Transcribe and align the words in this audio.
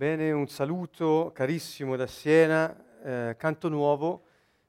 Bene, 0.00 0.32
un 0.32 0.48
saluto 0.48 1.30
carissimo 1.34 1.94
da 1.94 2.06
Siena, 2.06 2.74
eh, 3.04 3.36
Canto 3.36 3.68
Nuovo. 3.68 4.22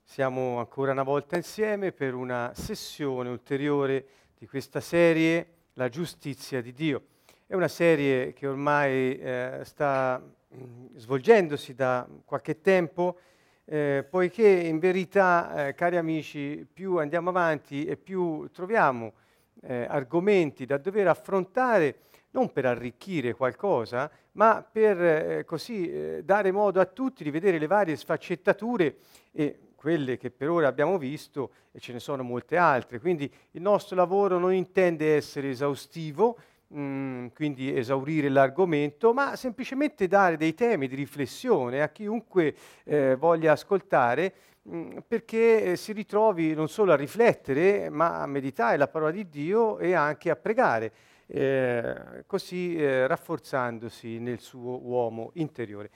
Siamo 0.04 0.60
ancora 0.60 0.92
una 0.92 1.04
volta 1.04 1.38
insieme 1.38 1.94
per 1.94 2.16
una 2.16 2.52
sessione 2.54 3.30
ulteriore 3.30 4.06
di 4.38 4.46
questa 4.46 4.82
serie, 4.82 5.48
La 5.76 5.88
giustizia 5.88 6.62
di 6.62 6.74
Dio. 6.74 7.04
È 7.48 7.56
una 7.56 7.70
serie 7.70 8.34
che 8.34 8.46
ormai 8.46 9.18
eh, 9.18 9.62
sta 9.64 10.20
mh, 10.20 10.64
mm, 10.64 10.86
svolgendosi 10.98 11.76
da 11.76 12.06
qualche 12.26 12.60
tempo, 12.60 13.18
eh, 13.64 14.06
poiché 14.10 14.50
in 14.50 14.80
verità, 14.80 15.68
eh, 15.70 15.76
cari 15.76 15.96
amici, 15.96 16.68
più 16.70 16.98
andiamo 16.98 17.30
avanti 17.30 17.86
e 17.86 17.96
più 17.96 18.50
troviamo 18.52 19.14
eh, 19.62 19.86
argomenti 19.90 20.66
da 20.66 20.78
dover 20.78 21.08
affrontare 21.08 21.96
non 22.32 22.52
per 22.52 22.66
arricchire 22.66 23.34
qualcosa, 23.34 24.10
ma 24.34 24.66
per 24.70 25.02
eh, 25.02 25.46
così 25.46 25.90
eh, 25.90 26.22
dare 26.24 26.52
modo 26.52 26.80
a 26.80 26.86
tutti 26.86 27.24
di 27.24 27.32
vedere 27.32 27.58
le 27.58 27.68
varie 27.68 27.96
sfaccettature 27.96 28.98
e 29.32 29.60
quelle 29.76 30.18
che 30.18 30.30
per 30.30 30.50
ora 30.50 30.68
abbiamo 30.68 30.98
visto 30.98 31.52
e 31.72 31.80
ce 31.80 31.92
ne 31.92 32.00
sono 32.00 32.24
molte 32.24 32.56
altre. 32.56 33.00
Quindi 33.00 33.32
il 33.52 33.62
nostro 33.62 33.96
lavoro 33.96 34.38
non 34.38 34.54
intende 34.54 35.16
essere 35.16 35.50
esaustivo, 35.50 36.38
mh, 36.68 36.82
mm, 36.82 37.28
quindi 37.34 37.76
esaurire 37.76 38.30
l'argomento, 38.30 39.14
ma 39.14 39.36
semplicemente 39.36 40.08
dare 40.08 40.38
dei 40.38 40.54
temi 40.54 40.88
di 40.88 40.96
riflessione 40.96 41.82
a 41.82 41.90
chiunque 41.90 42.56
eh, 42.84 43.16
voglia 43.16 43.54
ascoltare 43.54 44.34
mm, 44.70 44.98
perché 45.08 45.72
eh, 45.72 45.76
si 45.76 45.92
ritrovi 45.94 46.54
non 46.54 46.70
solo 46.70 46.94
a 46.94 46.96
riflettere, 46.96 47.90
ma 47.90 48.22
a 48.22 48.28
meditare 48.28 48.78
la 48.78 48.88
parola 48.88 49.12
di 49.12 49.28
Dio 49.28 49.80
e 49.80 49.94
anche 49.94 50.30
a 50.30 50.36
pregare 50.36 50.94
eh, 51.34 52.24
così 52.26 52.76
eh, 52.76 53.08
rafforzandosi 53.08 54.20
nel 54.20 54.40
suo 54.40 54.82
uomo 54.82 55.32
interiore. 55.36 55.90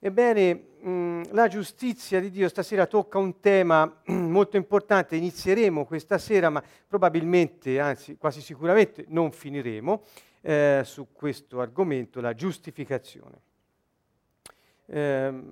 Ebbene, 0.00 0.54
mh, 0.80 1.32
la 1.32 1.46
giustizia 1.46 2.18
di 2.18 2.28
Dio 2.30 2.48
stasera 2.48 2.86
tocca 2.86 3.18
un 3.18 3.38
tema 3.38 4.00
molto 4.06 4.56
importante, 4.56 5.14
inizieremo 5.14 5.84
questa 5.84 6.18
sera, 6.18 6.50
ma 6.50 6.60
probabilmente, 6.88 7.78
anzi 7.78 8.16
quasi 8.16 8.40
sicuramente 8.40 9.04
non 9.08 9.30
finiremo 9.30 10.02
eh, 10.40 10.82
su 10.84 11.12
questo 11.12 11.60
argomento, 11.60 12.20
la 12.20 12.34
giustificazione. 12.34 13.40
Eh, 14.86 15.42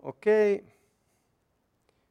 ok, 0.00 0.62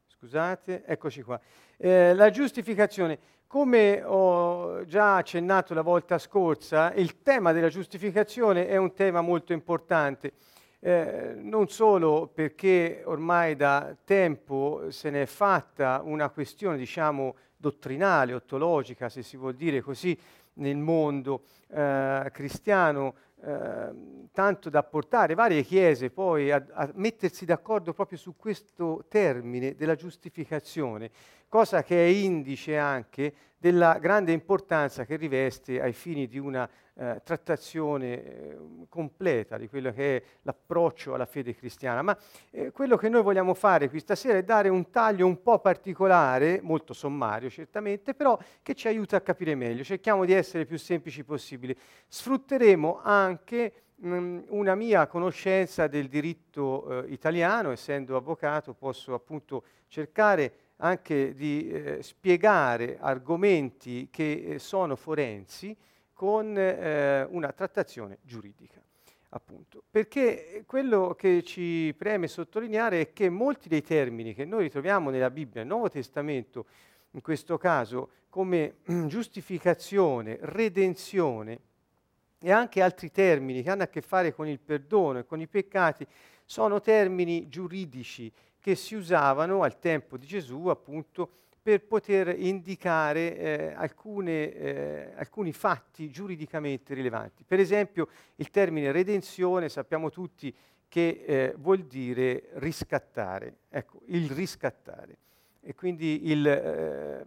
scusate, 0.06 0.84
eccoci 0.86 1.20
qua. 1.22 1.38
Eh, 1.76 2.14
la 2.14 2.30
giustificazione. 2.30 3.18
Come 3.50 4.00
ho 4.04 4.84
già 4.84 5.16
accennato 5.16 5.74
la 5.74 5.82
volta 5.82 6.18
scorsa, 6.18 6.92
il 6.92 7.20
tema 7.20 7.50
della 7.50 7.68
giustificazione 7.68 8.68
è 8.68 8.76
un 8.76 8.94
tema 8.94 9.22
molto 9.22 9.52
importante, 9.52 10.34
eh, 10.78 11.32
non 11.34 11.66
solo 11.66 12.30
perché 12.32 13.02
ormai 13.04 13.56
da 13.56 13.96
tempo 14.04 14.92
se 14.92 15.10
ne 15.10 15.22
è 15.22 15.26
fatta 15.26 16.00
una 16.04 16.28
questione, 16.28 16.76
diciamo, 16.76 17.34
dottrinale, 17.56 18.34
ontologica, 18.34 19.08
se 19.08 19.24
si 19.24 19.36
vuol 19.36 19.56
dire 19.56 19.80
così, 19.80 20.16
nel 20.54 20.76
mondo 20.76 21.46
eh, 21.70 22.30
cristiano, 22.32 23.14
eh, 23.42 23.90
tanto 24.32 24.70
da 24.70 24.82
portare 24.82 25.34
varie 25.34 25.62
chiese 25.62 26.10
poi 26.10 26.50
a, 26.50 26.64
a 26.72 26.90
mettersi 26.94 27.44
d'accordo 27.44 27.92
proprio 27.92 28.18
su 28.18 28.36
questo 28.36 29.04
termine 29.08 29.74
della 29.74 29.94
giustificazione 29.94 31.10
cosa 31.48 31.82
che 31.82 31.96
è 31.96 32.08
indice 32.08 32.76
anche 32.76 33.32
della 33.56 33.98
grande 33.98 34.32
importanza 34.32 35.04
che 35.04 35.16
riveste 35.16 35.80
ai 35.80 35.92
fini 35.92 36.26
di 36.26 36.38
una 36.38 36.68
eh, 37.00 37.22
trattazione 37.24 38.22
eh, 38.22 38.58
completa 38.90 39.56
di 39.56 39.68
quello 39.68 39.90
che 39.90 40.16
è 40.18 40.22
l'approccio 40.42 41.14
alla 41.14 41.24
fede 41.24 41.54
cristiana. 41.54 42.02
Ma 42.02 42.18
eh, 42.50 42.72
quello 42.72 42.98
che 42.98 43.08
noi 43.08 43.22
vogliamo 43.22 43.54
fare 43.54 43.88
questa 43.88 44.14
sera 44.14 44.36
è 44.36 44.42
dare 44.42 44.68
un 44.68 44.90
taglio 44.90 45.26
un 45.26 45.40
po' 45.40 45.60
particolare, 45.60 46.60
molto 46.62 46.92
sommario 46.92 47.48
certamente, 47.48 48.12
però 48.12 48.38
che 48.62 48.74
ci 48.74 48.86
aiuta 48.86 49.16
a 49.16 49.22
capire 49.22 49.54
meglio. 49.54 49.82
Cerchiamo 49.82 50.26
di 50.26 50.34
essere 50.34 50.66
più 50.66 50.76
semplici 50.76 51.24
possibile. 51.24 51.74
Sfrutteremo 52.06 53.00
anche 53.02 53.72
mm, 54.04 54.40
una 54.48 54.74
mia 54.74 55.06
conoscenza 55.06 55.86
del 55.86 56.06
diritto 56.06 57.04
eh, 57.04 57.12
italiano, 57.12 57.70
essendo 57.70 58.14
avvocato, 58.14 58.74
posso 58.74 59.14
appunto 59.14 59.64
cercare 59.88 60.52
anche 60.76 61.32
di 61.32 61.70
eh, 61.70 62.02
spiegare 62.02 62.98
argomenti 63.00 64.08
che 64.10 64.56
sono 64.58 64.96
forensi 64.96 65.74
con 66.20 66.54
eh, 66.54 67.26
una 67.30 67.50
trattazione 67.50 68.18
giuridica. 68.20 68.78
Appunto. 69.30 69.82
Perché 69.90 70.64
quello 70.66 71.14
che 71.16 71.42
ci 71.42 71.94
preme 71.96 72.28
sottolineare 72.28 73.00
è 73.00 73.12
che 73.14 73.30
molti 73.30 73.70
dei 73.70 73.80
termini 73.80 74.34
che 74.34 74.44
noi 74.44 74.64
ritroviamo 74.64 75.08
nella 75.08 75.30
Bibbia, 75.30 75.62
nel 75.62 75.70
Nuovo 75.70 75.88
Testamento, 75.88 76.66
in 77.12 77.22
questo 77.22 77.56
caso 77.56 78.10
come 78.28 78.80
giustificazione, 79.06 80.36
redenzione 80.42 81.58
e 82.38 82.52
anche 82.52 82.82
altri 82.82 83.10
termini 83.10 83.62
che 83.62 83.70
hanno 83.70 83.84
a 83.84 83.88
che 83.88 84.02
fare 84.02 84.34
con 84.34 84.46
il 84.46 84.60
perdono 84.60 85.20
e 85.20 85.24
con 85.24 85.40
i 85.40 85.46
peccati, 85.46 86.06
sono 86.44 86.82
termini 86.82 87.48
giuridici 87.48 88.30
che 88.60 88.74
si 88.74 88.94
usavano 88.94 89.62
al 89.62 89.78
tempo 89.78 90.18
di 90.18 90.26
Gesù 90.26 90.66
appunto 90.66 91.30
per 91.62 91.84
poter 91.84 92.34
indicare 92.38 93.36
eh, 93.36 93.72
alcune, 93.74 94.52
eh, 94.52 95.12
alcuni 95.16 95.52
fatti 95.52 96.10
giuridicamente 96.10 96.94
rilevanti. 96.94 97.44
Per 97.46 97.60
esempio 97.60 98.08
il 98.36 98.50
termine 98.50 98.92
redenzione 98.92 99.68
sappiamo 99.68 100.10
tutti 100.10 100.54
che 100.88 101.24
eh, 101.24 101.54
vuol 101.58 101.84
dire 101.84 102.48
riscattare, 102.54 103.58
ecco, 103.68 104.00
il 104.06 104.30
riscattare. 104.30 105.18
E 105.60 105.74
quindi 105.74 106.30
il, 106.30 106.46
eh, 106.46 107.24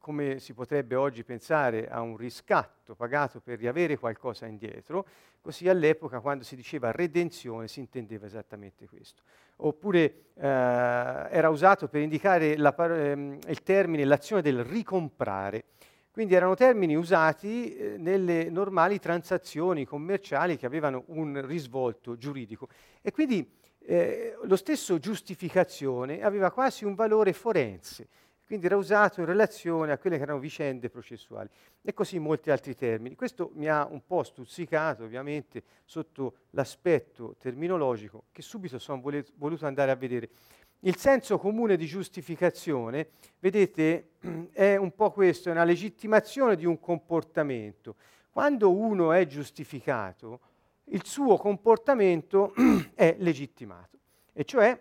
come 0.00 0.40
si 0.40 0.54
potrebbe 0.54 0.96
oggi 0.96 1.22
pensare 1.22 1.88
a 1.88 2.00
un 2.00 2.16
riscatto 2.16 2.94
pagato 2.94 3.40
per 3.40 3.58
riavere 3.58 3.98
qualcosa 3.98 4.46
indietro, 4.46 5.06
così 5.40 5.68
all'epoca 5.68 6.20
quando 6.20 6.42
si 6.42 6.56
diceva 6.56 6.90
redenzione 6.90 7.68
si 7.68 7.80
intendeva 7.80 8.26
esattamente 8.26 8.88
questo 8.88 9.22
oppure 9.62 10.02
eh, 10.34 10.46
era 10.46 11.48
usato 11.48 11.88
per 11.88 12.00
indicare 12.00 12.56
la, 12.56 12.74
ehm, 12.76 13.38
il 13.46 13.62
termine 13.62 14.04
l'azione 14.04 14.42
del 14.42 14.64
ricomprare. 14.64 15.64
Quindi 16.10 16.34
erano 16.34 16.54
termini 16.54 16.96
usati 16.96 17.76
eh, 17.76 17.96
nelle 17.96 18.50
normali 18.50 18.98
transazioni 18.98 19.84
commerciali 19.84 20.56
che 20.56 20.66
avevano 20.66 21.04
un 21.08 21.40
risvolto 21.46 22.16
giuridico. 22.16 22.68
E 23.00 23.12
quindi 23.12 23.48
eh, 23.82 24.36
lo 24.42 24.56
stesso 24.56 24.98
giustificazione 24.98 26.22
aveva 26.22 26.50
quasi 26.50 26.84
un 26.84 26.94
valore 26.94 27.32
forense 27.32 28.08
quindi 28.50 28.66
era 28.66 28.76
usato 28.76 29.20
in 29.20 29.26
relazione 29.26 29.92
a 29.92 29.98
quelle 29.98 30.16
che 30.16 30.24
erano 30.24 30.40
vicende 30.40 30.90
processuali 30.90 31.48
e 31.82 31.94
così 31.94 32.18
molti 32.18 32.50
altri 32.50 32.74
termini. 32.74 33.14
Questo 33.14 33.52
mi 33.54 33.68
ha 33.68 33.86
un 33.88 34.04
po' 34.04 34.24
stuzzicato 34.24 35.04
ovviamente 35.04 35.62
sotto 35.84 36.34
l'aspetto 36.50 37.36
terminologico 37.38 38.24
che 38.32 38.42
subito 38.42 38.80
sono 38.80 39.00
voluto 39.36 39.66
andare 39.66 39.92
a 39.92 39.94
vedere. 39.94 40.30
Il 40.80 40.96
senso 40.96 41.38
comune 41.38 41.76
di 41.76 41.86
giustificazione, 41.86 43.10
vedete, 43.38 44.14
è 44.50 44.74
un 44.74 44.96
po' 44.96 45.12
questo, 45.12 45.48
è 45.48 45.52
una 45.52 45.62
legittimazione 45.62 46.56
di 46.56 46.66
un 46.66 46.80
comportamento. 46.80 47.94
Quando 48.32 48.72
uno 48.72 49.12
è 49.12 49.26
giustificato, 49.26 50.40
il 50.86 51.04
suo 51.04 51.36
comportamento 51.36 52.52
è 52.96 53.14
legittimato, 53.16 53.96
e 54.32 54.44
cioè 54.44 54.76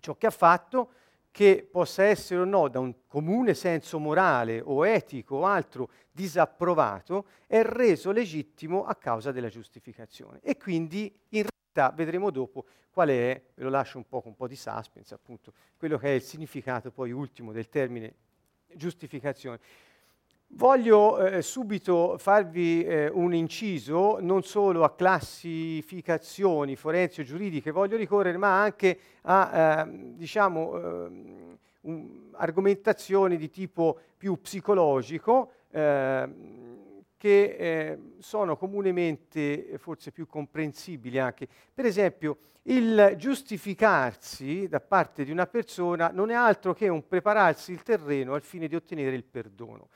ciò 0.00 0.16
che 0.16 0.26
ha 0.26 0.30
fatto 0.30 0.94
che 1.32 1.66
possa 1.68 2.04
essere 2.04 2.42
o 2.42 2.44
no 2.44 2.68
da 2.68 2.78
un 2.78 2.94
comune 3.06 3.54
senso 3.54 3.98
morale 3.98 4.60
o 4.62 4.86
etico 4.86 5.36
o 5.36 5.46
altro 5.46 5.90
disapprovato, 6.12 7.26
è 7.46 7.62
reso 7.62 8.12
legittimo 8.12 8.84
a 8.84 8.94
causa 8.94 9.32
della 9.32 9.48
giustificazione. 9.48 10.40
E 10.42 10.58
quindi 10.58 11.12
in 11.30 11.46
realtà 11.48 11.96
vedremo 11.96 12.30
dopo 12.30 12.66
qual 12.90 13.08
è, 13.08 13.42
ve 13.54 13.62
lo 13.62 13.70
lascio 13.70 13.96
un 13.96 14.06
po' 14.06 14.20
con 14.20 14.32
un 14.32 14.36
po' 14.36 14.46
di 14.46 14.56
suspense, 14.56 15.14
appunto, 15.14 15.54
quello 15.78 15.96
che 15.96 16.08
è 16.08 16.10
il 16.10 16.22
significato 16.22 16.90
poi 16.90 17.10
ultimo 17.10 17.50
del 17.50 17.70
termine 17.70 18.14
giustificazione. 18.74 19.58
Voglio 20.54 21.18
eh, 21.18 21.40
subito 21.40 22.18
farvi 22.18 22.84
eh, 22.84 23.08
un 23.08 23.32
inciso 23.32 24.18
non 24.20 24.42
solo 24.42 24.84
a 24.84 24.94
classificazioni 24.94 26.76
forensi 26.76 27.22
o 27.22 27.24
giuridiche, 27.24 27.70
voglio 27.70 27.96
ricorrere, 27.96 28.36
ma 28.36 28.60
anche 28.60 28.98
a 29.22 29.86
eh, 29.86 30.14
diciamo, 30.14 30.76
ehm, 30.76 31.58
un, 31.80 32.08
argomentazioni 32.32 33.38
di 33.38 33.48
tipo 33.48 33.98
più 34.14 34.42
psicologico 34.42 35.52
ehm, 35.70 37.04
che 37.16 37.56
eh, 37.58 37.98
sono 38.18 38.54
comunemente 38.58 39.78
forse 39.78 40.12
più 40.12 40.26
comprensibili 40.26 41.18
anche. 41.18 41.48
Per 41.72 41.86
esempio, 41.86 42.36
il 42.64 43.14
giustificarsi 43.16 44.68
da 44.68 44.80
parte 44.80 45.24
di 45.24 45.30
una 45.30 45.46
persona 45.46 46.10
non 46.12 46.30
è 46.30 46.34
altro 46.34 46.74
che 46.74 46.88
un 46.88 47.08
prepararsi 47.08 47.72
il 47.72 47.82
terreno 47.82 48.34
al 48.34 48.42
fine 48.42 48.68
di 48.68 48.76
ottenere 48.76 49.16
il 49.16 49.24
perdono. 49.24 49.88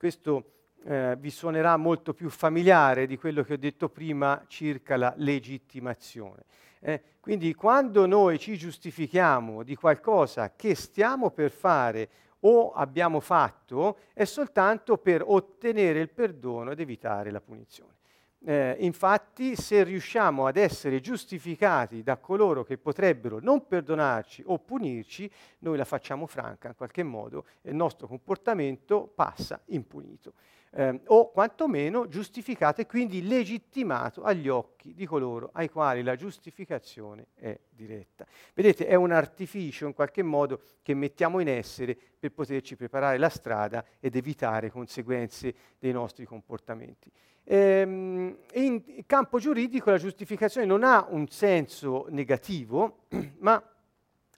Questo 0.00 0.52
eh, 0.84 1.14
vi 1.18 1.28
suonerà 1.28 1.76
molto 1.76 2.14
più 2.14 2.30
familiare 2.30 3.06
di 3.06 3.18
quello 3.18 3.42
che 3.42 3.52
ho 3.52 3.58
detto 3.58 3.90
prima 3.90 4.42
circa 4.46 4.96
la 4.96 5.12
legittimazione. 5.18 6.44
Eh, 6.80 7.02
quindi 7.20 7.52
quando 7.52 8.06
noi 8.06 8.38
ci 8.38 8.56
giustifichiamo 8.56 9.62
di 9.62 9.76
qualcosa 9.76 10.54
che 10.56 10.74
stiamo 10.74 11.32
per 11.32 11.50
fare 11.50 12.08
o 12.40 12.70
abbiamo 12.70 13.20
fatto, 13.20 13.98
è 14.14 14.24
soltanto 14.24 14.96
per 14.96 15.22
ottenere 15.22 16.00
il 16.00 16.08
perdono 16.08 16.70
ed 16.70 16.80
evitare 16.80 17.30
la 17.30 17.42
punizione. 17.42 17.99
Eh, 18.42 18.76
infatti, 18.80 19.54
se 19.54 19.82
riusciamo 19.84 20.46
ad 20.46 20.56
essere 20.56 21.00
giustificati 21.00 22.02
da 22.02 22.16
coloro 22.16 22.64
che 22.64 22.78
potrebbero 22.78 23.38
non 23.38 23.66
perdonarci 23.66 24.44
o 24.46 24.58
punirci, 24.58 25.30
noi 25.58 25.76
la 25.76 25.84
facciamo 25.84 26.26
franca 26.26 26.68
in 26.68 26.74
qualche 26.74 27.02
modo 27.02 27.44
e 27.60 27.70
il 27.70 27.76
nostro 27.76 28.06
comportamento 28.06 29.06
passa 29.14 29.60
impunito 29.66 30.32
eh, 30.72 31.00
o 31.06 31.30
quantomeno 31.30 32.08
giustificato 32.08 32.80
e 32.80 32.86
quindi 32.86 33.26
legittimato 33.26 34.22
agli 34.22 34.48
occhi 34.48 34.94
di 34.94 35.06
coloro 35.06 35.50
ai 35.52 35.68
quali 35.68 36.02
la 36.02 36.16
giustificazione 36.16 37.28
è 37.34 37.58
diretta. 37.68 38.26
Vedete, 38.54 38.86
è 38.86 38.94
un 38.94 39.10
artificio 39.10 39.86
in 39.86 39.94
qualche 39.94 40.22
modo 40.22 40.60
che 40.82 40.94
mettiamo 40.94 41.40
in 41.40 41.48
essere 41.48 41.96
per 42.18 42.32
poterci 42.32 42.76
preparare 42.76 43.18
la 43.18 43.28
strada 43.28 43.84
ed 43.98 44.14
evitare 44.16 44.70
conseguenze 44.70 45.54
dei 45.78 45.92
nostri 45.92 46.24
comportamenti. 46.24 47.10
Ehm, 47.44 48.36
in 48.54 49.04
campo 49.06 49.38
giuridico 49.38 49.90
la 49.90 49.98
giustificazione 49.98 50.66
non 50.66 50.84
ha 50.84 51.06
un 51.08 51.26
senso 51.28 52.06
negativo, 52.10 53.06
ma 53.38 53.62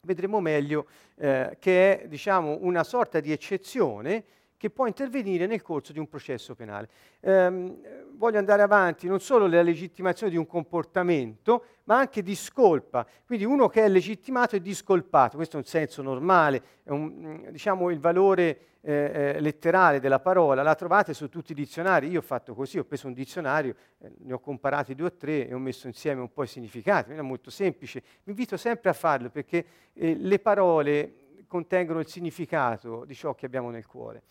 vedremo 0.04 0.40
meglio 0.40 0.86
eh, 1.16 1.56
che 1.60 2.00
è 2.00 2.08
diciamo, 2.08 2.58
una 2.62 2.84
sorta 2.84 3.20
di 3.20 3.30
eccezione 3.30 4.24
che 4.62 4.70
può 4.70 4.86
intervenire 4.86 5.46
nel 5.46 5.60
corso 5.60 5.92
di 5.92 5.98
un 5.98 6.08
processo 6.08 6.54
penale. 6.54 6.88
Ehm, 7.18 7.78
voglio 8.12 8.38
andare 8.38 8.62
avanti 8.62 9.08
non 9.08 9.18
solo 9.18 9.48
nella 9.48 9.62
legittimazione 9.62 10.30
di 10.30 10.38
un 10.38 10.46
comportamento, 10.46 11.64
ma 11.84 11.98
anche 11.98 12.22
di 12.22 12.36
scolpa. 12.36 13.04
Quindi 13.26 13.44
uno 13.44 13.66
che 13.66 13.82
è 13.82 13.88
legittimato 13.88 14.54
è 14.54 14.60
discolpato, 14.60 15.34
questo 15.34 15.56
è 15.56 15.58
un 15.58 15.64
senso 15.64 16.00
normale, 16.00 16.62
un, 16.84 17.48
diciamo 17.50 17.90
il 17.90 17.98
valore 17.98 18.58
eh, 18.82 19.34
eh, 19.34 19.40
letterale 19.40 19.98
della 19.98 20.20
parola, 20.20 20.62
la 20.62 20.76
trovate 20.76 21.12
su 21.12 21.28
tutti 21.28 21.50
i 21.50 21.56
dizionari. 21.56 22.06
Io 22.06 22.20
ho 22.20 22.22
fatto 22.22 22.54
così, 22.54 22.78
ho 22.78 22.84
preso 22.84 23.08
un 23.08 23.14
dizionario, 23.14 23.74
eh, 23.98 24.12
ne 24.16 24.32
ho 24.32 24.38
comparati 24.38 24.94
due 24.94 25.08
o 25.08 25.12
tre 25.16 25.48
e 25.48 25.54
ho 25.54 25.58
messo 25.58 25.88
insieme 25.88 26.20
un 26.20 26.32
po' 26.32 26.44
i 26.44 26.46
significati, 26.46 27.10
è 27.10 27.20
molto 27.20 27.50
semplice. 27.50 28.00
Vi 28.22 28.30
invito 28.30 28.56
sempre 28.56 28.90
a 28.90 28.92
farlo 28.92 29.28
perché 29.28 29.66
eh, 29.92 30.14
le 30.14 30.38
parole 30.38 31.14
contengono 31.48 31.98
il 31.98 32.06
significato 32.06 33.04
di 33.04 33.14
ciò 33.16 33.34
che 33.34 33.44
abbiamo 33.44 33.70
nel 33.70 33.86
cuore. 33.86 34.22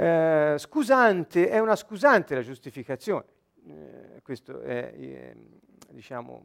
Eh, 0.00 0.54
scusante 0.56 1.50
è 1.50 1.58
una 1.58 1.76
scusante 1.76 2.34
la 2.34 2.40
giustificazione, 2.40 3.26
eh, 3.66 4.22
questo 4.22 4.62
è 4.62 4.94
eh, 4.96 5.36
diciamo, 5.90 6.42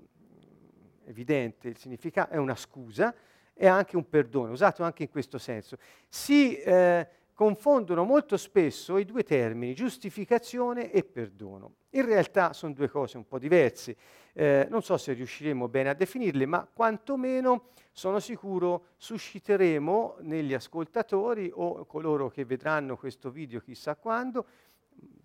evidente, 1.05 1.69
il 1.69 1.77
significato 1.77 2.33
è 2.33 2.37
una 2.37 2.57
scusa, 2.57 3.15
è 3.53 3.65
anche 3.65 3.95
un 3.95 4.09
perdono, 4.09 4.51
usato 4.51 4.83
anche 4.83 5.03
in 5.03 5.09
questo 5.09 5.37
senso. 5.37 5.77
Si 6.09 6.57
eh, 6.57 7.07
confondono 7.35 8.05
molto 8.05 8.37
spesso 8.37 8.97
i 8.97 9.03
due 9.03 9.23
termini, 9.23 9.75
giustificazione 9.75 10.89
e 10.89 11.03
perdono. 11.03 11.75
In 11.91 12.05
realtà 12.05 12.53
sono 12.53 12.73
due 12.73 12.89
cose 12.89 13.17
un 13.17 13.27
po' 13.27 13.37
diverse, 13.37 13.95
eh, 14.33 14.65
non 14.69 14.81
so 14.81 14.97
se 14.97 15.11
riusciremo 15.11 15.67
bene 15.67 15.89
a 15.89 15.93
definirle, 15.93 16.45
ma 16.45 16.65
quantomeno 16.65 17.71
sono 17.91 18.19
sicuro 18.19 18.87
susciteremo 18.95 20.17
negli 20.21 20.53
ascoltatori 20.53 21.51
o 21.53 21.85
coloro 21.85 22.29
che 22.29 22.45
vedranno 22.45 22.95
questo 22.95 23.29
video 23.29 23.59
chissà 23.59 23.95
quando, 23.95 24.45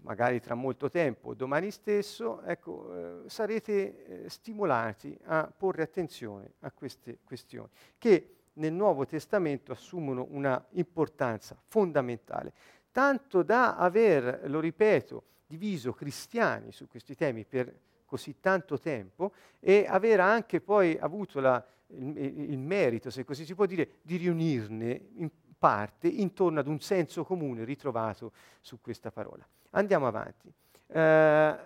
magari 0.03 0.41
tra 0.41 0.55
molto 0.55 0.91
tempo, 0.91 1.35
domani 1.35 1.71
stesso, 1.71 2.43
ecco, 2.43 3.25
eh, 3.25 3.29
sarete 3.29 4.25
eh, 4.25 4.29
stimolati 4.29 5.17
a 5.27 5.53
porre 5.57 5.83
attenzione 5.83 6.55
a 6.61 6.73
queste 6.73 7.19
questioni, 7.25 7.69
che 7.99 8.40
nel 8.55 8.73
Nuovo 8.73 9.07
Testamento 9.07 9.73
assumono 9.73 10.27
una 10.31 10.63
importanza 10.73 11.61
fondamentale, 11.67 12.53
tanto 12.91 13.43
da 13.43 13.77
aver, 13.77 14.43
lo 14.47 14.61
ripeto, 14.61 15.25
diviso 15.47 15.93
cristiani 15.93 16.73
su 16.73 16.87
questi 16.87 17.15
temi 17.15 17.45
per 17.45 17.73
così 18.05 18.41
tanto 18.41 18.79
tempo 18.79 19.33
e 19.61 19.87
aver 19.89 20.21
anche 20.21 20.61
poi 20.61 20.97
avuto 20.99 21.41
la, 21.41 21.65
il, 21.89 22.17
il, 22.51 22.59
merito, 22.59 23.11
se 23.11 23.25
così 23.25 23.45
si 23.45 23.55
può 23.55 23.67
dire, 23.67 23.99
di 24.03 24.17
riunirne 24.17 25.09
in 25.15 25.31
parte 25.59 26.09
intorno 26.09 26.59
ad 26.61 26.67
un 26.67 26.81
senso 26.81 27.25
comune 27.25 27.65
ritrovato 27.65 28.33
su 28.61 28.81
questa 28.81 29.11
parola. 29.11 29.47
Andiamo 29.71 30.07
avanti. 30.07 30.53
Eh, 30.87 31.57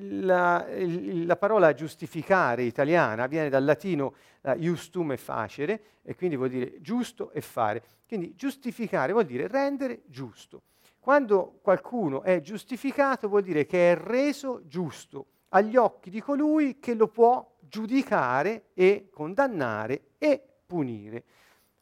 la, 0.00 0.66
la, 0.68 1.36
parola 1.36 1.74
giustificare 1.74 2.62
italiana 2.62 3.26
viene 3.26 3.48
dal 3.48 3.64
latino 3.64 4.14
uh, 4.42 4.52
justum 4.52 5.12
e 5.12 5.16
facere, 5.16 5.82
e 6.02 6.14
quindi 6.14 6.36
vuol 6.36 6.48
dire 6.48 6.80
giusto 6.80 7.30
e 7.32 7.40
fare. 7.40 7.82
Quindi 8.06 8.34
giustificare 8.34 9.12
vuol 9.12 9.24
dire 9.24 9.46
rendere 9.46 10.02
giusto. 10.06 10.62
Quando 10.98 11.58
qualcuno 11.62 12.22
è 12.22 12.40
giustificato 12.40 13.28
vuol 13.28 13.42
dire 13.42 13.66
che 13.66 13.92
è 13.92 13.96
reso 13.96 14.62
giusto 14.66 15.26
agli 15.48 15.76
occhi 15.76 16.10
di 16.10 16.20
colui 16.20 16.78
che 16.78 16.94
lo 16.94 17.08
può 17.08 17.56
giudicare 17.60 18.66
e 18.74 19.08
condannare 19.10 20.10
e 20.18 20.42
punire 20.66 21.24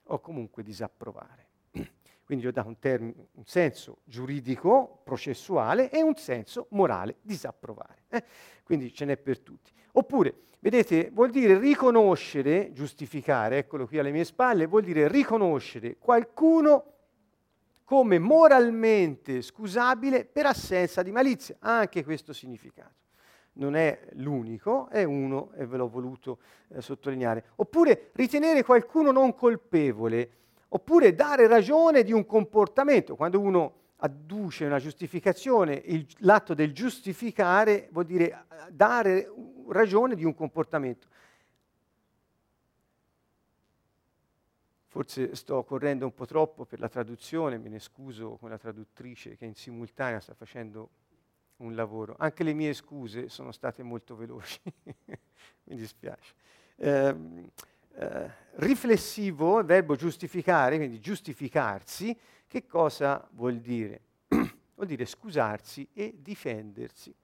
o 0.05 0.21
comunque 0.21 0.63
disapprovare. 0.63 1.46
Quindi 2.27 2.45
gli 2.45 2.49
ho 2.49 2.53
dato 2.53 2.67
un, 2.67 2.79
term- 2.81 3.15
un, 3.35 3.45
senso 3.45 3.99
giuridico, 4.03 5.01
processuale 5.05 5.91
e 5.91 6.03
un 6.03 6.17
senso 6.17 6.67
morale, 6.71 7.19
disapprovare. 7.23 8.03
Eh? 8.09 8.25
Quindi 8.65 8.93
ce 8.93 9.05
n'è 9.05 9.17
per 9.17 9.39
tutti. 9.39 9.71
Oppure, 9.93 10.35
vedete, 10.59 11.11
vuol 11.13 11.31
dire 11.31 11.57
riconoscere, 11.57 12.73
giustificare, 12.73 13.59
eccolo 13.59 13.87
qui 13.87 14.01
alle 14.01 14.11
mie 14.11 14.25
spalle, 14.25 14.67
vuol 14.67 14.83
dire 14.83 15.07
riconoscere 15.07 15.99
qualcuno 15.99 16.95
come 17.85 18.19
moralmente 18.19 19.41
scusabile 19.41 20.25
per 20.25 20.47
assenza 20.47 21.05
di 21.05 21.13
malizia. 21.13 21.55
Anche 21.61 22.03
questo 22.03 22.33
significato. 22.33 22.95
Non 23.53 23.77
è 23.77 24.01
l'unico, 24.15 24.89
è 24.89 25.05
uno 25.05 25.53
e 25.55 25.65
ve 25.65 25.77
l'ho 25.77 25.89
voluto 25.89 26.41
eh, 26.71 26.81
sottolineare. 26.81 27.45
Oppure 27.55 28.11
ritenere 28.15 28.65
qualcuno 28.65 29.13
non 29.13 29.33
colpevole 29.33 30.31
Oppure 30.69 31.15
dare 31.15 31.47
ragione 31.47 32.03
di 32.03 32.13
un 32.13 32.27
comportamento. 32.27 33.17
Quando 33.17 33.41
uno 33.41 33.75
adduce 33.97 34.65
una 34.65 34.79
giustificazione, 34.79 35.75
il, 35.75 36.07
l'atto 36.19 36.55
del 36.55 36.73
giustificare 36.73 37.89
vuol 37.93 38.05
dire 38.05 38.25
eh, 38.31 38.71
dare 38.71 39.33
ragione 39.69 40.15
di 40.15 40.25
un 40.25 40.35
comportamento. 40.35 41.09
Forse 44.87 45.35
sto 45.35 45.63
correndo 45.65 46.07
un 46.07 46.15
po' 46.15 46.27
troppo 46.27 46.65
per 46.65 46.81
la 46.81 46.89
traduzione, 46.89 47.59
me 47.59 47.69
ne 47.69 47.79
scuso 47.79 48.37
con 48.37 48.49
la 48.49 48.59
traduttrice 48.59 49.37
che 49.37 49.45
in 49.45 49.55
simultanea 49.55 50.21
sta 50.21 50.35
facendo 50.35 50.89
un 51.57 51.75
lavoro. 51.75 52.17
Anche 52.19 52.45
le 52.45 52.55
mie 52.55 52.73
scuse 52.73 53.29
sono 53.29 53.53
state 53.53 53.83
molto 53.83 54.17
veloci, 54.17 54.61
mi 55.65 55.77
dispiace. 55.77 56.35
Eh, 56.77 57.15
eh, 57.99 58.31
riflessivo, 58.57 59.59
il 59.59 59.65
verbo 59.65 59.97
giustificare, 59.97 60.77
quindi 60.77 61.01
giustificarsi, 61.01 62.17
che 62.47 62.67
cosa 62.67 63.27
vuol 63.33 63.59
dire? 63.59 64.01
vuol 64.29 64.87
dire 64.87 65.07
scusarsi 65.07 65.89
e 65.93 66.15
difendersi. 66.19 67.15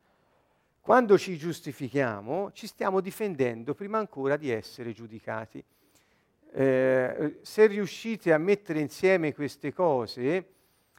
Quando 0.81 1.17
ci 1.17 1.37
giustifichiamo, 1.37 2.53
ci 2.53 2.67
stiamo 2.67 3.01
difendendo 3.01 3.75
prima 3.75 3.99
ancora 3.99 4.37
di 4.37 4.51
essere 4.51 4.93
giudicati. 4.93 5.63
Eh, 6.55 7.39
se 7.43 7.67
riuscite 7.67 8.33
a 8.33 8.39
mettere 8.39 8.81
insieme 8.81 9.33
queste 9.33 9.73
cose, 9.73 10.45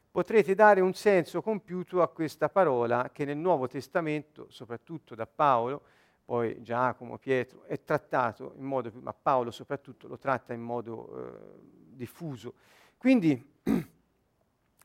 potrete 0.10 0.56
dare 0.56 0.80
un 0.80 0.94
senso 0.94 1.42
compiuto 1.42 2.02
a 2.02 2.08
questa 2.08 2.48
parola 2.48 3.10
che 3.12 3.26
nel 3.26 3.38
Nuovo 3.38 3.68
Testamento, 3.68 4.46
soprattutto 4.50 5.16
da 5.16 5.28
Paolo, 5.28 5.82
poi 6.26 6.62
Giacomo, 6.62 7.18
Pietro, 7.18 7.64
è 7.66 7.84
trattato 7.84 8.54
in 8.58 8.64
modo, 8.64 8.92
ma 9.02 9.14
Paolo 9.14 9.52
soprattutto 9.52 10.08
lo 10.08 10.18
tratta 10.18 10.54
in 10.54 10.62
modo 10.62 11.10
eh, 11.18 11.60
diffuso. 11.90 12.54
Quindi, 12.98 13.52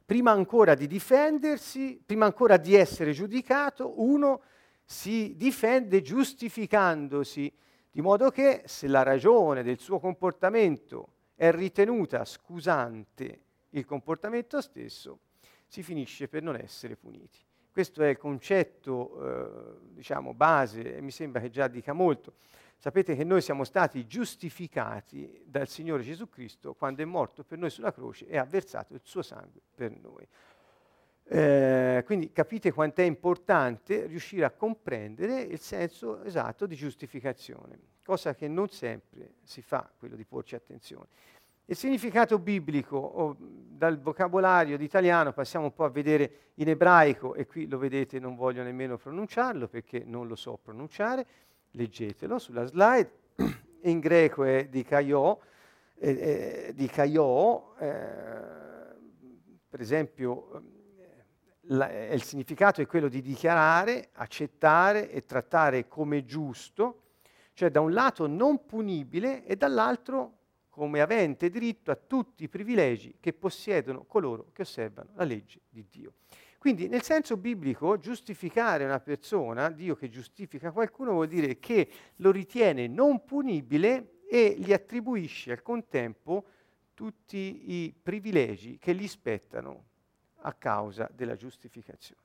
prima 0.05 0.33
ancora 0.33 0.75
di 0.75 0.87
difendersi, 0.87 2.01
prima 2.05 2.25
ancora 2.25 2.57
di 2.57 2.75
essere 2.75 3.13
giudicato, 3.13 4.01
uno 4.01 4.43
si 4.85 5.35
difende 5.37 6.01
giustificandosi, 6.03 7.53
di 7.91 8.01
modo 8.01 8.31
che 8.31 8.63
se 8.67 8.87
la 8.89 9.03
ragione 9.03 9.63
del 9.63 9.79
suo 9.79 9.99
comportamento 10.01 11.13
è 11.35 11.53
ritenuta 11.53 12.25
scusante 12.25 13.41
il 13.71 13.85
comportamento 13.85 14.61
stesso, 14.61 15.21
si 15.67 15.83
finisce 15.83 16.27
per 16.27 16.43
non 16.43 16.57
essere 16.57 16.97
puniti. 16.97 17.39
Questo 17.79 18.03
è 18.03 18.09
il 18.09 18.19
concetto, 18.19 19.23
eh, 19.23 19.79
diciamo, 19.93 20.35
base 20.35 20.97
e 20.97 21.01
mi 21.01 21.13
sembra 21.13 21.41
che 21.41 21.49
già 21.49 21.69
dica 21.69 21.93
molto. 21.93 22.33
Sapete 22.77 23.15
che 23.15 23.23
noi 23.23 23.41
siamo 23.41 23.63
stati 23.63 24.05
giustificati 24.05 25.45
dal 25.47 25.69
Signore 25.69 26.03
Gesù 26.03 26.29
Cristo 26.29 26.75
quando 26.75 27.03
è 27.03 27.05
morto 27.05 27.45
per 27.45 27.57
noi 27.57 27.71
sulla 27.71 27.93
croce 27.93 28.27
e 28.27 28.37
ha 28.37 28.43
versato 28.43 28.95
il 28.95 29.01
suo 29.05 29.23
sangue 29.23 29.61
per 29.77 29.93
noi. 29.97 30.27
Eh, 31.23 32.03
quindi 32.05 32.33
capite 32.33 32.73
quanto 32.73 33.01
è 33.01 33.05
importante 33.05 34.07
riuscire 34.07 34.45
a 34.45 34.51
comprendere 34.51 35.43
il 35.43 35.61
senso 35.61 36.25
esatto 36.25 36.67
di 36.67 36.75
giustificazione, 36.75 37.79
cosa 38.03 38.35
che 38.35 38.49
non 38.49 38.71
sempre 38.71 39.35
si 39.45 39.63
fa, 39.63 39.89
quello 39.97 40.17
di 40.17 40.25
porci 40.25 40.57
attenzione. 40.57 41.07
Il 41.71 41.77
significato 41.77 42.39
biblico, 42.39 42.97
oh, 42.97 43.37
dal 43.39 44.01
vocabolario 44.01 44.79
d'italiano 44.79 45.35
passiamo 45.35 45.67
un 45.67 45.75
po' 45.75 45.85
a 45.85 45.91
vedere 45.91 46.53
in 46.55 46.71
ebraico, 46.71 47.35
e 47.35 47.45
qui 47.45 47.69
lo 47.69 47.77
vedete, 47.77 48.19
non 48.19 48.37
voglio 48.37 48.63
nemmeno 48.63 48.97
pronunciarlo 48.97 49.69
perché 49.69 50.03
non 50.03 50.29
lo 50.29 50.35
so 50.35 50.57
pronunciare, 50.57 51.27
leggetelo 51.73 52.39
sulla 52.39 52.65
slide, 52.65 53.13
in 53.83 54.01
greco 54.01 54.45
è 54.45 54.67
di 54.69 54.83
Caio, 54.83 55.41
eh, 55.99 56.11
eh, 56.69 56.73
di 56.75 56.87
Caio 56.87 57.77
eh, 57.77 58.97
per 59.69 59.81
esempio 59.83 60.63
la, 61.65 61.93
il 62.15 62.23
significato 62.23 62.81
è 62.81 62.87
quello 62.87 63.09
di 63.09 63.21
dichiarare, 63.21 64.09
accettare 64.15 65.11
e 65.11 65.27
trattare 65.27 65.87
come 65.87 66.25
giusto, 66.25 67.03
cioè 67.53 67.69
da 67.71 67.81
un 67.81 67.93
lato 67.93 68.27
non 68.27 68.65
punibile 68.65 69.45
e 69.45 69.55
dall'altro 69.55 70.38
come 70.79 71.01
avente 71.01 71.51
diritto 71.51 71.91
a 71.91 71.97
tutti 71.97 72.45
i 72.45 72.49
privilegi 72.49 73.17
che 73.19 73.33
possiedono 73.33 74.05
coloro 74.05 74.47
che 74.53 74.63
osservano 74.63 75.11
la 75.15 75.25
legge 75.25 75.61
di 75.69 75.85
Dio. 75.91 76.13
Quindi 76.57 76.89
nel 76.89 77.03
senso 77.03 77.37
biblico 77.37 77.99
giustificare 77.99 78.85
una 78.85 79.01
persona, 79.01 79.71
Dio 79.71 79.97
che 79.97 80.09
giustifica 80.09 80.71
qualcuno, 80.71 81.13
vuol 81.13 81.27
dire 81.27 81.59
che 81.59 81.89
lo 82.17 82.31
ritiene 82.31 82.87
non 82.87 83.25
punibile 83.25 84.21
e 84.31 84.55
gli 84.57 84.73
attribuisce 84.73 85.51
al 85.53 85.63
contempo 85.63 86.45
tutti 86.95 87.73
i 87.73 87.95
privilegi 88.01 88.79
che 88.79 88.95
gli 88.95 89.07
spettano 89.09 89.85
a 90.43 90.53
causa 90.53 91.09
della 91.13 91.35
giustificazione. 91.35 92.23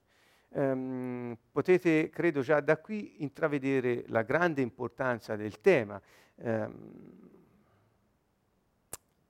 Um, 0.50 1.36
potete, 1.52 2.10
credo 2.10 2.42
già 2.42 2.60
da 2.60 2.78
qui, 2.78 3.24
intravedere 3.24 4.04
la 4.08 4.22
grande 4.22 4.62
importanza 4.62 5.36
del 5.36 5.60
tema. 5.62 6.00
Um, 6.36 7.23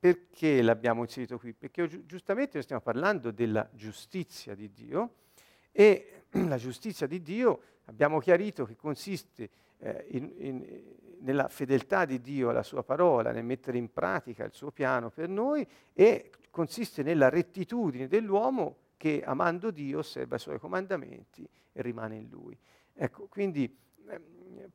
perché 0.03 0.61
l'abbiamo 0.61 1.03
inserito 1.03 1.39
qui? 1.39 1.53
Perché 1.53 1.87
gi- 1.87 2.05
giustamente 2.05 2.61
stiamo 2.61 2.81
parlando 2.81 3.31
della 3.31 3.69
giustizia 3.71 4.53
di 4.53 4.69
Dio 4.73 5.13
e 5.71 6.23
la 6.45 6.57
giustizia 6.57 7.07
di 7.07 7.21
Dio 7.21 7.61
abbiamo 7.85 8.19
chiarito 8.19 8.65
che 8.65 8.75
consiste 8.75 9.49
eh, 9.77 10.05
in, 10.09 10.33
in, 10.39 10.83
nella 11.19 11.47
fedeltà 11.47 12.03
di 12.03 12.19
Dio 12.19 12.49
alla 12.49 12.63
sua 12.63 12.83
parola, 12.83 13.31
nel 13.31 13.45
mettere 13.45 13.77
in 13.77 13.93
pratica 13.93 14.43
il 14.43 14.51
suo 14.51 14.71
piano 14.71 15.09
per 15.09 15.29
noi 15.29 15.65
e 15.93 16.31
consiste 16.49 17.01
nella 17.01 17.29
rettitudine 17.29 18.09
dell'uomo 18.09 18.75
che 18.97 19.23
amando 19.23 19.71
Dio 19.71 19.99
osserva 19.99 20.35
i 20.35 20.39
suoi 20.39 20.59
comandamenti 20.59 21.47
e 21.71 21.81
rimane 21.81 22.17
in 22.17 22.27
lui. 22.27 22.59
Ecco, 22.93 23.27
quindi 23.27 23.73
eh, 24.09 24.21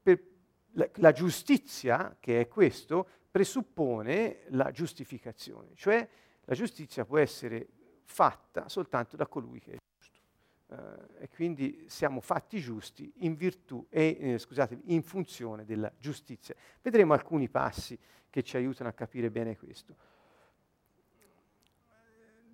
per 0.02 0.22
la, 0.72 0.88
la 0.94 1.12
giustizia, 1.12 2.16
che 2.20 2.40
è 2.40 2.48
questo, 2.48 3.06
presuppone 3.30 4.40
la 4.48 4.70
giustificazione, 4.70 5.70
cioè 5.74 6.06
la 6.44 6.54
giustizia 6.54 7.04
può 7.04 7.18
essere 7.18 7.68
fatta 8.04 8.68
soltanto 8.68 9.16
da 9.16 9.26
colui 9.26 9.60
che 9.60 9.72
è 9.72 9.76
giusto. 9.76 10.20
Uh, 10.68 11.22
e 11.22 11.28
quindi 11.28 11.84
siamo 11.88 12.20
fatti 12.20 12.60
giusti 12.60 13.10
in 13.18 13.36
virtù 13.36 13.86
e 13.88 14.16
eh, 14.20 14.38
scusate, 14.38 14.80
in 14.84 15.02
funzione 15.02 15.64
della 15.64 15.92
giustizia. 15.98 16.54
Vedremo 16.82 17.12
alcuni 17.12 17.48
passi 17.48 17.98
che 18.28 18.42
ci 18.42 18.56
aiutano 18.56 18.88
a 18.88 18.92
capire 18.92 19.30
bene 19.30 19.56
questo. 19.56 19.94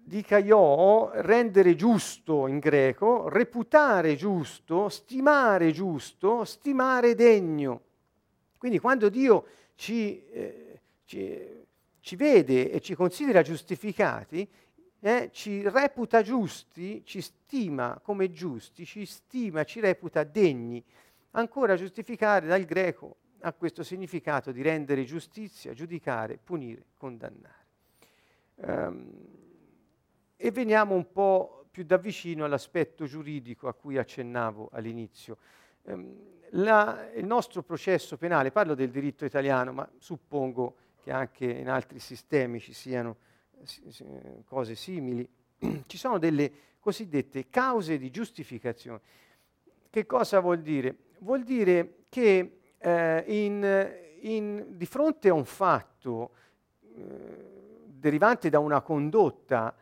Dica 0.06 0.37
io, 0.37 1.11
rendere 1.23 1.75
giusto 1.75 2.47
in 2.47 2.59
greco, 2.59 3.28
reputare 3.30 4.16
giusto, 4.16 4.90
stimare 4.90 5.73
giusto, 5.73 6.44
stimare 6.44 7.14
degno. 7.14 7.80
Quindi 8.64 8.80
quando 8.80 9.11
Dio 9.11 9.44
ci, 9.75 10.26
eh, 10.30 10.80
ci, 11.04 11.38
ci 12.00 12.16
vede 12.16 12.71
e 12.71 12.80
ci 12.80 12.94
considera 12.94 13.42
giustificati, 13.42 14.49
eh, 15.00 15.28
ci 15.33 15.68
reputa 15.68 16.23
giusti, 16.23 17.02
ci 17.04 17.21
stima 17.21 18.00
come 18.02 18.33
giusti, 18.33 18.87
ci 18.87 19.04
stima, 19.04 19.64
ci 19.64 19.80
reputa 19.80 20.25
degni. 20.25 20.83
Ancora 21.33 21.76
giustificare 21.76 22.47
dal 22.47 22.64
greco 22.64 23.16
ha 23.40 23.52
questo 23.52 23.83
significato 23.83 24.50
di 24.50 24.62
rendere 24.62 25.04
giustizia, 25.04 25.75
giudicare, 25.75 26.38
punire, 26.42 26.87
condannare. 26.97 27.66
Um, 28.54 29.11
e 30.37 30.50
veniamo 30.50 30.94
un 30.94 31.12
po' 31.12 31.66
più 31.71 31.85
da 31.85 31.99
vicino 31.99 32.47
all'aspetto 32.47 33.04
giuridico 33.04 33.68
a 33.68 33.75
cui 33.75 33.99
accennavo 33.99 34.71
all'inizio. 34.73 35.37
Um, 35.83 36.34
la, 36.57 37.11
il 37.15 37.25
nostro 37.25 37.63
processo 37.63 38.17
penale, 38.17 38.51
parlo 38.51 38.75
del 38.75 38.91
diritto 38.91 39.25
italiano, 39.25 39.73
ma 39.73 39.89
suppongo 39.99 40.77
che 41.03 41.11
anche 41.11 41.47
in 41.47 41.69
altri 41.69 41.99
sistemi 41.99 42.61
ci 42.61 42.73
siano 42.73 43.17
cose 44.45 44.75
simili, 44.75 45.29
ci 45.87 45.97
sono 45.97 46.19
delle 46.19 46.51
cosiddette 46.81 47.49
cause 47.49 47.99
di 47.99 48.11
giustificazione. 48.11 49.01
Che 49.89 50.07
cosa 50.07 50.41
vuol 50.41 50.61
dire? 50.61 50.97
Vuol 51.19 51.43
dire 51.43 52.05
che 52.09 52.59
eh, 52.79 53.25
in, 53.27 53.93
in, 54.21 54.65
di 54.71 54.87
fronte 54.87 55.29
a 55.29 55.35
un 55.35 55.45
fatto 55.45 56.31
eh, 56.95 57.83
derivante 57.87 58.51
da 58.51 58.59
una 58.59 58.81
condotta 58.81 59.75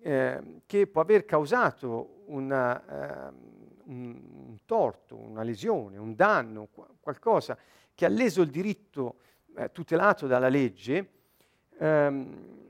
eh, 0.00 0.60
che 0.66 0.86
può 0.86 1.00
aver 1.00 1.24
causato 1.24 2.22
una, 2.26 3.28
ehm, 3.28 3.54
un, 3.86 4.20
un, 4.48 4.58
torto, 4.64 5.16
una 5.16 5.42
lesione, 5.42 5.98
un 5.98 6.14
danno, 6.14 6.68
qualcosa 7.00 7.56
che 7.94 8.04
ha 8.04 8.08
leso 8.08 8.42
il 8.42 8.50
diritto 8.50 9.16
eh, 9.56 9.70
tutelato 9.72 10.26
dalla 10.26 10.48
legge, 10.48 11.10
ehm, 11.78 12.62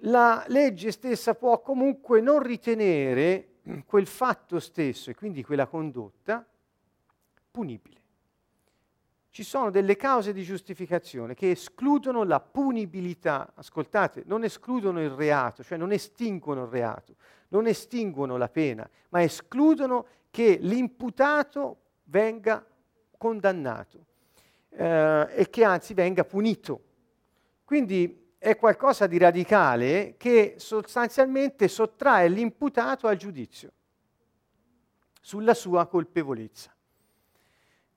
la 0.00 0.44
legge 0.48 0.90
stessa 0.90 1.34
può 1.34 1.60
comunque 1.60 2.20
non 2.20 2.42
ritenere 2.42 3.48
quel 3.86 4.06
fatto 4.06 4.60
stesso 4.60 5.10
e 5.10 5.14
quindi 5.14 5.42
quella 5.42 5.66
condotta 5.66 6.46
punibile. 7.50 8.02
Ci 9.30 9.42
sono 9.42 9.70
delle 9.70 9.96
cause 9.96 10.32
di 10.32 10.44
giustificazione 10.44 11.34
che 11.34 11.50
escludono 11.50 12.22
la 12.22 12.38
punibilità, 12.38 13.52
ascoltate, 13.54 14.22
non 14.26 14.44
escludono 14.44 15.02
il 15.02 15.10
reato, 15.10 15.64
cioè 15.64 15.76
non 15.76 15.90
estinguono 15.90 16.64
il 16.64 16.68
reato, 16.68 17.16
non 17.48 17.66
estinguono 17.66 18.36
la 18.36 18.48
pena, 18.48 18.88
ma 19.08 19.22
escludono 19.22 20.06
che 20.34 20.58
l'imputato 20.60 21.82
venga 22.06 22.66
condannato 23.16 24.06
eh, 24.70 25.28
e 25.30 25.48
che 25.48 25.62
anzi 25.62 25.94
venga 25.94 26.24
punito. 26.24 26.82
Quindi 27.62 28.32
è 28.36 28.56
qualcosa 28.56 29.06
di 29.06 29.16
radicale 29.16 30.16
che 30.16 30.56
sostanzialmente 30.58 31.68
sottrae 31.68 32.26
l'imputato 32.26 33.06
al 33.06 33.16
giudizio 33.16 33.70
sulla 35.20 35.54
sua 35.54 35.86
colpevolezza. 35.86 36.74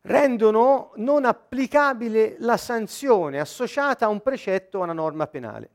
Rendono 0.01 0.91
non 0.97 1.25
applicabile 1.25 2.35
la 2.37 2.57
sanzione 2.57 3.39
associata 3.39 4.05
a 4.05 4.09
un 4.09 4.21
precetto 4.21 4.77
o 4.77 4.81
a 4.81 4.83
una 4.83 4.93
norma 4.93 5.25
penale. 5.25 5.71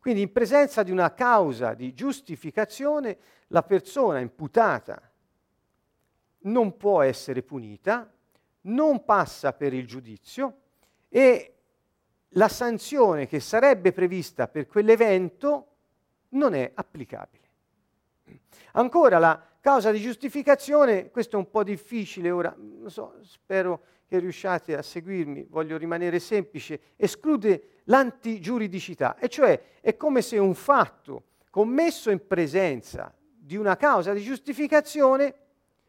Quindi 0.00 0.22
in 0.22 0.32
presenza 0.32 0.82
di 0.82 0.90
una 0.90 1.14
causa 1.14 1.74
di 1.74 1.94
giustificazione 1.94 3.16
la 3.48 3.62
persona 3.62 4.18
imputata 4.18 5.05
non 6.46 6.76
può 6.76 7.02
essere 7.02 7.42
punita, 7.42 8.10
non 8.62 9.04
passa 9.04 9.52
per 9.52 9.72
il 9.72 9.86
giudizio 9.86 10.58
e 11.08 11.54
la 12.30 12.48
sanzione 12.48 13.26
che 13.26 13.40
sarebbe 13.40 13.92
prevista 13.92 14.48
per 14.48 14.66
quell'evento 14.66 15.66
non 16.30 16.54
è 16.54 16.70
applicabile. 16.74 17.44
Ancora 18.72 19.18
la 19.18 19.42
causa 19.60 19.90
di 19.90 20.00
giustificazione, 20.00 21.10
questo 21.10 21.36
è 21.36 21.38
un 21.38 21.50
po' 21.50 21.64
difficile 21.64 22.30
ora, 22.30 22.54
so, 22.86 23.14
spero 23.22 23.82
che 24.06 24.18
riusciate 24.18 24.76
a 24.76 24.82
seguirmi, 24.82 25.46
voglio 25.48 25.76
rimanere 25.76 26.18
semplice, 26.18 26.80
esclude 26.96 27.80
l'antigiuridicità, 27.84 29.16
e 29.18 29.28
cioè 29.28 29.60
è 29.80 29.96
come 29.96 30.22
se 30.22 30.38
un 30.38 30.54
fatto 30.54 31.24
commesso 31.50 32.10
in 32.10 32.24
presenza 32.26 33.12
di 33.18 33.56
una 33.56 33.76
causa 33.76 34.12
di 34.12 34.22
giustificazione 34.22 35.34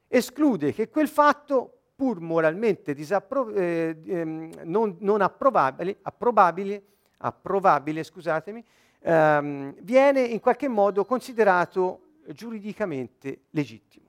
esclude 0.07 0.73
che 0.73 0.89
quel 0.89 1.07
fatto, 1.07 1.71
pur 1.95 2.19
moralmente 2.19 2.93
disappro- 2.93 3.53
eh, 3.53 3.97
ehm, 4.05 4.51
non, 4.63 4.97
non 4.99 5.21
approvabile, 5.21 5.97
approvabile, 6.01 6.83
approvabile 7.17 8.03
scusatemi, 8.03 8.63
ehm, 8.99 9.75
viene 9.81 10.21
in 10.21 10.39
qualche 10.39 10.67
modo 10.67 11.05
considerato 11.05 12.01
giuridicamente 12.27 13.45
legittimo. 13.51 14.05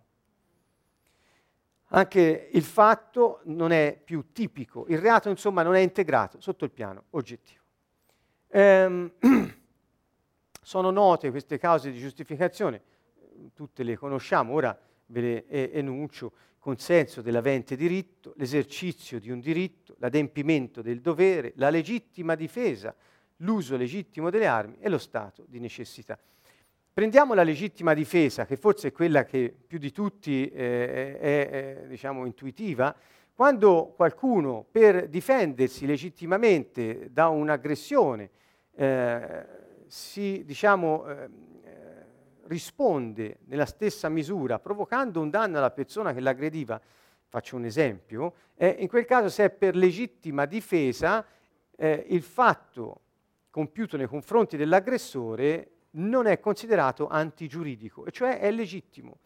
Anche 1.90 2.50
il 2.52 2.62
fatto 2.62 3.40
non 3.44 3.72
è 3.72 3.98
più 4.04 4.32
tipico, 4.32 4.84
il 4.88 4.98
reato 4.98 5.30
insomma 5.30 5.62
non 5.62 5.74
è 5.74 5.80
integrato 5.80 6.38
sotto 6.40 6.66
il 6.66 6.70
piano 6.70 7.04
oggettivo. 7.10 7.62
Ehm, 8.48 9.12
sono 10.60 10.90
note 10.90 11.30
queste 11.30 11.58
cause 11.58 11.90
di 11.90 11.98
giustificazione, 11.98 12.82
tutte 13.54 13.82
le 13.82 13.96
conosciamo, 13.96 14.52
ora 14.52 14.78
ve 15.08 15.20
le 15.20 15.72
enuncio, 15.72 16.32
consenso 16.58 17.22
dell'avente 17.22 17.76
diritto, 17.76 18.32
l'esercizio 18.36 19.20
di 19.20 19.30
un 19.30 19.40
diritto, 19.40 19.94
l'adempimento 19.98 20.82
del 20.82 21.00
dovere, 21.00 21.52
la 21.56 21.70
legittima 21.70 22.34
difesa, 22.34 22.94
l'uso 23.36 23.76
legittimo 23.76 24.30
delle 24.30 24.46
armi 24.46 24.76
e 24.80 24.88
lo 24.88 24.98
stato 24.98 25.44
di 25.46 25.60
necessità. 25.60 26.18
Prendiamo 26.92 27.34
la 27.34 27.44
legittima 27.44 27.94
difesa, 27.94 28.44
che 28.44 28.56
forse 28.56 28.88
è 28.88 28.92
quella 28.92 29.24
che 29.24 29.54
più 29.66 29.78
di 29.78 29.92
tutti 29.92 30.48
eh, 30.48 31.18
è, 31.18 31.48
è 31.48 31.86
diciamo, 31.86 32.26
intuitiva. 32.26 32.94
Quando 33.32 33.92
qualcuno 33.94 34.66
per 34.68 35.08
difendersi 35.08 35.86
legittimamente 35.86 37.08
da 37.12 37.28
un'aggressione 37.28 38.30
eh, 38.74 39.46
si 39.86 40.42
diciamo, 40.44 41.06
eh, 41.06 41.28
risponde 42.48 43.38
nella 43.44 43.66
stessa 43.66 44.08
misura 44.08 44.58
provocando 44.58 45.20
un 45.20 45.30
danno 45.30 45.58
alla 45.58 45.70
persona 45.70 46.12
che 46.12 46.20
l'aggrediva, 46.20 46.80
faccio 47.28 47.56
un 47.56 47.64
esempio, 47.64 48.34
eh, 48.56 48.76
in 48.78 48.88
quel 48.88 49.04
caso 49.04 49.28
se 49.28 49.44
è 49.44 49.50
per 49.50 49.76
legittima 49.76 50.46
difesa 50.46 51.24
eh, 51.76 52.06
il 52.08 52.22
fatto 52.22 53.00
compiuto 53.50 53.96
nei 53.96 54.06
confronti 54.06 54.56
dell'aggressore 54.56 55.70
non 55.92 56.26
è 56.26 56.40
considerato 56.40 57.06
antigiuridico, 57.08 58.04
e 58.06 58.10
cioè 58.10 58.38
è 58.38 58.50
legittimo. 58.50 59.18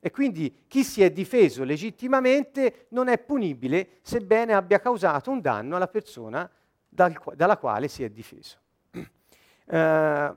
E 0.00 0.10
quindi 0.10 0.64
chi 0.66 0.82
si 0.82 1.02
è 1.02 1.10
difeso 1.10 1.62
legittimamente 1.62 2.86
non 2.88 3.08
è 3.08 3.18
punibile 3.18 3.98
sebbene 4.02 4.52
abbia 4.52 4.80
causato 4.80 5.30
un 5.30 5.40
danno 5.40 5.76
alla 5.76 5.86
persona 5.86 6.50
dal, 6.88 7.16
dalla 7.34 7.56
quale 7.56 7.86
si 7.86 8.02
è 8.02 8.10
difeso. 8.10 8.58
Uh, 9.66 10.36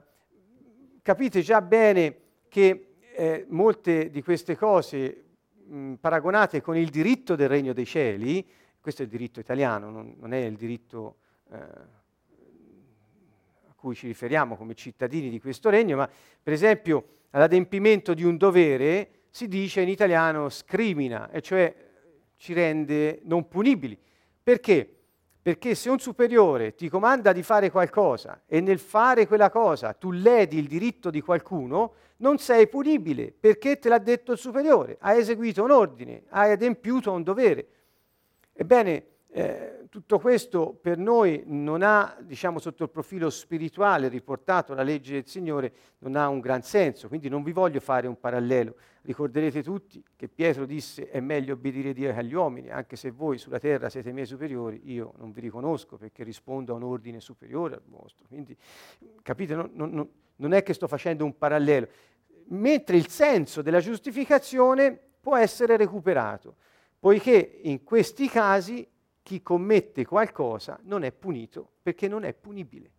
capite 1.02 1.40
già 1.40 1.60
bene 1.60 2.25
che 2.48 2.94
eh, 3.14 3.46
molte 3.48 4.10
di 4.10 4.22
queste 4.22 4.56
cose 4.56 5.24
mh, 5.64 5.94
paragonate 5.94 6.60
con 6.60 6.76
il 6.76 6.90
diritto 6.90 7.34
del 7.34 7.48
regno 7.48 7.72
dei 7.72 7.86
cieli, 7.86 8.46
questo 8.80 9.02
è 9.02 9.04
il 9.04 9.10
diritto 9.10 9.40
italiano, 9.40 9.90
non, 9.90 10.14
non 10.18 10.32
è 10.32 10.38
il 10.38 10.56
diritto 10.56 11.16
eh, 11.50 11.56
a 11.56 13.72
cui 13.74 13.94
ci 13.94 14.06
riferiamo 14.06 14.56
come 14.56 14.74
cittadini 14.74 15.28
di 15.28 15.40
questo 15.40 15.70
regno, 15.70 15.96
ma 15.96 16.08
per 16.42 16.52
esempio 16.52 17.08
all'adempimento 17.30 18.14
di 18.14 18.24
un 18.24 18.36
dovere 18.36 19.10
si 19.30 19.48
dice 19.48 19.80
in 19.80 19.88
italiano 19.88 20.48
scrimina, 20.48 21.30
e 21.30 21.42
cioè 21.42 21.74
ci 22.36 22.52
rende 22.52 23.20
non 23.24 23.48
punibili. 23.48 23.98
Perché? 24.42 24.95
Perché 25.46 25.76
se 25.76 25.90
un 25.90 26.00
superiore 26.00 26.74
ti 26.74 26.88
comanda 26.88 27.30
di 27.30 27.44
fare 27.44 27.70
qualcosa 27.70 28.42
e 28.46 28.60
nel 28.60 28.80
fare 28.80 29.28
quella 29.28 29.48
cosa 29.48 29.92
tu 29.92 30.10
ledi 30.10 30.58
il 30.58 30.66
diritto 30.66 31.08
di 31.08 31.20
qualcuno, 31.20 31.92
non 32.16 32.38
sei 32.38 32.66
punibile 32.66 33.32
perché 33.38 33.78
te 33.78 33.88
l'ha 33.88 34.00
detto 34.00 34.32
il 34.32 34.38
superiore, 34.38 34.96
hai 34.98 35.20
eseguito 35.20 35.62
un 35.62 35.70
ordine, 35.70 36.24
hai 36.30 36.50
adempiuto 36.50 37.12
un 37.12 37.22
dovere. 37.22 37.68
Ebbene, 38.52 39.06
eh, 39.28 39.86
tutto 39.88 40.18
questo 40.18 40.76
per 40.82 40.98
noi 40.98 41.44
non 41.46 41.82
ha, 41.82 42.16
diciamo, 42.18 42.58
sotto 42.58 42.82
il 42.82 42.90
profilo 42.90 43.30
spirituale 43.30 44.08
riportato 44.08 44.72
alla 44.72 44.82
legge 44.82 45.12
del 45.12 45.28
Signore, 45.28 45.72
non 45.98 46.16
ha 46.16 46.28
un 46.28 46.40
gran 46.40 46.62
senso, 46.62 47.06
quindi 47.06 47.28
non 47.28 47.44
vi 47.44 47.52
voglio 47.52 47.78
fare 47.78 48.08
un 48.08 48.18
parallelo. 48.18 48.74
Ricorderete 49.06 49.62
tutti 49.62 50.02
che 50.16 50.26
Pietro 50.26 50.66
disse 50.66 51.08
è 51.08 51.20
meglio 51.20 51.52
obbedire 51.52 51.92
Dio 51.92 52.10
che 52.12 52.18
agli 52.18 52.34
uomini, 52.34 52.70
anche 52.70 52.96
se 52.96 53.12
voi 53.12 53.38
sulla 53.38 53.60
terra 53.60 53.88
siete 53.88 54.10
miei 54.10 54.26
superiori, 54.26 54.80
io 54.86 55.12
non 55.18 55.30
vi 55.30 55.40
riconosco 55.42 55.96
perché 55.96 56.24
rispondo 56.24 56.72
a 56.72 56.76
un 56.76 56.82
ordine 56.82 57.20
superiore 57.20 57.76
al 57.76 57.82
vostro. 57.86 58.26
Quindi, 58.26 58.56
capite, 59.22 59.54
non, 59.54 59.70
non, 59.74 60.08
non 60.34 60.52
è 60.52 60.64
che 60.64 60.74
sto 60.74 60.88
facendo 60.88 61.24
un 61.24 61.38
parallelo, 61.38 61.86
mentre 62.48 62.96
il 62.96 63.06
senso 63.06 63.62
della 63.62 63.78
giustificazione 63.78 64.98
può 65.20 65.36
essere 65.36 65.76
recuperato, 65.76 66.56
poiché 66.98 67.60
in 67.62 67.84
questi 67.84 68.28
casi 68.28 68.84
chi 69.22 69.40
commette 69.40 70.04
qualcosa 70.04 70.80
non 70.82 71.04
è 71.04 71.12
punito 71.12 71.74
perché 71.80 72.08
non 72.08 72.24
è 72.24 72.32
punibile. 72.32 72.90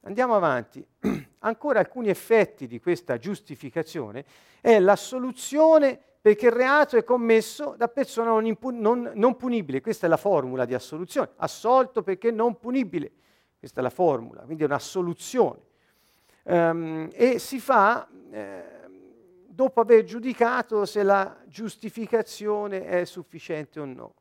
Andiamo 0.00 0.34
avanti. 0.34 0.84
Ancora 1.40 1.78
alcuni 1.78 2.08
effetti 2.08 2.66
di 2.66 2.80
questa 2.80 3.16
giustificazione 3.16 4.24
è 4.60 4.78
l'assoluzione 4.78 5.98
perché 6.20 6.46
il 6.46 6.52
reato 6.52 6.98
è 6.98 7.04
commesso 7.04 7.74
da 7.78 7.88
persona 7.88 8.30
non, 8.30 8.44
impu- 8.44 8.74
non, 8.74 9.10
non, 9.14 9.36
punibile. 9.36 9.80
Questa 9.80 10.06
è 10.06 10.08
la 10.08 10.18
formula 10.18 10.66
di 10.66 10.74
assoluzione. 10.74 11.30
Assolto 11.36 12.02
perché 12.02 12.30
non 12.30 12.58
punibile. 12.58 13.10
Questa 13.58 13.80
è 13.80 13.82
la 13.82 13.90
formula, 13.90 14.42
quindi 14.42 14.64
è 14.64 14.66
un'assoluzione. 14.66 15.60
Um, 16.42 17.08
e 17.12 17.38
si 17.38 17.58
fa 17.58 18.06
eh, 18.30 18.64
dopo 19.46 19.80
aver 19.80 20.04
giudicato 20.04 20.84
se 20.84 21.02
la 21.02 21.38
giustificazione 21.46 22.84
è 22.84 23.04
sufficiente 23.04 23.80
o 23.80 23.84
no 23.86 24.14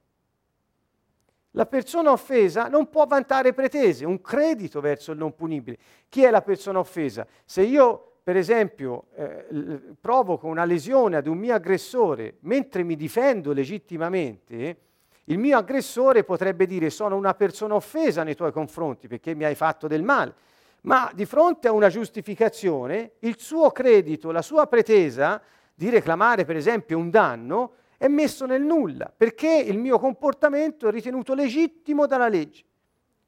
la 1.51 1.65
persona 1.65 2.12
offesa 2.12 2.67
non 2.67 2.89
può 2.89 3.05
vantare 3.05 3.53
pretese, 3.53 4.05
un 4.05 4.21
credito 4.21 4.81
verso 4.81 5.12
il 5.12 5.17
non 5.17 5.33
punibile. 5.33 5.77
Chi 6.07 6.23
è 6.23 6.29
la 6.29 6.41
persona 6.41 6.79
offesa? 6.79 7.25
Se 7.43 7.63
io, 7.63 8.17
per 8.21 8.38
esempio, 8.38 9.05
eh, 9.15 9.81
provoco 9.99 10.47
una 10.47 10.65
lesione 10.65 11.17
ad 11.17 11.27
un 11.27 11.38
mio 11.38 11.55
aggressore 11.55 12.38
mentre 12.41 12.83
mi 12.83 12.95
difendo 12.95 13.51
legittimamente, 13.51 14.77
il 15.25 15.38
mio 15.38 15.57
aggressore 15.57 16.23
potrebbe 16.23 16.65
dire 16.65 16.89
sono 16.89 17.15
una 17.15 17.33
persona 17.33 17.75
offesa 17.75 18.23
nei 18.23 18.35
tuoi 18.35 18.51
confronti 18.51 19.07
perché 19.07 19.33
mi 19.33 19.45
hai 19.45 19.55
fatto 19.55 19.88
del 19.88 20.03
male. 20.03 20.33
Ma 20.81 21.12
di 21.13 21.25
fronte 21.25 21.67
a 21.67 21.71
una 21.71 21.89
giustificazione, 21.89 23.13
il 23.19 23.39
suo 23.39 23.71
credito, 23.71 24.31
la 24.31 24.41
sua 24.41 24.65
pretesa 24.67 25.41
di 25.73 25.89
reclamare 25.89 26.45
per 26.45 26.55
esempio 26.55 26.97
un 26.97 27.09
danno, 27.09 27.73
è 27.99 28.07
messo 28.07 28.45
nel 28.45 28.62
nulla, 28.62 29.13
perché 29.15 29.53
il 29.53 29.77
mio 29.77 29.99
comportamento 29.99 30.88
è 30.88 30.91
ritenuto 30.91 31.33
legittimo 31.33 32.07
dalla 32.07 32.29
legge, 32.29 32.63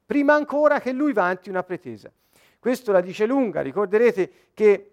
prima 0.05 0.33
ancora 0.33 0.79
che 0.79 0.93
lui 0.93 1.11
vanti 1.11 1.49
una 1.49 1.61
pretesa. 1.61 2.09
Questo 2.57 2.93
la 2.93 3.01
dice 3.01 3.25
lunga, 3.25 3.59
ricorderete 3.59 4.31
che 4.53 4.91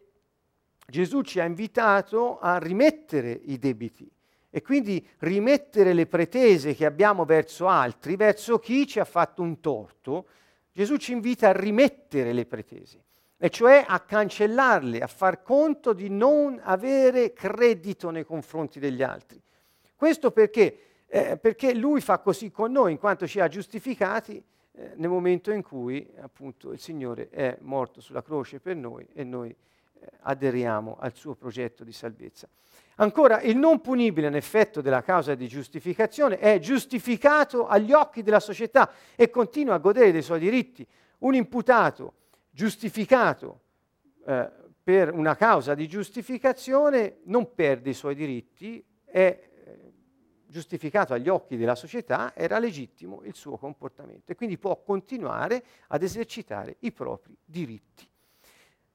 Gesù 0.85 1.23
ci 1.23 1.39
ha 1.39 1.45
invitato 1.45 2.41
a 2.41 2.59
rimettere 2.59 3.31
i 3.45 3.57
debiti 3.57 4.11
e 4.51 4.63
quindi 4.63 5.07
rimettere 5.19 5.93
le 5.93 6.07
pretese 6.07 6.75
che 6.75 6.85
abbiamo 6.85 7.25
verso 7.25 7.69
altri, 7.69 8.17
verso 8.17 8.59
chi 8.59 8.85
ci 8.85 8.99
ha 8.99 9.05
fatto 9.05 9.43
un 9.43 9.61
torto. 9.61 10.27
Gesù 10.73 10.97
ci 10.97 11.13
invita 11.13 11.51
a 11.51 11.53
rimettere 11.53 12.33
le 12.33 12.47
pretese, 12.47 13.05
e 13.37 13.49
cioè 13.49 13.85
a 13.87 14.01
cancellarle, 14.01 14.99
a 14.99 15.07
far 15.07 15.41
conto 15.43 15.93
di 15.93 16.09
non 16.09 16.61
avere 16.65 17.33
credito 17.33 18.11
nei 18.11 18.25
confronti 18.25 18.81
degli 18.81 19.05
altri. 19.05 19.41
Questo 19.99 20.31
perché? 20.31 20.79
Eh, 21.09 21.39
perché 21.39 21.75
lui 21.75 22.01
fa 22.01 22.21
così 22.21 22.53
con 22.53 22.71
noi, 22.71 22.93
in 22.93 22.99
quanto 22.99 23.27
ci 23.27 23.41
ha 23.41 23.49
giustificati 23.49 24.41
eh, 24.71 24.93
nel 24.95 25.09
momento 25.09 25.51
in 25.51 25.61
cui 25.61 26.09
appunto 26.21 26.71
il 26.71 26.79
Signore 26.79 27.31
è 27.31 27.59
morto 27.63 28.01
sulla 28.01 28.23
croce 28.23 28.61
per 28.61 28.77
noi 28.77 29.05
e 29.13 29.25
noi 29.25 29.51
eh, 29.51 30.07
aderiamo 30.21 30.99
al 31.01 31.17
suo 31.17 31.35
progetto 31.35 31.83
di 31.83 31.91
salvezza. 31.93 32.49
Ancora, 32.99 33.41
il 33.41 33.57
non 33.57 33.81
punibile 33.81 34.29
in 34.29 34.37
effetto 34.37 34.81
della 34.81 35.03
causa 35.03 35.35
di 35.35 35.49
giustificazione 35.49 36.39
è 36.39 36.61
giustificato 36.61 37.67
agli 37.67 37.93
occhi 37.93 38.23
della 38.23 38.39
società 38.39 38.93
e 39.17 39.31
continua 39.31 39.75
a 39.75 39.79
godere 39.79 40.13
dei 40.13 40.23
suoi 40.23 40.39
diritti. 40.39 40.87
Un 41.19 41.35
imputato 41.35 42.13
giustificato 42.51 43.63
eh, 44.25 44.49
per 44.81 45.13
una 45.13 45.35
causa 45.35 45.75
di 45.75 45.89
giustificazione 45.89 47.17
non 47.25 47.53
perde 47.53 47.91
i 47.91 47.95
suoi 47.95 48.15
diritti, 48.15 48.85
è 49.05 49.48
giustificato 50.49 51.13
agli 51.13 51.29
occhi 51.29 51.57
della 51.57 51.75
società, 51.75 52.35
era 52.35 52.59
legittimo 52.59 53.23
il 53.25 53.35
suo 53.35 53.57
comportamento 53.59 54.33
e 54.33 54.35
quindi 54.35 54.59
può 54.59 54.81
continuare 54.83 55.63
ad 55.89 56.03
esercitare 56.03 56.77
i 56.81 56.93
propri 56.93 57.37
diritti. 57.45 58.09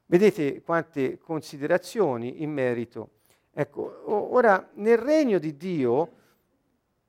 Vedete 0.06 0.62
quante 0.62 1.18
considerazioni 1.20 2.42
in 2.42 2.52
merito. 2.52 3.10
Ecco, 3.54 4.04
ora 4.12 4.70
nel 4.76 4.98
regno 4.98 5.38
di 5.38 5.56
Dio, 5.56 6.12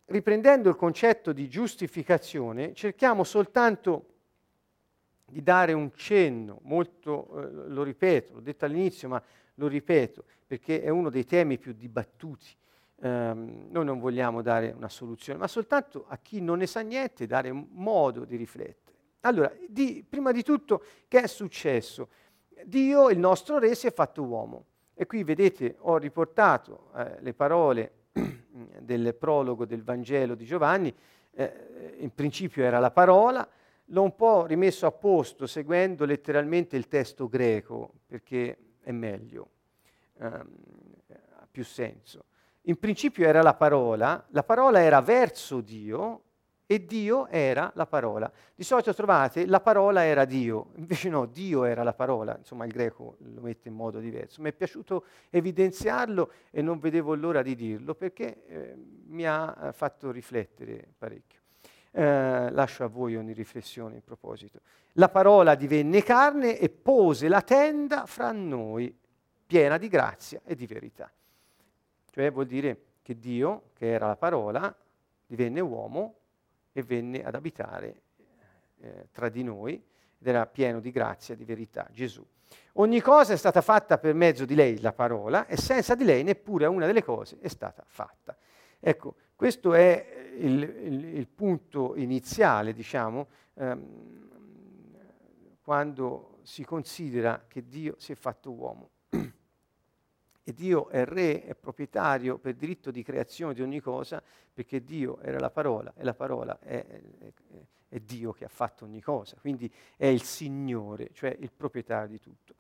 riprendendo 0.07 0.69
il 0.69 0.77
concetto 0.77 1.33
di 1.33 1.49
giustificazione, 1.49 2.75
cerchiamo 2.75 3.25
soltanto 3.25 4.09
di 5.25 5.43
dare 5.43 5.73
un 5.73 5.91
cenno, 5.95 6.61
molto, 6.65 7.41
eh, 7.41 7.69
lo 7.69 7.83
ripeto, 7.83 8.35
l'ho 8.35 8.41
detto 8.41 8.67
all'inizio, 8.67 9.09
ma 9.09 9.23
lo 9.55 9.67
ripeto, 9.67 10.25
perché 10.47 10.83
è 10.83 10.91
uno 10.91 11.09
dei 11.09 11.25
temi 11.25 11.59
più 11.59 11.73
dibattuti 11.73 12.55
ehm, 13.01 13.69
noi 13.71 13.85
non 13.85 13.99
vogliamo 13.99 14.43
dare 14.43 14.73
una 14.77 14.89
soluzione, 14.89 15.39
ma 15.39 15.49
soltanto 15.49 16.05
a 16.09 16.19
chi 16.19 16.41
non 16.41 16.59
ne 16.59 16.67
sa 16.67 16.81
niente 16.81 17.27
dare 17.27 17.53
modo 17.53 18.25
di 18.25 18.37
riflettere. 18.37 18.97
Allora, 19.21 19.53
di, 19.69 20.05
prima 20.07 20.33
di 20.33 20.43
tutto, 20.43 20.83
che 21.09 21.23
è 21.23 21.27
successo? 21.27 22.09
Dio, 22.65 23.11
il 23.11 23.19
nostro 23.19 23.59
Re, 23.59 23.75
si 23.75 23.87
è 23.87 23.93
fatto 23.93 24.23
uomo. 24.23 24.67
E 24.95 25.07
qui 25.07 25.25
vedete, 25.25 25.77
ho 25.81 25.97
riportato 25.97 26.91
eh, 26.95 27.17
le 27.21 27.35
parole 27.35 27.93
del 28.81 29.15
prologo 29.15 29.65
del 29.65 29.83
Vangelo 29.83 30.35
di 30.35 30.45
Giovanni, 30.45 30.95
eh, 31.33 31.97
in 31.99 32.15
principio 32.15 32.63
era 32.63 32.79
la 32.79 32.91
parola, 32.91 33.47
l'ho 33.87 34.03
un 34.03 34.15
po' 34.15 34.47
rimesso 34.47 34.87
a 34.87 34.93
posto 34.93 35.47
seguendo 35.47 36.05
letteralmente 36.05 36.77
il 36.77 36.87
testo 36.87 37.29
greco, 37.29 37.93
perché 38.07 38.57
è 38.81 38.93
meglio. 38.93 39.51
ehm, 40.19 40.49
ha 41.39 41.49
più 41.51 41.65
senso. 41.65 42.27
In 42.67 42.79
principio 42.79 43.27
era 43.27 43.43
la 43.43 43.55
parola, 43.55 44.25
la 44.31 44.43
parola 44.43 44.81
era 44.81 45.03
verso 45.03 45.61
Dio 45.61 46.23
e 46.67 46.87
Dio 46.87 47.27
era 47.29 47.71
la 47.75 47.85
parola. 47.85 48.31
Di 48.55 48.65
solito 48.65 48.95
trovate 48.95 49.45
la 49.45 49.61
parola 49.61 50.05
era 50.05 50.25
Dio, 50.25 50.71
invece 50.77 51.11
no, 51.11 51.27
Dio 51.27 51.65
era 51.65 51.83
la 51.83 51.93
parola, 51.93 52.35
insomma 52.39 52.65
il 52.65 52.73
greco 52.73 53.17
lo 53.19 53.43
mette 53.43 53.69
in 53.69 53.75
modo 53.75 54.01
diverso. 54.01 54.41
Mi 54.41 54.49
è 54.49 54.53
piaciuto 54.53 55.05
evidenziarlo 55.29 56.31
e 56.51 56.63
non 56.63 56.79
vedevo 56.79 57.15
l'ora 57.15 57.43
di 57.43 57.55
dirlo 57.55 57.95
perché 57.95 58.47
eh, 58.47 58.75
mi 59.09 59.27
ha 59.27 59.55
eh, 59.69 59.73
fatto 59.73 60.11
riflettere 60.11 60.89
parecchio. 60.97 61.41
Eh, 61.91 62.51
lascio 62.51 62.83
a 62.83 62.89
voi 62.89 63.15
ogni 63.15 63.35
riflessione 63.35 63.97
in 63.97 64.03
proposito. 64.03 64.61
La 64.93 65.11
parola 65.11 65.55
divenne 65.55 66.03
carne 66.03 66.59
e 66.59 66.71
pose 66.71 67.29
la 67.29 67.43
tenda 67.43 68.07
fra 68.07 68.33
noi, 68.33 68.97
piena 69.47 69.77
di 69.77 69.89
grazia 69.89 70.41
e 70.45 70.55
di 70.55 70.67
verità. 70.67 71.13
Cioè 72.15 72.31
vuol 72.31 72.47
dire 72.47 72.79
che 73.03 73.19
Dio, 73.19 73.71
che 73.73 73.91
era 73.91 74.07
la 74.07 74.15
parola, 74.15 74.73
divenne 75.27 75.59
uomo 75.59 76.15
e 76.73 76.85
venne 76.85 77.25
ad 77.25 77.35
abitare 77.35 78.03
eh, 78.79 79.09
tra 79.11 79.29
di 79.29 79.43
noi 79.43 79.73
ed 79.73 80.25
era 80.25 80.47
pieno 80.47 80.79
di 80.79 80.93
grazia 80.93 81.35
di 81.35 81.45
verità, 81.45 81.89
Gesù. 81.91 82.25
Ogni 82.75 83.01
cosa 83.01 83.33
è 83.33 83.37
stata 83.37 83.63
fatta 83.63 83.99
per 83.99 84.15
mezzo 84.15 84.45
di 84.45 84.55
lei, 84.55 84.81
la 84.81 84.93
parola, 84.93 85.49
e 85.49 85.57
senza 85.57 85.97
di 85.97 86.05
lei 86.05 86.23
neppure 86.23 86.67
una 86.67 86.87
delle 86.87 87.03
cose 87.03 87.39
è 87.41 87.49
stata 87.49 87.83
fatta. 87.85 88.37
Ecco, 88.79 89.17
questo 89.35 89.75
è 89.75 90.31
il, 90.37 90.63
il, 90.63 91.05
il 91.17 91.27
punto 91.27 91.97
iniziale, 91.97 92.73
diciamo, 92.73 93.27
ehm, 93.55 94.29
quando 95.63 96.39
si 96.43 96.65
considera 96.65 97.45
che 97.49 97.67
Dio 97.67 97.97
si 97.99 98.13
è 98.13 98.15
fatto 98.15 98.53
uomo. 98.53 98.91
E 100.47 100.53
Dio 100.53 100.89
è 100.89 101.05
re, 101.07 101.43
è 101.45 101.55
proprietario 101.55 102.37
per 102.37 102.55
diritto 102.55 102.91
di 102.91 103.03
creazione 103.03 103.55
di 103.55 103.63
ogni 103.63 103.81
cosa, 103.81 104.23
perché 104.53 104.85
Dio 104.85 105.19
era 105.21 105.39
la 105.39 105.51
parola 105.51 105.93
e 105.97 106.05
la 106.05 106.13
parola 106.13 106.59
è, 106.61 106.85
è, 106.85 107.33
è 107.89 108.01
Dio 108.01 108.33
che 108.33 108.45
ha 108.45 108.49
fatto 108.49 108.85
ogni 108.85 109.01
cosa, 109.01 109.37
quindi 109.41 109.73
è 109.97 110.07
il 110.07 110.23
Signore, 110.23 111.11
cioè 111.15 111.35
il 111.41 111.51
proprietario 111.51 112.09
di 112.09 112.21
tutto. 112.21 112.55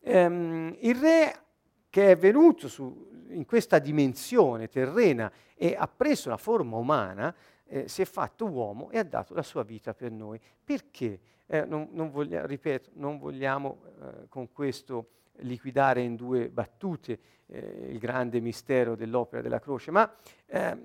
Ehm, 0.00 0.76
il 0.80 0.94
re 0.94 1.42
che 1.90 2.12
è 2.12 2.16
venuto 2.16 2.68
su, 2.68 3.26
in 3.28 3.44
questa 3.44 3.78
dimensione 3.78 4.68
terrena 4.68 5.30
e 5.54 5.74
ha 5.76 5.88
preso 5.88 6.30
la 6.30 6.36
forma 6.36 6.76
umana, 6.76 7.34
eh, 7.66 7.88
si 7.88 8.00
è 8.00 8.04
fatto 8.04 8.46
uomo 8.46 8.90
e 8.90 8.98
ha 8.98 9.04
dato 9.04 9.34
la 9.34 9.42
sua 9.42 9.62
vita 9.62 9.92
per 9.92 10.10
noi. 10.10 10.40
Perché? 10.64 11.20
Eh, 11.46 11.64
non, 11.64 11.88
non 11.90 12.10
voglia, 12.10 12.46
ripeto, 12.46 12.90
non 12.94 13.18
vogliamo 13.18 13.82
eh, 14.00 14.28
con 14.28 14.52
questo 14.52 15.08
liquidare 15.42 16.02
in 16.02 16.16
due 16.16 16.48
battute 16.48 17.18
eh, 17.46 17.86
il 17.90 17.98
grande 17.98 18.40
mistero 18.40 18.94
dell'opera 18.94 19.42
della 19.42 19.60
croce, 19.60 19.90
ma 19.90 20.12
ehm, 20.46 20.80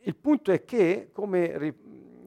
il 0.00 0.16
punto 0.16 0.52
è 0.52 0.64
che, 0.64 1.10
come 1.12 1.58
ri- 1.58 1.74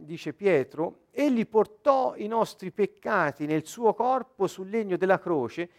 dice 0.03 0.33
Pietro, 0.33 1.05
egli 1.11 1.47
portò 1.47 2.13
i 2.15 2.27
nostri 2.27 2.71
peccati 2.71 3.45
nel 3.45 3.65
suo 3.65 3.93
corpo 3.93 4.47
sul 4.47 4.69
legno 4.69 4.97
della 4.97 5.19
croce 5.19 5.69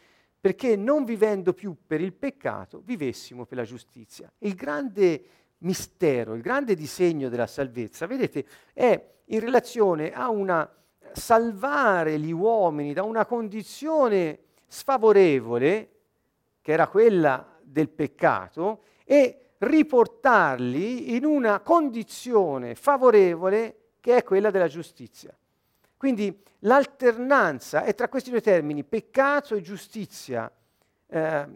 perché 0.41 0.77
non 0.77 1.05
vivendo 1.05 1.53
più 1.53 1.77
per 1.87 2.01
il 2.01 2.15
peccato, 2.15 2.81
vivessimo 2.85 3.45
per 3.45 3.59
la 3.59 3.65
giustizia. 3.65 4.33
Il 4.39 4.55
grande 4.55 5.23
mistero, 5.59 6.35
il 6.35 6.41
grande 6.41 6.75
disegno 6.75 7.29
della 7.29 7.47
salvezza, 7.47 8.07
vedete, 8.07 8.47
è 8.73 9.05
in 9.27 9.41
relazione 9.41 10.13
a 10.13 10.31
una 10.31 10.69
salvare 11.13 12.19
gli 12.19 12.33
uomini 12.33 12.93
da 12.93 13.03
una 13.03 13.27
condizione 13.27 14.39
sfavorevole, 14.71 15.89
che 16.63 16.73
era 16.73 16.87
quella 16.87 17.59
del 17.61 17.89
peccato, 17.89 18.83
e 19.05 19.55
riportarli 19.59 21.17
in 21.17 21.25
una 21.25 21.59
condizione 21.59 22.77
favorevole 22.77 23.77
che 24.01 24.17
è 24.17 24.23
quella 24.23 24.51
della 24.51 24.69
giustizia. 24.69 25.37
Quindi 25.97 26.43
l'alternanza 26.61 27.83
è 27.83 27.95
tra 27.95 28.09
questi 28.09 28.31
due 28.31 28.41
termini, 28.41 28.85
peccato 28.85 29.57
e 29.57 29.61
giustizia. 29.61 30.51
Eh, 31.07 31.47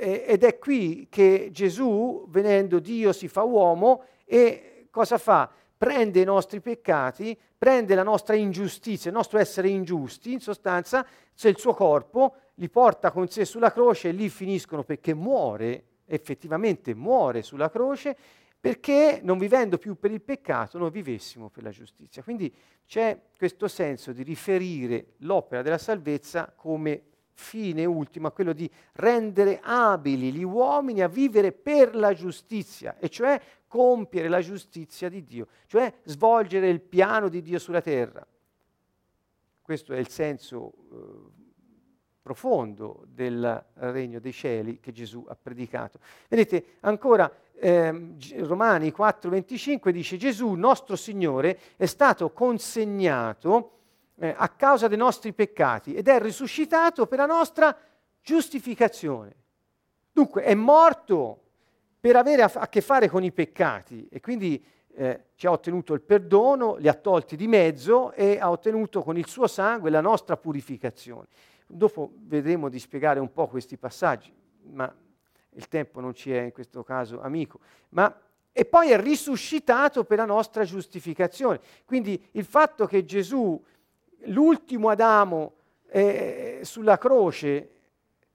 ed 0.00 0.44
è 0.44 0.58
qui 0.58 1.06
che 1.08 1.48
Gesù, 1.52 2.26
venendo 2.28 2.80
Dio, 2.80 3.12
si 3.12 3.28
fa 3.28 3.42
uomo 3.44 4.04
e 4.24 4.88
cosa 4.90 5.16
fa? 5.16 5.50
Prende 5.76 6.20
i 6.20 6.24
nostri 6.24 6.60
peccati, 6.60 7.38
prende 7.56 7.94
la 7.94 8.02
nostra 8.02 8.34
ingiustizia, 8.34 9.10
il 9.10 9.16
nostro 9.16 9.38
essere 9.38 9.68
ingiusti, 9.68 10.32
in 10.32 10.40
sostanza, 10.40 11.06
c'è 11.34 11.48
il 11.48 11.58
suo 11.58 11.72
corpo, 11.72 12.34
li 12.58 12.68
porta 12.68 13.10
con 13.10 13.28
sé 13.28 13.44
sulla 13.44 13.72
croce 13.72 14.08
e 14.08 14.12
lì 14.12 14.28
finiscono 14.28 14.82
perché 14.82 15.14
muore, 15.14 15.84
effettivamente 16.06 16.94
muore 16.94 17.42
sulla 17.42 17.70
croce, 17.70 18.16
perché 18.60 19.20
non 19.22 19.38
vivendo 19.38 19.78
più 19.78 19.96
per 19.96 20.10
il 20.10 20.20
peccato 20.20 20.78
noi 20.78 20.90
vivessimo 20.90 21.48
per 21.48 21.62
la 21.62 21.70
giustizia. 21.70 22.22
Quindi 22.22 22.52
c'è 22.86 23.20
questo 23.36 23.68
senso 23.68 24.12
di 24.12 24.22
riferire 24.22 25.14
l'opera 25.18 25.62
della 25.62 25.78
salvezza 25.78 26.52
come 26.56 27.02
fine 27.32 27.84
ultimo, 27.84 28.32
quello 28.32 28.52
di 28.52 28.68
rendere 28.94 29.60
abili 29.62 30.32
gli 30.32 30.42
uomini 30.42 31.02
a 31.02 31.08
vivere 31.08 31.52
per 31.52 31.94
la 31.94 32.12
giustizia, 32.12 32.96
e 32.98 33.08
cioè 33.08 33.40
compiere 33.68 34.28
la 34.28 34.40
giustizia 34.40 35.08
di 35.08 35.22
Dio, 35.22 35.46
cioè 35.66 35.92
svolgere 36.02 36.68
il 36.68 36.80
piano 36.80 37.28
di 37.28 37.40
Dio 37.40 37.60
sulla 37.60 37.80
terra. 37.80 38.26
Questo 39.62 39.92
è 39.92 39.98
il 39.98 40.08
senso 40.08 40.72
eh, 40.90 41.37
profondo 42.28 43.04
del 43.06 43.64
regno 43.76 44.20
dei 44.20 44.34
cieli 44.34 44.80
che 44.80 44.92
Gesù 44.92 45.24
ha 45.26 45.34
predicato. 45.40 45.98
Vedete, 46.28 46.76
ancora 46.80 47.32
eh, 47.54 48.14
Romani 48.40 48.92
4:25 48.94 49.88
dice 49.88 50.18
Gesù, 50.18 50.52
nostro 50.52 50.94
Signore, 50.94 51.58
è 51.76 51.86
stato 51.86 52.30
consegnato 52.30 53.70
eh, 54.18 54.34
a 54.36 54.46
causa 54.50 54.88
dei 54.88 54.98
nostri 54.98 55.32
peccati 55.32 55.94
ed 55.94 56.06
è 56.06 56.20
risuscitato 56.20 57.06
per 57.06 57.18
la 57.18 57.26
nostra 57.26 57.74
giustificazione. 58.20 59.34
Dunque 60.12 60.42
è 60.42 60.54
morto 60.54 61.44
per 61.98 62.16
avere 62.16 62.42
a, 62.42 62.50
a 62.52 62.68
che 62.68 62.82
fare 62.82 63.08
con 63.08 63.24
i 63.24 63.32
peccati 63.32 64.06
e 64.10 64.20
quindi 64.20 64.62
eh, 64.94 65.28
ci 65.34 65.46
ha 65.46 65.50
ottenuto 65.50 65.94
il 65.94 66.02
perdono, 66.02 66.76
li 66.76 66.88
ha 66.88 66.94
tolti 66.94 67.36
di 67.36 67.46
mezzo 67.46 68.12
e 68.12 68.38
ha 68.38 68.50
ottenuto 68.50 69.02
con 69.02 69.16
il 69.16 69.26
suo 69.26 69.46
sangue 69.46 69.88
la 69.88 70.02
nostra 70.02 70.36
purificazione. 70.36 71.28
Dopo 71.70 72.12
vedremo 72.22 72.68
di 72.68 72.78
spiegare 72.78 73.20
un 73.20 73.30
po' 73.30 73.46
questi 73.46 73.76
passaggi, 73.76 74.32
ma 74.62 74.92
il 75.50 75.68
tempo 75.68 76.00
non 76.00 76.14
ci 76.14 76.32
è 76.32 76.40
in 76.40 76.52
questo 76.52 76.82
caso 76.82 77.20
amico. 77.20 77.60
Ma, 77.90 78.14
e 78.52 78.64
poi 78.64 78.90
è 78.90 79.00
risuscitato 79.00 80.04
per 80.04 80.18
la 80.18 80.24
nostra 80.24 80.64
giustificazione. 80.64 81.60
Quindi 81.84 82.28
il 82.32 82.44
fatto 82.44 82.86
che 82.86 83.04
Gesù, 83.04 83.62
l'ultimo 84.24 84.88
Adamo 84.88 85.52
eh, 85.90 86.60
sulla 86.62 86.96
croce, 86.96 87.70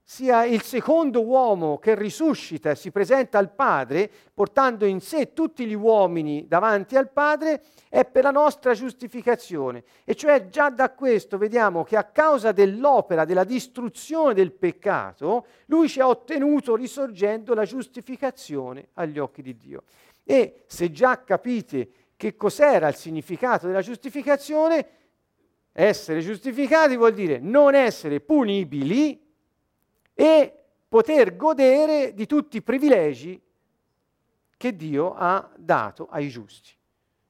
sia 0.06 0.44
il 0.44 0.60
secondo 0.60 1.24
uomo 1.24 1.78
che 1.78 1.94
risuscita 1.94 2.70
e 2.70 2.76
si 2.76 2.90
presenta 2.90 3.38
al 3.38 3.54
Padre, 3.54 4.10
portando 4.34 4.84
in 4.84 5.00
sé 5.00 5.32
tutti 5.32 5.64
gli 5.64 5.74
uomini 5.74 6.46
davanti 6.46 6.94
al 6.94 7.10
Padre, 7.10 7.62
è 7.88 8.04
per 8.04 8.24
la 8.24 8.30
nostra 8.30 8.74
giustificazione. 8.74 9.82
E 10.04 10.14
cioè 10.14 10.48
già 10.48 10.68
da 10.68 10.90
questo 10.90 11.38
vediamo 11.38 11.84
che 11.84 11.96
a 11.96 12.04
causa 12.04 12.52
dell'opera 12.52 13.24
della 13.24 13.44
distruzione 13.44 14.34
del 14.34 14.52
peccato, 14.52 15.46
lui 15.66 15.88
ci 15.88 16.00
ha 16.00 16.08
ottenuto 16.08 16.76
risorgendo 16.76 17.54
la 17.54 17.64
giustificazione 17.64 18.88
agli 18.94 19.18
occhi 19.18 19.40
di 19.40 19.56
Dio. 19.56 19.84
E 20.22 20.64
se 20.66 20.90
già 20.90 21.24
capite 21.24 21.88
che 22.16 22.36
cos'era 22.36 22.88
il 22.88 22.94
significato 22.94 23.66
della 23.66 23.80
giustificazione, 23.80 24.86
essere 25.72 26.20
giustificati 26.20 26.94
vuol 26.94 27.14
dire 27.14 27.38
non 27.40 27.74
essere 27.74 28.20
punibili 28.20 29.23
e 30.14 30.64
poter 30.88 31.36
godere 31.36 32.14
di 32.14 32.26
tutti 32.26 32.58
i 32.58 32.62
privilegi 32.62 33.40
che 34.56 34.76
Dio 34.76 35.14
ha 35.14 35.52
dato 35.56 36.06
ai 36.08 36.28
giusti. 36.28 36.72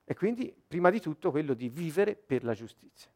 E 0.05 0.15
quindi, 0.15 0.55
prima 0.67 0.91
di 0.91 1.01
tutto, 1.01 1.31
quello 1.31 1.55
di 1.55 1.69
vivere 1.69 2.15
per 2.15 2.45
la 2.45 2.53
giustizia. 2.53 3.11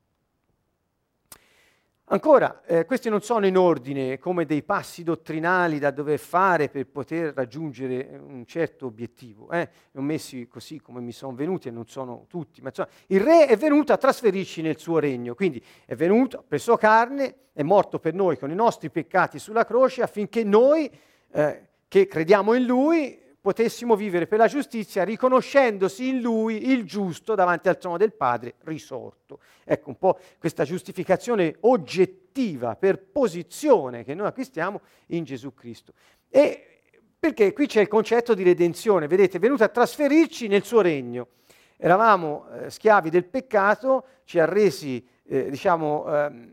Ancora, 2.10 2.62
eh, 2.64 2.86
questi 2.86 3.10
non 3.10 3.20
sono 3.20 3.46
in 3.46 3.58
ordine 3.58 4.18
come 4.18 4.46
dei 4.46 4.62
passi 4.62 5.02
dottrinali 5.02 5.78
da 5.78 5.90
dover 5.90 6.18
fare 6.18 6.70
per 6.70 6.86
poter 6.86 7.34
raggiungere 7.34 8.18
un 8.18 8.46
certo 8.46 8.86
obiettivo. 8.86 9.50
Eh? 9.50 9.68
Li 9.90 10.00
ho 10.00 10.02
messi 10.02 10.48
così 10.48 10.80
come 10.80 11.00
mi 11.02 11.12
sono 11.12 11.34
venuti 11.34 11.68
e 11.68 11.70
non 11.70 11.86
sono 11.86 12.24
tutti. 12.26 12.62
Ma 12.62 12.68
insomma, 12.68 12.88
il 13.08 13.20
re 13.20 13.46
è 13.46 13.58
venuto 13.58 13.92
a 13.92 13.98
trasferirci 13.98 14.62
nel 14.62 14.78
suo 14.78 14.98
regno, 14.98 15.34
quindi 15.34 15.62
è 15.84 15.94
venuto, 15.96 16.38
ha 16.38 16.44
preso 16.48 16.78
carne, 16.78 17.34
è 17.52 17.62
morto 17.62 17.98
per 17.98 18.14
noi 18.14 18.38
con 18.38 18.50
i 18.50 18.54
nostri 18.54 18.88
peccati 18.88 19.38
sulla 19.38 19.66
croce 19.66 20.00
affinché 20.00 20.44
noi, 20.44 20.90
eh, 21.30 21.68
che 21.88 22.06
crediamo 22.06 22.54
in 22.54 22.64
lui, 22.64 23.20
potessimo 23.40 23.96
vivere 23.96 24.26
per 24.26 24.38
la 24.38 24.48
giustizia 24.48 25.04
riconoscendosi 25.04 26.08
in 26.08 26.20
Lui 26.20 26.70
il 26.70 26.84
giusto 26.84 27.34
davanti 27.34 27.68
al 27.68 27.78
trono 27.78 27.96
del 27.96 28.12
Padre 28.12 28.54
risorto. 28.64 29.40
Ecco 29.64 29.90
un 29.90 29.98
po' 29.98 30.18
questa 30.38 30.64
giustificazione 30.64 31.56
oggettiva 31.60 32.76
per 32.76 32.98
posizione 32.98 34.04
che 34.04 34.14
noi 34.14 34.26
acquistiamo 34.26 34.80
in 35.08 35.24
Gesù 35.24 35.54
Cristo. 35.54 35.92
E 36.28 36.80
perché 37.18 37.52
qui 37.52 37.66
c'è 37.66 37.80
il 37.80 37.88
concetto 37.88 38.34
di 38.34 38.42
redenzione, 38.42 39.08
vedete, 39.08 39.38
è 39.38 39.40
venuto 39.40 39.64
a 39.64 39.68
trasferirci 39.68 40.46
nel 40.46 40.64
suo 40.64 40.80
regno. 40.80 41.28
Eravamo 41.76 42.46
eh, 42.50 42.70
schiavi 42.70 43.10
del 43.10 43.24
peccato, 43.24 44.04
ci 44.24 44.38
ha 44.38 44.44
resi, 44.44 45.06
eh, 45.24 45.50
diciamo, 45.50 46.06
eh, 46.06 46.52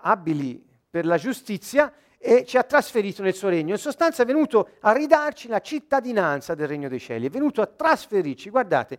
abili 0.00 0.62
per 0.88 1.06
la 1.06 1.16
giustizia 1.16 1.92
e 2.22 2.44
ci 2.44 2.58
ha 2.58 2.62
trasferito 2.64 3.22
nel 3.22 3.34
suo 3.34 3.48
regno. 3.48 3.72
In 3.72 3.78
sostanza 3.78 4.22
è 4.22 4.26
venuto 4.26 4.72
a 4.80 4.92
ridarci 4.92 5.48
la 5.48 5.60
cittadinanza 5.60 6.54
del 6.54 6.68
regno 6.68 6.88
dei 6.88 7.00
cieli, 7.00 7.26
è 7.26 7.30
venuto 7.30 7.62
a 7.62 7.66
trasferirci, 7.66 8.50
guardate, 8.50 8.98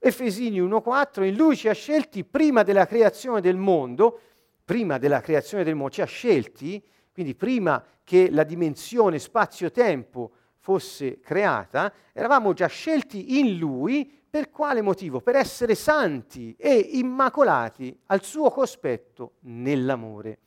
Efesini 0.00 0.60
1.4, 0.60 1.22
in 1.22 1.36
lui 1.36 1.56
ci 1.56 1.68
ha 1.68 1.72
scelti 1.72 2.24
prima 2.24 2.64
della 2.64 2.84
creazione 2.84 3.40
del 3.40 3.56
mondo, 3.56 4.20
prima 4.64 4.98
della 4.98 5.20
creazione 5.20 5.62
del 5.62 5.76
mondo, 5.76 5.92
ci 5.92 6.02
ha 6.02 6.06
scelti, 6.06 6.82
quindi 7.12 7.36
prima 7.36 7.82
che 8.02 8.30
la 8.30 8.42
dimensione 8.42 9.20
spazio-tempo 9.20 10.32
fosse 10.58 11.20
creata, 11.20 11.92
eravamo 12.12 12.52
già 12.52 12.66
scelti 12.66 13.38
in 13.38 13.58
lui 13.58 14.12
per 14.28 14.50
quale 14.50 14.82
motivo? 14.82 15.20
Per 15.20 15.36
essere 15.36 15.76
santi 15.76 16.54
e 16.58 16.74
immacolati 16.74 17.96
al 18.06 18.24
suo 18.24 18.50
cospetto 18.50 19.34
nell'amore. 19.42 20.38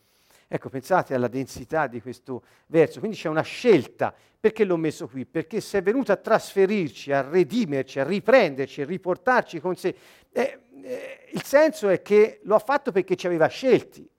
Ecco, 0.52 0.70
pensate 0.70 1.14
alla 1.14 1.28
densità 1.28 1.86
di 1.86 2.02
questo 2.02 2.42
verso, 2.66 2.98
quindi 2.98 3.16
c'è 3.16 3.30
una 3.30 3.44
scelta. 3.44 4.12
Perché 4.40 4.64
l'ho 4.64 4.78
messo 4.78 5.08
qui? 5.08 5.26
Perché 5.26 5.62
se 5.62 5.78
è 5.78 5.84
venuto 5.84 6.12
a 6.12 6.16
trasferirci, 6.16 7.12
a 7.12 7.22
redimerci, 7.22 8.00
a 8.00 8.04
riprenderci, 8.04 8.82
a 8.82 8.86
riportarci 8.86 9.60
con 9.60 9.76
sé. 9.76 9.96
Eh, 10.32 10.60
eh, 10.82 11.30
il 11.34 11.44
senso 11.44 11.90
è 11.90 12.02
che 12.02 12.40
lo 12.44 12.56
ha 12.56 12.60
fatto 12.60 12.92
perché 12.92 13.16
ci 13.16 13.28
aveva 13.28 13.46
scelti. 13.46 14.10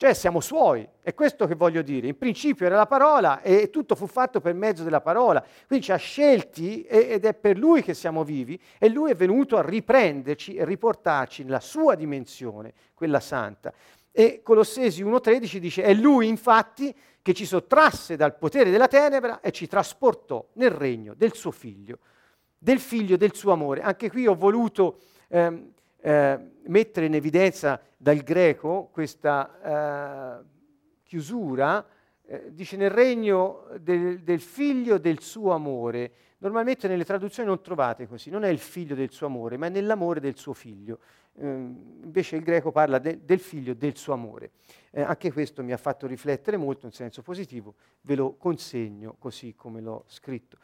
Cioè 0.00 0.14
siamo 0.14 0.40
suoi, 0.40 0.88
è 1.02 1.12
questo 1.12 1.46
che 1.46 1.54
voglio 1.54 1.82
dire. 1.82 2.06
In 2.06 2.16
principio 2.16 2.64
era 2.64 2.76
la 2.76 2.86
parola 2.86 3.42
e 3.42 3.68
tutto 3.68 3.94
fu 3.94 4.06
fatto 4.06 4.40
per 4.40 4.54
mezzo 4.54 4.82
della 4.82 5.02
parola. 5.02 5.44
Quindi 5.66 5.84
ci 5.84 5.92
ha 5.92 5.96
scelti 5.96 6.82
ed 6.84 7.26
è 7.26 7.34
per 7.34 7.58
lui 7.58 7.82
che 7.82 7.92
siamo 7.92 8.24
vivi 8.24 8.58
e 8.78 8.88
lui 8.88 9.10
è 9.10 9.14
venuto 9.14 9.58
a 9.58 9.62
riprenderci 9.62 10.54
e 10.54 10.64
riportarci 10.64 11.44
nella 11.44 11.60
sua 11.60 11.96
dimensione, 11.96 12.72
quella 12.94 13.20
santa. 13.20 13.74
E 14.12 14.40
Colossesi 14.42 15.04
1.13 15.04 15.56
dice, 15.58 15.82
è 15.82 15.94
lui 15.94 16.26
infatti 16.26 16.94
che 17.22 17.32
ci 17.32 17.44
sottrasse 17.44 18.16
dal 18.16 18.36
potere 18.36 18.70
della 18.70 18.88
tenebra 18.88 19.40
e 19.40 19.52
ci 19.52 19.66
trasportò 19.66 20.44
nel 20.54 20.70
regno 20.70 21.14
del 21.14 21.34
suo 21.34 21.50
figlio, 21.50 21.98
del 22.58 22.80
figlio 22.80 23.16
del 23.16 23.34
suo 23.34 23.52
amore. 23.52 23.82
Anche 23.82 24.10
qui 24.10 24.26
ho 24.26 24.34
voluto 24.34 25.00
ehm, 25.28 25.72
eh, 26.00 26.38
mettere 26.66 27.06
in 27.06 27.14
evidenza 27.14 27.80
dal 27.96 28.18
greco 28.18 28.88
questa 28.92 30.40
eh, 30.40 30.44
chiusura, 31.04 31.86
eh, 32.26 32.52
dice 32.52 32.76
nel 32.76 32.90
regno 32.90 33.66
del, 33.78 34.22
del 34.22 34.40
figlio 34.40 34.98
del 34.98 35.20
suo 35.20 35.52
amore. 35.52 36.12
Normalmente 36.38 36.88
nelle 36.88 37.04
traduzioni 37.04 37.48
non 37.48 37.60
trovate 37.60 38.06
così, 38.06 38.30
non 38.30 38.44
è 38.44 38.48
il 38.48 38.58
figlio 38.58 38.94
del 38.94 39.10
suo 39.10 39.26
amore, 39.26 39.58
ma 39.58 39.66
è 39.66 39.70
nell'amore 39.70 40.20
del 40.20 40.36
suo 40.36 40.54
figlio. 40.54 41.00
Eh, 41.38 41.46
invece 41.46 42.36
il 42.36 42.42
greco 42.42 42.70
parla 42.70 42.98
de, 42.98 43.24
del 43.24 43.38
figlio 43.38 43.74
del 43.74 43.96
suo 43.96 44.12
amore. 44.12 44.50
Eh, 44.90 45.02
anche 45.02 45.32
questo 45.32 45.62
mi 45.62 45.72
ha 45.72 45.76
fatto 45.76 46.06
riflettere 46.06 46.56
molto 46.56 46.86
in 46.86 46.92
senso 46.92 47.22
positivo, 47.22 47.74
ve 48.02 48.14
lo 48.16 48.36
consegno 48.36 49.16
così 49.18 49.54
come 49.54 49.80
l'ho 49.80 50.04
scritto. 50.06 50.58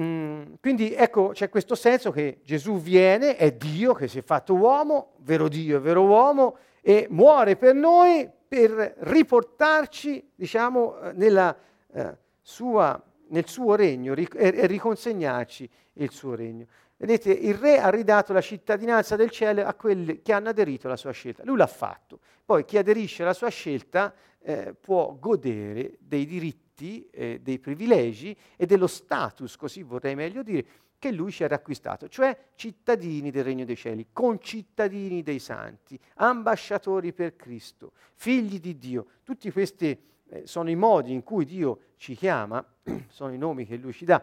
Mm, 0.00 0.54
quindi 0.60 0.94
ecco, 0.94 1.30
c'è 1.30 1.48
questo 1.48 1.74
senso 1.74 2.10
che 2.10 2.40
Gesù 2.44 2.78
viene, 2.78 3.36
è 3.36 3.52
Dio 3.52 3.94
che 3.94 4.06
si 4.06 4.18
è 4.18 4.22
fatto 4.22 4.54
uomo, 4.54 5.14
vero 5.18 5.48
Dio 5.48 5.76
e 5.76 5.80
vero 5.80 6.04
uomo, 6.04 6.56
e 6.80 7.06
muore 7.10 7.56
per 7.56 7.74
noi 7.74 8.30
per 8.48 8.94
riportarci, 8.98 10.30
diciamo, 10.34 11.00
eh, 11.00 11.12
nella, 11.12 11.56
eh, 11.92 12.16
sua, 12.40 13.00
nel 13.28 13.46
suo 13.46 13.74
regno 13.74 14.14
ric- 14.14 14.36
e 14.36 14.66
riconsegnarci 14.66 15.68
il 15.94 16.10
suo 16.10 16.34
regno. 16.34 16.66
Vedete, 17.00 17.30
il 17.30 17.54
re 17.54 17.78
ha 17.78 17.90
ridato 17.90 18.32
la 18.32 18.40
cittadinanza 18.40 19.14
del 19.14 19.30
cielo 19.30 19.64
a 19.64 19.72
quelli 19.74 20.20
che 20.20 20.32
hanno 20.32 20.48
aderito 20.48 20.88
alla 20.88 20.96
sua 20.96 21.12
scelta. 21.12 21.44
Lui 21.44 21.56
l'ha 21.56 21.68
fatto. 21.68 22.18
Poi 22.44 22.64
chi 22.64 22.76
aderisce 22.76 23.22
alla 23.22 23.34
sua 23.34 23.50
scelta 23.50 24.12
eh, 24.40 24.74
può 24.74 25.16
godere 25.16 25.96
dei 26.00 26.26
diritti, 26.26 27.08
eh, 27.10 27.38
dei 27.40 27.60
privilegi 27.60 28.36
e 28.56 28.66
dello 28.66 28.88
status, 28.88 29.54
così 29.54 29.84
vorrei 29.84 30.16
meglio 30.16 30.42
dire, 30.42 30.66
che 30.98 31.12
lui 31.12 31.30
ci 31.30 31.44
ha 31.44 31.46
riacquistato, 31.46 32.08
cioè 32.08 32.36
cittadini 32.56 33.30
del 33.30 33.44
regno 33.44 33.64
dei 33.64 33.76
cieli, 33.76 34.08
concittadini 34.12 35.22
dei 35.22 35.38
santi, 35.38 35.96
ambasciatori 36.14 37.12
per 37.12 37.36
Cristo, 37.36 37.92
figli 38.14 38.58
di 38.58 38.76
Dio. 38.76 39.06
Tutti 39.22 39.52
questi 39.52 39.96
eh, 40.30 40.46
sono 40.48 40.68
i 40.68 40.74
modi 40.74 41.12
in 41.12 41.22
cui 41.22 41.44
Dio 41.44 41.92
ci 41.94 42.16
chiama, 42.16 42.64
sono 43.06 43.32
i 43.32 43.38
nomi 43.38 43.64
che 43.64 43.76
lui 43.76 43.92
ci 43.92 44.04
dà 44.04 44.20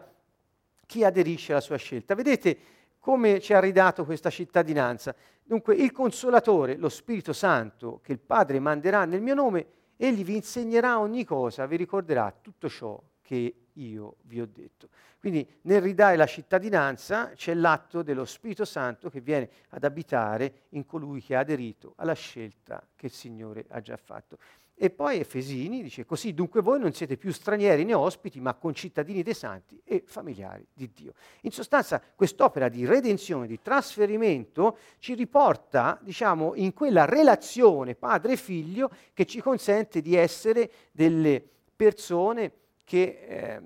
chi 0.86 1.04
aderisce 1.04 1.52
alla 1.52 1.60
sua 1.60 1.76
scelta. 1.76 2.14
Vedete 2.14 2.58
come 2.98 3.40
ci 3.40 3.52
ha 3.52 3.60
ridato 3.60 4.04
questa 4.04 4.30
cittadinanza. 4.30 5.14
Dunque 5.42 5.74
il 5.76 5.92
consolatore, 5.92 6.76
lo 6.76 6.88
Spirito 6.88 7.32
Santo 7.32 8.00
che 8.02 8.12
il 8.12 8.18
Padre 8.18 8.58
manderà 8.58 9.04
nel 9.04 9.20
mio 9.20 9.34
nome, 9.34 9.66
egli 9.96 10.24
vi 10.24 10.36
insegnerà 10.36 10.98
ogni 10.98 11.24
cosa, 11.24 11.66
vi 11.66 11.76
ricorderà 11.76 12.34
tutto 12.40 12.68
ciò 12.68 13.00
che 13.22 13.54
io 13.72 14.16
vi 14.22 14.40
ho 14.40 14.46
detto. 14.46 14.88
Quindi 15.18 15.46
nel 15.62 15.82
ridare 15.82 16.16
la 16.16 16.26
cittadinanza 16.26 17.30
c'è 17.34 17.54
l'atto 17.54 18.02
dello 18.02 18.24
Spirito 18.24 18.64
Santo 18.64 19.10
che 19.10 19.20
viene 19.20 19.48
ad 19.70 19.84
abitare 19.84 20.62
in 20.70 20.86
colui 20.86 21.20
che 21.20 21.34
ha 21.34 21.40
aderito 21.40 21.94
alla 21.96 22.12
scelta 22.14 22.84
che 22.94 23.06
il 23.06 23.12
Signore 23.12 23.66
ha 23.68 23.80
già 23.80 23.96
fatto. 23.96 24.38
E 24.78 24.90
poi 24.90 25.20
Efesini 25.20 25.82
dice 25.82 26.04
così 26.04 26.34
dunque 26.34 26.60
voi 26.60 26.78
non 26.78 26.92
siete 26.92 27.16
più 27.16 27.32
stranieri 27.32 27.82
né 27.84 27.94
ospiti, 27.94 28.40
ma 28.40 28.52
concittadini 28.52 29.22
dei 29.22 29.32
santi 29.32 29.80
e 29.82 30.02
familiari 30.04 30.66
di 30.70 30.90
Dio. 30.92 31.14
In 31.42 31.50
sostanza 31.50 32.02
quest'opera 32.14 32.68
di 32.68 32.84
redenzione, 32.84 33.46
di 33.46 33.58
trasferimento 33.62 34.76
ci 34.98 35.14
riporta, 35.14 35.98
diciamo, 36.02 36.54
in 36.56 36.74
quella 36.74 37.06
relazione 37.06 37.94
padre-figlio 37.94 38.90
che 39.14 39.24
ci 39.24 39.40
consente 39.40 40.02
di 40.02 40.14
essere 40.14 40.70
delle 40.92 41.42
persone 41.74 42.52
che 42.84 43.24
eh, 43.26 43.60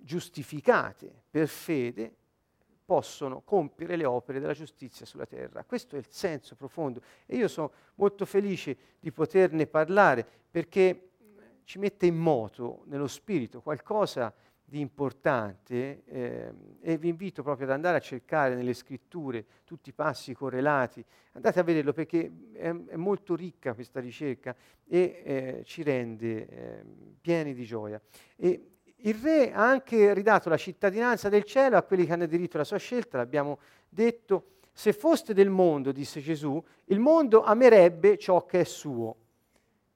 giustificate 0.00 1.12
per 1.30 1.48
fede 1.48 2.14
possono 2.86 3.42
compiere 3.42 3.96
le 3.96 4.04
opere 4.04 4.38
della 4.38 4.54
giustizia 4.54 5.04
sulla 5.04 5.26
terra. 5.26 5.64
Questo 5.64 5.96
è 5.96 5.98
il 5.98 6.06
senso 6.08 6.54
profondo 6.54 7.02
e 7.26 7.36
io 7.36 7.48
sono 7.48 7.72
molto 7.96 8.24
felice 8.24 8.76
di 9.00 9.10
poterne 9.10 9.66
parlare 9.66 10.24
perché 10.48 11.10
ci 11.64 11.80
mette 11.80 12.06
in 12.06 12.16
moto 12.16 12.84
nello 12.86 13.08
spirito 13.08 13.60
qualcosa 13.60 14.32
di 14.68 14.80
importante 14.80 16.04
eh, 16.04 16.52
e 16.80 16.96
vi 16.96 17.08
invito 17.08 17.42
proprio 17.42 17.66
ad 17.66 17.72
andare 17.72 17.96
a 17.98 18.00
cercare 18.00 18.54
nelle 18.54 18.74
scritture 18.74 19.44
tutti 19.64 19.90
i 19.90 19.92
passi 19.92 20.32
correlati, 20.32 21.04
andate 21.32 21.60
a 21.60 21.62
vederlo 21.62 21.92
perché 21.92 22.30
è, 22.52 22.68
è 22.68 22.96
molto 22.96 23.34
ricca 23.34 23.74
questa 23.74 24.00
ricerca 24.00 24.54
e 24.84 25.22
eh, 25.24 25.62
ci 25.64 25.82
rende 25.82 26.48
eh, 26.48 26.84
pieni 27.20 27.52
di 27.54 27.64
gioia. 27.64 28.00
E 28.36 28.75
il 29.06 29.14
re 29.14 29.52
ha 29.52 29.68
anche 29.68 30.12
ridato 30.14 30.48
la 30.48 30.56
cittadinanza 30.56 31.28
del 31.28 31.44
cielo 31.44 31.76
a 31.76 31.82
quelli 31.82 32.06
che 32.06 32.12
hanno 32.12 32.24
aderito 32.24 32.56
alla 32.56 32.64
sua 32.64 32.78
scelta, 32.78 33.16
l'abbiamo 33.16 33.58
detto. 33.88 34.50
Se 34.72 34.92
foste 34.92 35.32
del 35.32 35.48
mondo, 35.48 35.90
disse 35.90 36.20
Gesù, 36.20 36.62
il 36.86 36.98
mondo 36.98 37.42
amerebbe 37.42 38.18
ciò 38.18 38.44
che 38.44 38.60
è 38.60 38.64
suo. 38.64 39.16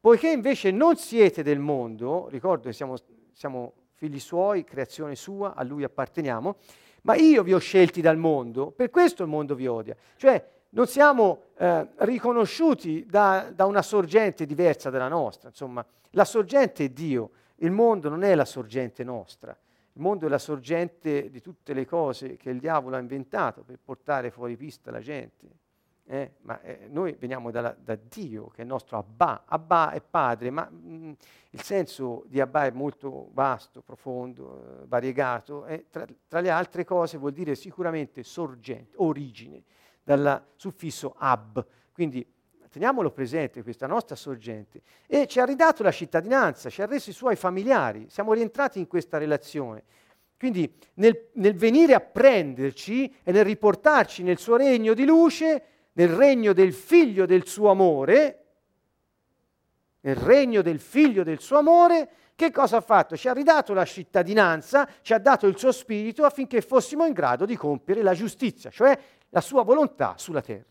Poiché 0.01 0.31
invece 0.31 0.70
non 0.70 0.96
siete 0.96 1.42
del 1.42 1.59
mondo, 1.59 2.29
ricordo 2.31 2.68
che 2.68 2.73
siamo, 2.73 2.94
siamo 3.33 3.75
figli 3.96 4.18
suoi, 4.18 4.64
creazione 4.64 5.16
sua, 5.16 5.55
a 5.55 5.62
lui 5.64 5.85
apparteniamo, 5.85 6.57
ma 7.03 7.14
io 7.16 7.42
vi 7.42 7.53
ho 7.53 7.59
scelti 7.59 8.01
dal 8.01 8.16
mondo, 8.16 8.70
per 8.70 8.88
questo 8.88 9.23
il 9.23 9.29
mondo 9.29 9.55
vi 9.55 9.66
odia. 9.66 9.94
Cioè 10.16 10.42
non 10.70 10.87
siamo 10.87 11.42
eh, 11.59 11.88
riconosciuti 11.96 13.05
da, 13.07 13.51
da 13.53 13.66
una 13.66 13.83
sorgente 13.83 14.46
diversa 14.46 14.88
dalla 14.88 15.09
nostra, 15.09 15.49
insomma, 15.49 15.85
la 16.12 16.25
sorgente 16.25 16.85
è 16.85 16.88
Dio. 16.88 17.33
Il 17.62 17.70
mondo 17.70 18.09
non 18.09 18.23
è 18.23 18.35
la 18.35 18.44
sorgente 18.44 19.05
nostra, 19.05 19.51
il 19.51 20.01
mondo 20.01 20.27
è 20.27 20.29
la 20.29 20.38
sorgente 20.38 21.31
di 21.31 21.40
tutte 21.40 21.75
le 21.75 21.85
cose 21.85 22.37
che 22.37 22.49
il 22.49 22.59
diavolo 22.59 22.96
ha 22.96 23.01
inventato 23.01 23.62
per 23.62 23.79
portare 23.83 24.31
fuori 24.31 24.57
pista 24.57 24.90
la 24.90 25.01
gente. 25.01 25.59
Eh? 26.05 26.33
Ma 26.40 26.61
eh, 26.62 26.88
noi 26.88 27.14
veniamo 27.18 27.51
da, 27.51 27.77
da, 27.79 27.96
Dio, 27.96 28.49
che 28.49 28.59
è 28.59 28.61
il 28.62 28.66
nostro 28.66 28.96
Abba. 28.96 29.44
Abba 29.46 29.92
è 29.92 30.01
padre, 30.01 30.51
ma 30.51 30.68
mh, 30.68 30.92
mm, 30.92 31.12
il 31.51 31.62
senso 31.62 32.25
di 32.27 32.40
Abba 32.40 32.64
è 32.64 32.70
molto 32.70 33.29
vasto, 33.33 33.83
profondo, 33.83 34.81
eh, 34.83 34.87
variegato. 34.87 35.66
E 35.66 35.87
tra, 35.90 36.07
tra, 36.27 36.40
le 36.40 36.51
altre 36.51 36.85
cose 36.85 37.18
vuol 37.18 37.33
dire 37.33 37.55
sicuramente 37.55 38.23
sorgente, 38.23 38.96
origine, 38.96 39.62
dal 40.03 40.46
suffisso 40.57 41.14
ab. 41.16 41.64
Quindi 41.92 42.27
teniamolo 42.71 43.11
presente, 43.11 43.63
questa 43.63 43.87
nostra 43.87 44.15
sorgente, 44.15 44.81
e 45.07 45.27
ci 45.27 45.41
ha 45.41 45.45
ridato 45.45 45.83
la 45.83 45.91
cittadinanza, 45.91 46.71
ci 46.71 46.81
ha 46.83 46.87
reso 46.87 47.11
i 47.11 47.13
suoi 47.13 47.37
familiari, 47.37 48.07
siamo 48.09 48.33
rientrati 48.33 48.79
in 48.79 48.87
questa 48.87 49.19
relazione. 49.19 49.83
Quindi 50.39 50.73
nel, 50.95 51.29
nel, 51.35 51.55
venire 51.55 51.95
a 51.95 52.01
prenderci 52.01 53.15
e 53.23 53.33
nel 53.33 53.45
riportarci 53.45 54.23
nel 54.23 54.39
suo 54.39 54.57
regno 54.57 54.95
di 54.95 55.05
luce, 55.05 55.63
nel 55.93 56.09
regno 56.09 56.53
del 56.53 56.73
figlio 56.73 57.27
del 57.27 57.47
suo 57.47 57.71
amore, 57.71 58.45
nel 60.01 60.17
regno 60.17 60.63
del 60.63 60.81
figlio 60.81 61.25
del 61.25 61.41
suo 61.41 61.59
amore, 61.59 62.09
che 62.35 62.51
cosa 62.51 62.79
ha 62.79 62.81
fatto? 62.81 63.19
Ci 63.19 63.29
ha 63.29 63.35
ridato 63.35 63.75
la 63.75 63.85
cittadinanza, 63.85 64.89
ci 65.03 65.13
ha 65.13 65.19
dato 65.19 65.47
il 65.47 65.59
suo 65.59 65.73
spirito 65.73 66.25
affinché 66.25 66.63
fossimo 66.63 67.05
in 67.05 67.13
grado 67.13 67.45
di 67.45 67.55
compiere 67.55 68.03
la 68.03 68.15
giustizia, 68.15 68.71
cioè 68.71 68.99
la 69.29 69.43
sua 69.43 69.63
volontà 69.63 70.15
sulla 70.17 70.41
terra. 70.41 70.70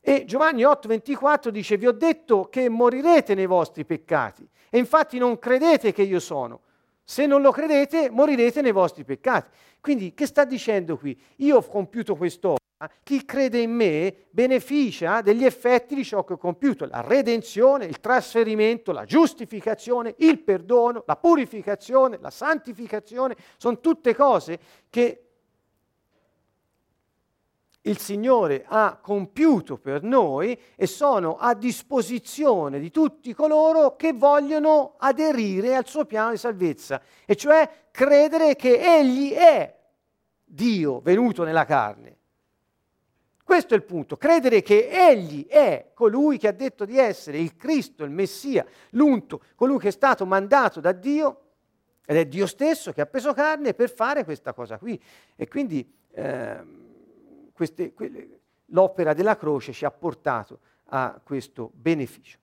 E 0.00 0.24
Giovanni 0.24 0.62
8:24 0.62 1.48
dice, 1.48 1.76
vi 1.76 1.86
ho 1.86 1.92
detto 1.92 2.48
che 2.48 2.68
morirete 2.68 3.34
nei 3.34 3.46
vostri 3.46 3.84
peccati 3.84 4.48
e 4.70 4.78
infatti 4.78 5.18
non 5.18 5.38
credete 5.38 5.92
che 5.92 6.02
io 6.02 6.20
sono. 6.20 6.60
Se 7.04 7.26
non 7.26 7.42
lo 7.42 7.50
credete, 7.50 8.08
morirete 8.08 8.62
nei 8.62 8.72
vostri 8.72 9.04
peccati. 9.04 9.50
Quindi, 9.80 10.14
che 10.14 10.26
sta 10.26 10.44
dicendo 10.44 10.96
qui? 10.96 11.18
Io 11.36 11.56
ho 11.56 11.62
compiuto 11.62 12.14
quest'opera, 12.14 12.60
chi 13.02 13.24
crede 13.24 13.60
in 13.60 13.72
me 13.72 14.14
beneficia 14.30 15.20
degli 15.20 15.44
effetti 15.44 15.94
di 15.94 16.04
ciò 16.04 16.22
che 16.24 16.34
ho 16.34 16.38
compiuto, 16.38 16.86
la 16.86 17.00
redenzione, 17.00 17.84
il 17.84 18.00
trasferimento, 18.00 18.92
la 18.92 19.04
giustificazione, 19.04 20.14
il 20.18 20.40
perdono, 20.40 21.02
la 21.06 21.16
purificazione, 21.16 22.18
la 22.20 22.30
santificazione, 22.30 23.36
sono 23.56 23.80
tutte 23.80 24.14
cose 24.14 24.58
che 24.88 25.29
il 27.82 27.98
Signore 27.98 28.64
ha 28.66 28.98
compiuto 29.00 29.78
per 29.78 30.02
noi 30.02 30.58
e 30.76 30.86
sono 30.86 31.36
a 31.36 31.54
disposizione 31.54 32.78
di 32.78 32.90
tutti 32.90 33.32
coloro 33.32 33.96
che 33.96 34.12
vogliono 34.12 34.96
aderire 34.98 35.74
al 35.74 35.86
suo 35.86 36.04
piano 36.04 36.30
di 36.30 36.36
salvezza, 36.36 37.00
e 37.24 37.34
cioè 37.36 37.68
credere 37.90 38.54
che 38.54 38.78
Egli 38.78 39.32
è 39.32 39.74
Dio 40.44 41.00
venuto 41.00 41.42
nella 41.44 41.64
carne. 41.64 42.18
Questo 43.42 43.74
è 43.74 43.76
il 43.78 43.84
punto, 43.84 44.16
credere 44.16 44.62
che 44.62 44.88
Egli 44.90 45.46
è 45.46 45.90
colui 45.94 46.38
che 46.38 46.48
ha 46.48 46.52
detto 46.52 46.84
di 46.84 46.98
essere 46.98 47.38
il 47.38 47.56
Cristo, 47.56 48.04
il 48.04 48.10
Messia, 48.10 48.64
l'unto, 48.90 49.40
colui 49.56 49.78
che 49.78 49.88
è 49.88 49.92
stato 49.92 50.26
mandato 50.26 50.80
da 50.80 50.92
Dio, 50.92 51.40
ed 52.04 52.16
è 52.16 52.26
Dio 52.26 52.46
stesso 52.46 52.92
che 52.92 53.00
ha 53.00 53.06
preso 53.06 53.32
carne 53.32 53.72
per 53.72 53.90
fare 53.90 54.24
questa 54.24 54.52
cosa 54.52 54.76
qui. 54.76 55.00
E 55.34 55.48
quindi... 55.48 55.90
Eh, 56.12 56.78
queste, 57.60 57.92
quelle, 57.92 58.40
l'opera 58.68 59.12
della 59.12 59.36
croce 59.36 59.74
ci 59.74 59.84
ha 59.84 59.90
portato 59.90 60.60
a 60.92 61.20
questo 61.22 61.70
beneficio. 61.74 62.38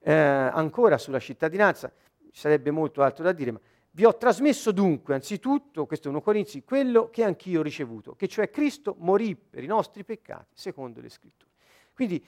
Eh, 0.00 0.12
ancora 0.12 0.98
sulla 0.98 1.20
cittadinanza, 1.20 1.92
ci 2.32 2.40
sarebbe 2.40 2.72
molto 2.72 3.00
altro 3.00 3.22
da 3.22 3.30
dire, 3.30 3.52
ma 3.52 3.60
vi 3.92 4.04
ho 4.04 4.16
trasmesso 4.16 4.72
dunque, 4.72 5.14
anzitutto, 5.14 5.86
questo 5.86 6.08
è 6.08 6.10
1 6.10 6.20
Corinzi, 6.20 6.64
quello 6.64 7.10
che 7.10 7.22
anch'io 7.22 7.60
ho 7.60 7.62
ricevuto, 7.62 8.16
che 8.16 8.26
cioè 8.26 8.50
Cristo 8.50 8.96
morì 8.98 9.36
per 9.36 9.62
i 9.62 9.68
nostri 9.68 10.02
peccati, 10.02 10.54
secondo 10.54 11.00
le 11.00 11.10
scritture. 11.10 11.52
Quindi 11.94 12.20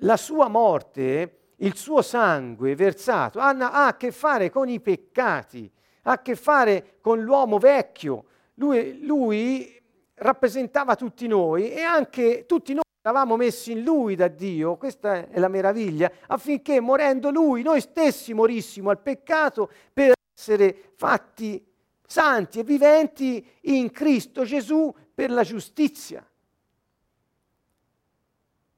la 0.00 0.18
sua 0.18 0.48
morte, 0.48 1.38
il 1.56 1.76
suo 1.76 2.02
sangue 2.02 2.74
versato, 2.74 3.40
ha 3.40 3.86
a 3.86 3.96
che 3.96 4.12
fare 4.12 4.50
con 4.50 4.68
i 4.68 4.80
peccati, 4.80 5.70
ha 6.02 6.12
a 6.12 6.20
che 6.20 6.36
fare 6.36 6.98
con 7.00 7.22
l'uomo 7.22 7.56
vecchio. 7.56 8.26
Lui, 8.54 9.02
lui 9.06 9.77
rappresentava 10.20 10.96
tutti 10.96 11.26
noi 11.26 11.72
e 11.72 11.82
anche 11.82 12.44
tutti 12.46 12.72
noi 12.74 12.82
eravamo 13.00 13.36
messi 13.36 13.72
in 13.72 13.82
lui 13.82 14.14
da 14.16 14.28
Dio, 14.28 14.76
questa 14.76 15.28
è 15.28 15.38
la 15.38 15.48
meraviglia, 15.48 16.10
affinché 16.26 16.80
morendo 16.80 17.30
lui 17.30 17.62
noi 17.62 17.80
stessi 17.80 18.34
morissimo 18.34 18.90
al 18.90 19.00
peccato 19.00 19.70
per 19.92 20.12
essere 20.34 20.92
fatti 20.94 21.64
santi 22.06 22.58
e 22.58 22.64
viventi 22.64 23.46
in 23.62 23.90
Cristo 23.90 24.44
Gesù 24.44 24.94
per 25.14 25.30
la 25.30 25.42
giustizia. 25.42 26.26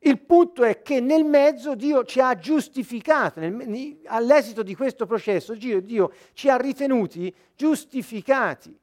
Il 0.02 0.18
punto 0.20 0.64
è 0.64 0.80
che 0.80 1.00
nel 1.00 1.24
mezzo 1.24 1.74
Dio 1.74 2.04
ci 2.04 2.20
ha 2.20 2.34
giustificato, 2.38 3.38
nel, 3.40 4.00
all'esito 4.06 4.62
di 4.62 4.74
questo 4.74 5.04
processo 5.04 5.54
Dio, 5.54 5.80
Dio 5.80 6.12
ci 6.32 6.48
ha 6.48 6.56
ritenuti 6.56 7.34
giustificati. 7.54 8.78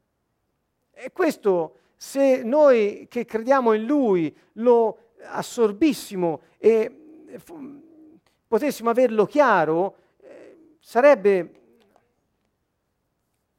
E 0.91 1.12
questo 1.12 1.80
se 1.97 2.43
noi 2.43 3.07
che 3.10 3.25
crediamo 3.25 3.73
in 3.73 3.86
Lui 3.86 4.36
lo 4.53 5.13
assorbissimo 5.23 6.41
e 6.60 7.33
potessimo 8.47 8.91
averlo 8.91 9.25
chiaro, 9.25 9.95
eh, 10.21 10.75
sarebbe 10.79 11.51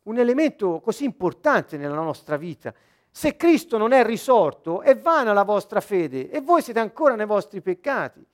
un 0.04 0.18
elemento 0.18 0.80
così 0.80 1.04
importante 1.04 1.76
nella 1.76 1.96
nostra 1.96 2.36
vita. 2.36 2.72
Se 3.10 3.36
Cristo 3.36 3.76
non 3.76 3.92
è 3.92 4.04
risorto, 4.04 4.82
è 4.82 4.96
vana 4.96 5.32
la 5.32 5.42
vostra 5.42 5.80
fede 5.80 6.30
e 6.30 6.40
voi 6.40 6.62
siete 6.62 6.78
ancora 6.78 7.16
nei 7.16 7.26
vostri 7.26 7.60
peccati. 7.60 8.24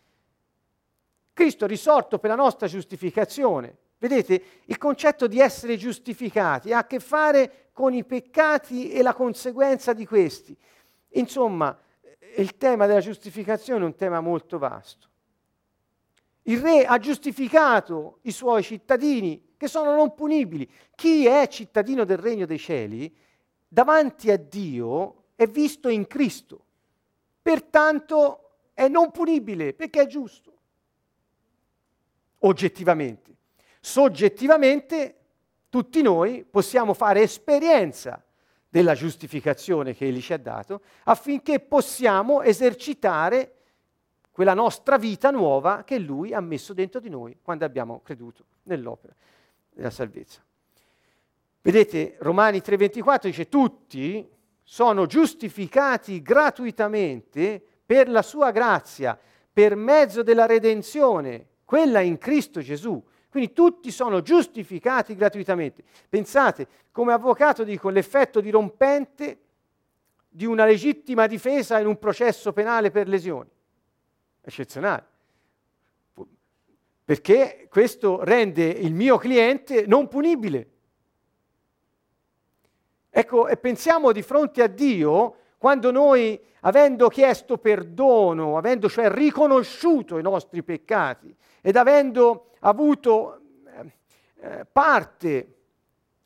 Cristo 1.32 1.64
è 1.64 1.68
risorto 1.68 2.18
per 2.18 2.30
la 2.30 2.36
nostra 2.36 2.66
giustificazione. 2.66 3.78
Vedete, 3.98 4.42
il 4.64 4.78
concetto 4.78 5.26
di 5.26 5.40
essere 5.40 5.76
giustificati 5.76 6.72
ha 6.72 6.78
a 6.78 6.86
che 6.86 7.00
fare 7.00 7.68
con 7.72 7.94
i 7.94 8.04
peccati 8.04 8.90
e 8.90 9.02
la 9.02 9.14
conseguenza 9.14 9.92
di 9.92 10.06
questi. 10.06 10.56
Insomma, 11.10 11.76
il 12.36 12.56
tema 12.56 12.86
della 12.86 13.00
giustificazione 13.00 13.82
è 13.82 13.86
un 13.86 13.96
tema 13.96 14.20
molto 14.20 14.58
vasto. 14.58 15.08
Il 16.42 16.60
re 16.60 16.84
ha 16.84 16.98
giustificato 16.98 18.18
i 18.22 18.32
suoi 18.32 18.62
cittadini 18.62 19.54
che 19.56 19.68
sono 19.68 19.94
non 19.94 20.14
punibili. 20.14 20.70
Chi 20.94 21.26
è 21.26 21.48
cittadino 21.48 22.04
del 22.04 22.18
regno 22.18 22.44
dei 22.44 22.58
cieli 22.58 23.14
davanti 23.66 24.30
a 24.30 24.36
Dio 24.36 25.24
è 25.34 25.46
visto 25.46 25.88
in 25.88 26.06
Cristo. 26.06 26.64
Pertanto 27.40 28.50
è 28.74 28.88
non 28.88 29.10
punibile 29.10 29.72
perché 29.72 30.02
è 30.02 30.06
giusto. 30.06 30.52
Oggettivamente 32.40 33.23
soggettivamente 33.84 35.14
tutti 35.68 36.00
noi 36.00 36.42
possiamo 36.48 36.94
fare 36.94 37.20
esperienza 37.20 38.24
della 38.66 38.94
giustificazione 38.94 39.94
che 39.94 40.06
Egli 40.06 40.22
ci 40.22 40.32
ha 40.32 40.38
dato 40.38 40.80
affinché 41.04 41.60
possiamo 41.60 42.40
esercitare 42.40 43.56
quella 44.30 44.54
nostra 44.54 44.96
vita 44.96 45.30
nuova 45.30 45.84
che 45.84 45.98
Lui 45.98 46.32
ha 46.32 46.40
messo 46.40 46.72
dentro 46.72 46.98
di 46.98 47.10
noi 47.10 47.36
quando 47.42 47.66
abbiamo 47.66 48.00
creduto 48.02 48.46
nell'opera 48.62 49.14
della 49.68 49.90
salvezza. 49.90 50.42
Vedete, 51.60 52.16
Romani 52.20 52.60
3:24 52.60 53.26
dice 53.26 53.48
tutti 53.50 54.26
sono 54.62 55.04
giustificati 55.04 56.22
gratuitamente 56.22 57.62
per 57.84 58.08
la 58.08 58.22
sua 58.22 58.50
grazia, 58.50 59.18
per 59.52 59.76
mezzo 59.76 60.22
della 60.22 60.46
redenzione, 60.46 61.48
quella 61.66 62.00
in 62.00 62.16
Cristo 62.16 62.62
Gesù, 62.62 63.02
quindi 63.34 63.52
tutti 63.52 63.90
sono 63.90 64.22
giustificati 64.22 65.16
gratuitamente. 65.16 65.82
Pensate, 66.08 66.68
come 66.92 67.12
avvocato 67.12 67.64
dico, 67.64 67.88
l'effetto 67.88 68.40
dirompente 68.40 69.40
di 70.28 70.46
una 70.46 70.64
legittima 70.64 71.26
difesa 71.26 71.80
in 71.80 71.88
un 71.88 71.98
processo 71.98 72.52
penale 72.52 72.92
per 72.92 73.08
lesioni. 73.08 73.50
Eccezionale. 74.40 75.06
Perché 77.04 77.66
questo 77.68 78.22
rende 78.22 78.66
il 78.66 78.94
mio 78.94 79.18
cliente 79.18 79.84
non 79.84 80.06
punibile. 80.06 80.68
Ecco, 83.10 83.48
e 83.48 83.56
pensiamo 83.56 84.12
di 84.12 84.22
fronte 84.22 84.62
a 84.62 84.68
Dio, 84.68 85.38
quando 85.64 85.90
noi, 85.90 86.38
avendo 86.60 87.08
chiesto 87.08 87.56
perdono, 87.56 88.58
avendo 88.58 88.86
cioè 88.86 89.08
riconosciuto 89.08 90.18
i 90.18 90.22
nostri 90.22 90.62
peccati 90.62 91.34
ed 91.62 91.76
avendo 91.76 92.50
avuto 92.60 93.40
eh, 93.64 93.92
eh, 94.42 94.66
parte 94.70 95.54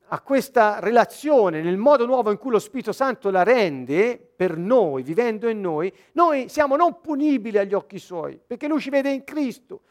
a 0.08 0.20
questa 0.22 0.80
relazione 0.80 1.62
nel 1.62 1.76
modo 1.76 2.04
nuovo 2.04 2.32
in 2.32 2.36
cui 2.36 2.50
lo 2.50 2.58
Spirito 2.58 2.90
Santo 2.90 3.30
la 3.30 3.44
rende 3.44 4.18
per 4.18 4.56
noi, 4.56 5.04
vivendo 5.04 5.48
in 5.48 5.60
noi, 5.60 5.94
noi 6.14 6.48
siamo 6.48 6.74
non 6.74 7.00
punibili 7.00 7.58
agli 7.58 7.74
occhi 7.74 8.00
suoi, 8.00 8.40
perché 8.44 8.66
lui 8.66 8.80
ci 8.80 8.90
vede 8.90 9.10
in 9.10 9.22
Cristo 9.22 9.82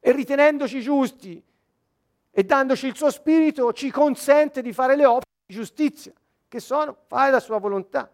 e 0.00 0.10
ritenendoci 0.10 0.80
giusti 0.80 1.40
e 2.32 2.42
dandoci 2.42 2.88
il 2.88 2.96
suo 2.96 3.12
Spirito 3.12 3.72
ci 3.72 3.92
consente 3.92 4.60
di 4.60 4.72
fare 4.72 4.96
le 4.96 5.06
opere 5.06 5.26
di 5.46 5.54
giustizia, 5.54 6.12
che 6.48 6.58
sono 6.58 6.96
fare 7.06 7.30
la 7.30 7.38
sua 7.38 7.58
volontà. 7.58 8.10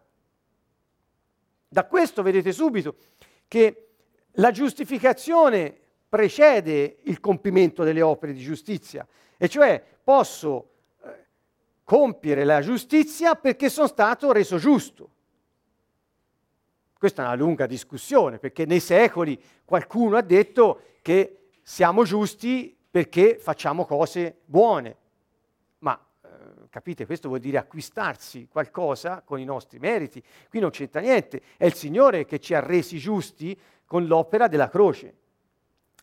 Da 1.73 1.87
questo 1.87 2.23
vedete 2.23 2.53
subito 2.53 2.97
che 3.49 3.93
la 4.33 4.51
giustificazione 4.51 5.75
precede 6.07 6.99
il 7.05 7.19
compimento 7.19 7.83
delle 7.83 8.03
opere 8.03 8.35
di 8.35 8.43
giustizia, 8.43 9.07
e 9.39 9.49
cioè 9.49 9.83
posso 10.05 10.69
eh, 11.03 11.27
compiere 11.83 12.45
la 12.45 12.61
giustizia 12.61 13.37
perché 13.37 13.71
sono 13.71 13.87
stato 13.87 14.33
reso 14.33 14.59
giusto. 14.59 15.11
Questa 16.99 17.23
è 17.23 17.25
una 17.25 17.37
lunga 17.37 17.65
discussione, 17.65 18.39
perché 18.39 18.67
nei 18.67 18.81
secoli 18.81 19.43
qualcuno 19.65 20.19
ha 20.19 20.23
detto 20.23 20.83
che 21.01 21.53
siamo 21.63 22.05
giusti 22.05 22.77
perché 22.91 23.39
facciamo 23.39 23.87
cose 23.87 24.41
buone, 24.45 24.97
capite, 26.73 27.05
questo 27.05 27.29
vuol 27.29 27.41
dire 27.41 27.59
acquistarsi 27.59 28.49
qualcosa 28.51 29.21
con 29.21 29.39
i 29.39 29.45
nostri 29.45 29.79
meriti. 29.79 30.23
Qui 30.49 30.59
non 30.59 30.71
c'entra 30.71 31.03
niente, 31.03 31.43
è 31.59 31.67
il 31.67 31.75
Signore 31.75 32.25
che 32.25 32.41
ci 32.41 32.55
ha 32.55 32.61
resi 32.61 32.97
giusti 32.97 33.55
con 33.85 34.07
l'opera 34.07 34.49
della 34.49 34.71
croce. 34.71 35.15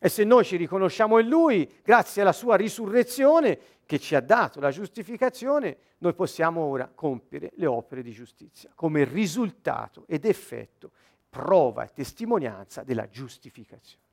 E 0.00 0.08
se 0.08 0.22
noi 0.22 0.44
ci 0.44 0.56
riconosciamo 0.56 1.18
in 1.18 1.28
Lui, 1.28 1.68
grazie 1.82 2.22
alla 2.22 2.32
sua 2.32 2.54
risurrezione 2.54 3.58
che 3.84 3.98
ci 3.98 4.14
ha 4.14 4.20
dato 4.20 4.60
la 4.60 4.70
giustificazione, 4.70 5.76
noi 5.98 6.14
possiamo 6.14 6.60
ora 6.60 6.88
compiere 6.94 7.50
le 7.56 7.66
opere 7.66 8.00
di 8.00 8.12
giustizia 8.12 8.70
come 8.72 9.02
risultato 9.02 10.04
ed 10.06 10.24
effetto, 10.24 10.92
prova 11.28 11.82
e 11.82 11.90
testimonianza 11.92 12.84
della 12.84 13.08
giustificazione. 13.08 14.04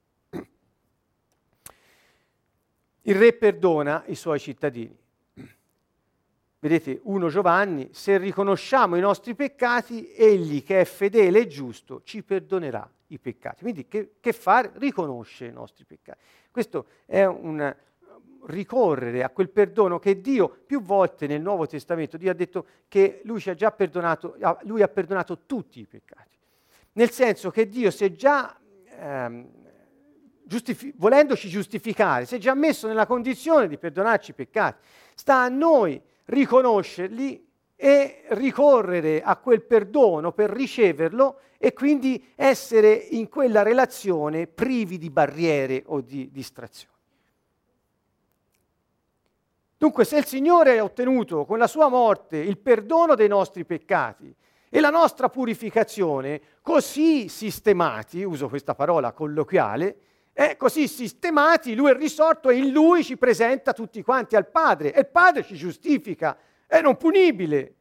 Il 3.02 3.16
re 3.16 3.34
perdona 3.34 4.04
i 4.08 4.16
suoi 4.16 4.40
cittadini. 4.40 5.06
Vedete, 6.68 7.00
1 7.02 7.30
Giovanni, 7.30 7.88
se 7.94 8.18
riconosciamo 8.18 8.98
i 8.98 9.00
nostri 9.00 9.36
peccati, 9.36 10.12
egli 10.12 10.64
che 10.64 10.82
è 10.82 10.84
fedele 10.84 11.40
e 11.40 11.48
giusto 11.48 12.02
ci 12.04 12.24
perdonerà 12.24 12.86
i 13.08 13.20
peccati. 13.20 13.62
Quindi 13.62 13.88
che, 13.88 14.16
che 14.20 14.34
fare? 14.34 14.72
Riconoscere 14.74 15.50
i 15.50 15.54
nostri 15.54 15.86
peccati. 15.86 16.20
Questo 16.52 16.88
è 17.06 17.24
un 17.24 17.74
ricorrere 18.48 19.24
a 19.24 19.30
quel 19.30 19.50
perdono 19.50 19.98
che 19.98 20.20
Dio 20.20 20.50
più 20.50 20.82
volte 20.82 21.26
nel 21.26 21.42
Nuovo 21.42 21.68
Testamento, 21.68 22.18
Dio 22.18 22.32
ha 22.32 22.34
detto 22.34 22.66
che 22.90 23.22
lui 23.24 23.40
ci 23.40 23.50
ha 23.50 23.56
già 23.56 23.72
perdonato, 23.72 24.36
lui 24.64 24.82
ha 24.82 24.90
perdonato 24.90 25.46
tutti 25.46 25.80
i 25.80 25.86
peccati. 25.86 26.38
Nel 26.94 27.12
senso 27.12 27.50
che 27.50 27.70
Dio 27.70 27.92
si 27.92 28.04
è 28.04 28.12
già, 28.12 28.60
ehm, 28.90 29.48
giustifi- 30.44 30.94
volendoci 30.98 31.48
giustificare, 31.48 32.26
si 32.26 32.36
è 32.36 32.40
già 32.40 32.54
messo 32.54 32.88
nella 32.88 33.06
condizione 33.06 33.70
di 33.70 33.78
perdonarci 33.78 34.32
i 34.32 34.34
peccati. 34.34 34.86
Sta 35.16 35.44
a 35.44 35.48
noi 35.48 36.02
riconoscerli 36.28 37.46
e 37.76 38.24
ricorrere 38.30 39.22
a 39.22 39.36
quel 39.38 39.64
perdono 39.64 40.32
per 40.32 40.50
riceverlo 40.50 41.40
e 41.58 41.74
quindi 41.74 42.34
essere 42.36 42.94
in 42.94 43.30
quella 43.30 43.64
relazione 43.64 44.48
privi 44.48 44.98
di 44.98 45.10
barriere 45.10 45.84
o 45.88 46.02
di 46.02 46.30
distrazioni. 46.32 46.96
Dunque, 49.78 50.06
se 50.06 50.18
il 50.18 50.26
Signore 50.26 50.80
ha 50.80 50.84
ottenuto 50.84 51.46
con 51.46 51.60
la 51.60 51.68
sua 51.68 51.88
morte 51.88 52.38
il 52.38 52.58
perdono 52.58 53.14
dei 53.14 53.28
nostri 53.28 53.64
peccati 53.64 54.34
e 54.70 54.80
la 54.80 54.90
nostra 54.90 55.30
purificazione, 55.30 56.42
così 56.62 57.30
sistemati, 57.30 58.24
uso 58.24 58.50
questa 58.50 58.74
parola 58.74 59.12
colloquiale, 59.12 59.98
eh, 60.40 60.56
così 60.56 60.88
sistemati, 60.88 61.74
lui 61.74 61.90
è 61.90 61.96
risorto 61.96 62.50
e 62.50 62.58
in 62.58 62.70
lui 62.70 63.04
ci 63.04 63.18
presenta 63.18 63.74
tutti 63.74 64.04
quanti 64.04 64.36
al 64.36 64.48
Padre. 64.48 64.94
E 64.94 65.00
il 65.00 65.08
Padre 65.08 65.42
ci 65.42 65.56
giustifica, 65.56 66.38
è 66.68 66.80
non 66.80 66.96
punibile. 66.96 67.74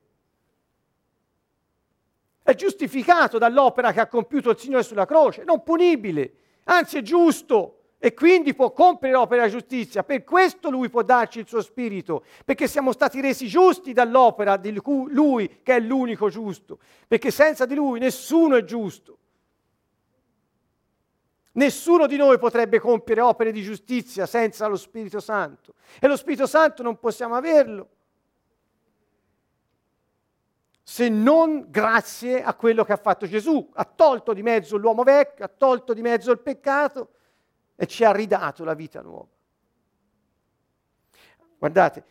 È 2.43 2.55
giustificato 2.55 3.37
dall'opera 3.37 3.93
che 3.93 4.01
ha 4.01 4.07
compiuto 4.07 4.49
il 4.49 4.59
Signore 4.59 4.85
sulla 4.85 5.05
croce, 5.05 5.45
non 5.45 5.63
punibile, 5.63 6.33
anzi 6.65 6.97
è 6.97 7.03
giusto. 7.03 7.73
E 7.99 8.15
quindi 8.15 8.55
può 8.55 8.73
compiere 8.73 9.17
l'opera 9.17 9.43
della 9.43 9.53
giustizia. 9.53 10.03
Per 10.03 10.25
questo 10.25 10.71
lui 10.71 10.89
può 10.89 11.03
darci 11.03 11.41
il 11.41 11.47
suo 11.47 11.61
spirito, 11.61 12.25
perché 12.47 12.69
siamo 12.69 12.93
stati 12.93 13.21
resi 13.21 13.49
giusti 13.49 13.93
dall'opera 13.93 14.57
di 14.57 14.73
lui 14.83 15.61
che 15.63 15.77
è 15.77 15.81
l'unico 15.81 16.31
giusto, 16.31 16.79
perché 17.07 17.31
senza 17.31 17.67
di 17.67 17.75
lui 17.75 17.99
nessuno 17.99 18.57
è 18.57 18.65
giusto. 18.65 19.19
Nessuno 21.57 22.07
di 22.07 22.17
noi 22.17 22.39
potrebbe 22.39 22.79
compiere 22.79 23.23
opere 23.23 23.51
di 23.51 23.63
giustizia 23.63 24.27
senza 24.27 24.67
lo 24.67 24.77
Spirito 24.77 25.21
Santo 25.21 25.75
e 25.99 26.07
lo 26.07 26.17
Spirito 26.17 26.47
Santo 26.47 26.83
non 26.83 26.99
possiamo 26.99 27.35
averlo 27.35 27.89
se 30.83 31.09
non 31.09 31.67
grazie 31.69 32.43
a 32.43 32.55
quello 32.55 32.85
che 32.85 32.93
ha 32.93 32.97
fatto 32.97 33.27
Gesù. 33.27 33.71
Ha 33.73 33.85
tolto 33.85 34.33
di 34.33 34.43
mezzo 34.43 34.77
l'uomo 34.77 35.03
vecchio, 35.03 35.45
ha 35.45 35.49
tolto 35.49 35.95
di 35.95 36.03
mezzo 36.03 36.31
il 36.31 36.39
peccato 36.39 37.11
e 37.75 37.87
ci 37.87 38.05
ha 38.05 38.13
ridato 38.13 38.63
la 38.63 38.75
vita 38.75 39.01
nuova. 39.01 39.27
Guardate, 41.59 42.05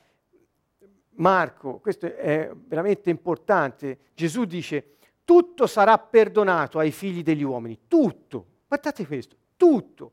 Marco, 1.11 1.79
questo 1.79 2.07
è 2.07 2.51
veramente 2.53 3.11
importante, 3.11 3.99
Gesù 4.15 4.43
dice, 4.43 4.95
tutto 5.23 5.67
sarà 5.67 5.97
perdonato 5.99 6.79
ai 6.79 6.91
figli 6.91 7.23
degli 7.23 7.43
uomini, 7.43 7.81
tutto, 7.87 8.54
guardate 8.75 9.07
questo, 9.07 9.35
tutto. 9.55 10.11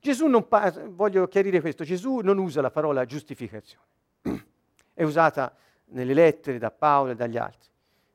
Gesù 0.00 0.26
non 0.26 0.48
parla, 0.48 0.88
voglio 0.88 1.28
chiarire 1.28 1.60
questo, 1.60 1.84
Gesù 1.84 2.18
non 2.18 2.38
usa 2.38 2.60
la 2.60 2.70
parola 2.70 3.04
giustificazione, 3.04 3.86
è 4.94 5.02
usata 5.02 5.54
nelle 5.86 6.14
lettere 6.14 6.58
da 6.58 6.70
Paolo 6.70 7.12
e 7.12 7.14
dagli 7.14 7.36
altri. 7.36 7.68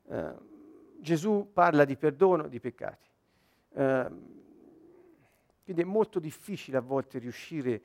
Uh, 0.03 0.53
Gesù 0.99 1.49
parla 1.53 1.85
di 1.85 1.95
perdono 1.95 2.47
di 2.47 2.59
peccati. 2.59 3.07
Uh, 3.69 4.33
quindi 5.63 5.81
è 5.81 5.85
molto 5.85 6.19
difficile 6.19 6.77
a 6.77 6.81
volte 6.81 7.19
riuscire, 7.19 7.81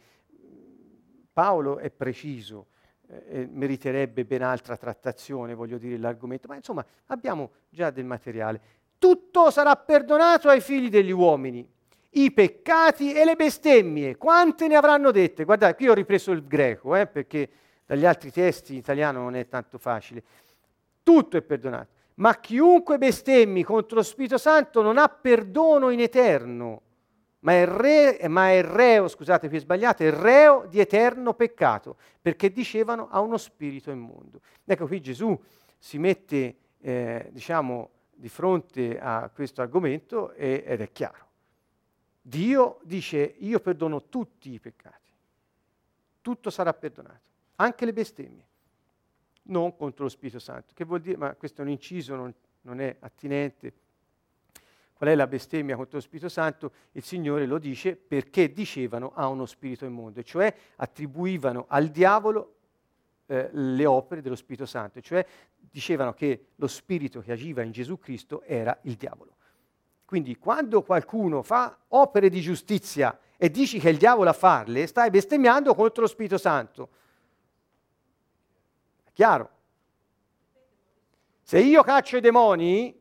Paolo 1.32 1.78
è 1.78 1.90
preciso, 1.90 2.66
eh, 3.06 3.48
meriterebbe 3.50 4.24
ben 4.24 4.42
altra 4.42 4.76
trattazione, 4.76 5.54
voglio 5.54 5.78
dire, 5.78 5.96
l'argomento, 5.96 6.46
ma 6.48 6.56
insomma 6.56 6.84
abbiamo 7.06 7.52
già 7.70 7.90
del 7.90 8.04
materiale. 8.04 8.60
Tutto 8.98 9.50
sarà 9.50 9.76
perdonato 9.76 10.48
ai 10.48 10.60
figli 10.60 10.90
degli 10.90 11.10
uomini, 11.10 11.66
i 12.10 12.32
peccati 12.32 13.12
e 13.12 13.24
le 13.24 13.36
bestemmie. 13.36 14.16
Quante 14.16 14.66
ne 14.68 14.76
avranno 14.76 15.10
dette? 15.10 15.44
Guardate, 15.44 15.74
qui 15.74 15.88
ho 15.88 15.94
ripreso 15.94 16.32
il 16.32 16.46
greco, 16.46 16.96
eh, 16.96 17.06
perché 17.06 17.48
dagli 17.86 18.04
altri 18.04 18.30
testi 18.30 18.72
in 18.72 18.78
italiano 18.78 19.20
non 19.20 19.36
è 19.36 19.48
tanto 19.48 19.78
facile. 19.78 20.22
Tutto 21.02 21.36
è 21.36 21.42
perdonato. 21.42 21.98
Ma 22.14 22.38
chiunque 22.38 22.98
bestemmi 22.98 23.62
contro 23.62 23.96
lo 23.96 24.02
Spirito 24.02 24.38
Santo 24.38 24.82
non 24.82 24.98
ha 24.98 25.08
perdono 25.08 25.90
in 25.90 26.00
eterno 26.00 26.82
ma 27.40 27.52
è, 27.52 27.66
re, 27.66 28.28
ma 28.28 28.50
è 28.50 28.62
reo, 28.62 29.08
scusate 29.08 29.48
qui 29.48 29.58
sbagliato, 29.58 30.02
è 30.02 30.10
reo 30.10 30.66
di 30.68 30.80
eterno 30.80 31.34
peccato, 31.34 31.96
perché 32.20 32.50
dicevano 32.50 33.08
ha 33.10 33.20
uno 33.20 33.36
spirito 33.36 33.90
immondo. 33.90 34.40
Ecco 34.64 34.86
qui 34.86 35.00
Gesù 35.00 35.38
si 35.78 35.98
mette, 35.98 36.56
eh, 36.80 37.28
diciamo, 37.30 37.90
di 38.10 38.28
fronte 38.28 38.98
a 39.00 39.30
questo 39.32 39.62
argomento 39.62 40.32
e, 40.32 40.62
ed 40.66 40.80
è 40.82 40.92
chiaro. 40.92 41.28
Dio 42.20 42.80
dice 42.82 43.36
io 43.38 43.60
perdono 43.60 44.08
tutti 44.08 44.52
i 44.52 44.60
peccati, 44.60 45.10
tutto 46.20 46.50
sarà 46.50 46.72
perdonato, 46.74 47.20
anche 47.56 47.84
le 47.84 47.92
bestemmie, 47.92 48.46
non 49.44 49.74
contro 49.76 50.04
lo 50.04 50.10
Spirito 50.10 50.38
Santo, 50.38 50.72
che 50.74 50.84
vuol 50.84 51.00
dire, 51.00 51.16
ma 51.16 51.34
questo 51.34 51.62
è 51.62 51.64
un 51.64 51.70
inciso, 51.70 52.14
non, 52.14 52.32
non 52.62 52.80
è 52.80 52.96
attinente, 53.00 53.72
qual 54.92 55.10
è 55.10 55.14
la 55.14 55.26
bestemmia 55.26 55.76
contro 55.76 55.96
lo 55.96 56.02
Spirito 56.02 56.28
Santo, 56.28 56.72
il 56.92 57.02
Signore 57.02 57.46
lo 57.46 57.58
dice 57.58 57.96
perché 57.96 58.52
dicevano 58.52 59.12
ha 59.14 59.28
uno 59.28 59.46
spirito 59.46 59.86
immondo, 59.86 60.22
cioè 60.22 60.54
attribuivano 60.76 61.64
al 61.68 61.88
diavolo 61.88 62.56
eh, 63.24 63.48
le 63.50 63.86
opere 63.86 64.20
dello 64.20 64.36
Spirito 64.36 64.66
Santo, 64.66 65.00
cioè 65.00 65.24
dicevano 65.56 66.12
che 66.12 66.48
lo 66.56 66.66
spirito 66.66 67.20
che 67.20 67.32
agiva 67.32 67.62
in 67.62 67.72
Gesù 67.72 67.98
Cristo 67.98 68.42
era 68.42 68.78
il 68.82 68.96
diavolo. 68.96 69.36
Quindi 70.10 70.36
quando 70.38 70.82
qualcuno 70.82 71.40
fa 71.40 71.78
opere 71.90 72.30
di 72.30 72.40
giustizia 72.40 73.16
e 73.36 73.48
dici 73.48 73.78
che 73.78 73.90
è 73.90 73.92
il 73.92 73.96
diavolo 73.96 74.28
a 74.28 74.32
farle, 74.32 74.88
stai 74.88 75.08
bestemmiando 75.08 75.72
contro 75.72 76.02
lo 76.02 76.08
Spirito 76.08 76.36
Santo. 76.36 76.88
È 79.04 79.10
chiaro? 79.12 79.50
Se 81.42 81.60
io 81.60 81.84
caccio 81.84 82.16
i 82.16 82.20
demoni, 82.20 83.00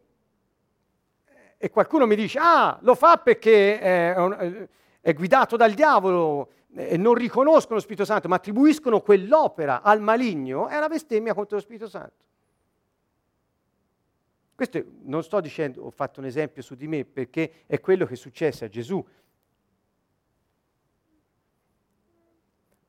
e 1.57 1.70
qualcuno 1.72 2.05
mi 2.05 2.16
dice, 2.16 2.38
ah, 2.39 2.78
lo 2.82 2.93
fa 2.93 3.18
perché 3.18 3.80
è, 3.80 4.70
è 5.01 5.14
guidato 5.16 5.55
dal 5.57 5.74
diavolo 5.74 6.51
e 6.76 6.95
non 6.95 7.16
riconoscono 7.16 7.78
lo 7.78 7.82
Spirito 7.82 8.05
Santo, 8.05 8.28
ma 8.28 8.36
attribuiscono 8.36 9.01
quell'opera 9.01 9.82
al 9.82 9.99
maligno, 9.99 10.68
è 10.68 10.78
una 10.78 10.88
bestemmia 10.88 11.34
contro 11.34 11.55
lo 11.55 11.64
Spirito 11.64 11.88
Santo. 11.88 12.28
Questo 14.60 14.84
non 15.03 15.24
sto 15.24 15.39
dicendo, 15.39 15.84
ho 15.84 15.89
fatto 15.89 16.20
un 16.20 16.26
esempio 16.26 16.62
su 16.62 16.76
di 16.76 16.86
me, 16.86 17.05
perché 17.05 17.64
è 17.66 17.80
quello 17.80 18.05
che 18.05 18.18
successe 18.18 18.66
a 18.66 18.68
Gesù. 18.68 19.01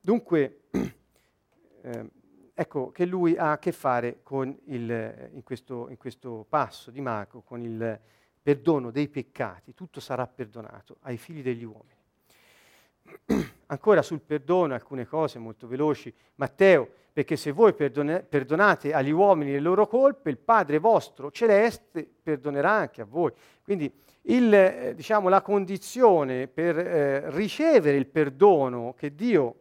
Dunque, 0.01 0.63
eh, 1.81 2.09
ecco 2.53 2.91
che 2.91 3.05
lui 3.05 3.37
ha 3.37 3.53
a 3.53 3.57
che 3.57 3.71
fare 3.71 4.21
il, 4.65 5.29
in, 5.31 5.43
questo, 5.43 5.87
in 5.87 5.95
questo 5.95 6.45
passo 6.49 6.91
di 6.91 6.99
Marco, 6.99 7.39
con 7.39 7.61
il, 7.61 7.97
perdono 8.41 8.91
dei 8.91 9.07
peccati, 9.07 9.73
tutto 9.73 10.01
sarà 10.01 10.27
perdonato 10.27 10.97
ai 11.03 11.15
figli 11.15 11.41
degli 11.41 11.63
uomini. 11.63 11.99
Ancora 13.71 14.01
sul 14.01 14.19
perdono, 14.19 14.73
alcune 14.73 15.07
cose 15.07 15.39
molto 15.39 15.65
veloci. 15.65 16.13
Matteo, 16.35 16.89
perché 17.13 17.37
se 17.37 17.51
voi 17.51 17.73
perdone, 17.73 18.21
perdonate 18.21 18.93
agli 18.93 19.11
uomini 19.11 19.53
le 19.53 19.61
loro 19.61 19.87
colpe, 19.87 20.29
il 20.29 20.37
Padre 20.37 20.77
vostro 20.77 21.31
celeste 21.31 22.05
perdonerà 22.21 22.69
anche 22.71 22.99
a 22.99 23.05
voi. 23.05 23.31
Quindi 23.63 23.89
il, 24.23 24.53
eh, 24.53 24.93
diciamo, 24.93 25.29
la 25.29 25.41
condizione 25.41 26.47
per 26.47 26.77
eh, 26.77 27.29
ricevere 27.31 27.95
il 27.95 28.07
perdono 28.07 28.93
che 28.97 29.15
Dio 29.15 29.55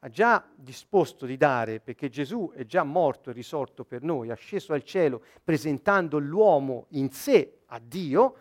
ha 0.00 0.08
già 0.08 0.44
disposto 0.52 1.24
di 1.24 1.36
dare, 1.36 1.78
perché 1.78 2.08
Gesù 2.08 2.50
è 2.52 2.64
già 2.64 2.82
morto 2.82 3.30
e 3.30 3.32
risorto 3.32 3.84
per 3.84 4.02
noi, 4.02 4.30
ha 4.30 4.34
sceso 4.34 4.72
al 4.72 4.82
cielo 4.82 5.22
presentando 5.44 6.18
l'uomo 6.18 6.86
in 6.90 7.10
sé 7.12 7.58
a 7.66 7.80
Dio, 7.80 8.34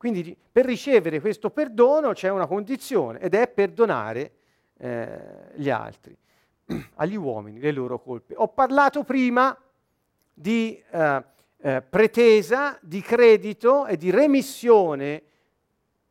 quindi 0.00 0.34
per 0.50 0.64
ricevere 0.64 1.20
questo 1.20 1.50
perdono 1.50 2.14
c'è 2.14 2.30
una 2.30 2.46
condizione 2.46 3.20
ed 3.20 3.34
è 3.34 3.46
perdonare 3.48 4.32
eh, 4.78 5.50
gli 5.56 5.68
altri, 5.68 6.16
agli 6.96 7.16
uomini, 7.16 7.60
le 7.60 7.70
loro 7.70 8.00
colpe. 8.00 8.32
Ho 8.34 8.48
parlato 8.48 9.04
prima 9.04 9.54
di 10.32 10.82
eh, 10.90 11.24
eh, 11.58 11.82
pretesa, 11.82 12.78
di 12.80 13.02
credito 13.02 13.84
e 13.84 13.98
di 13.98 14.08
remissione 14.08 15.22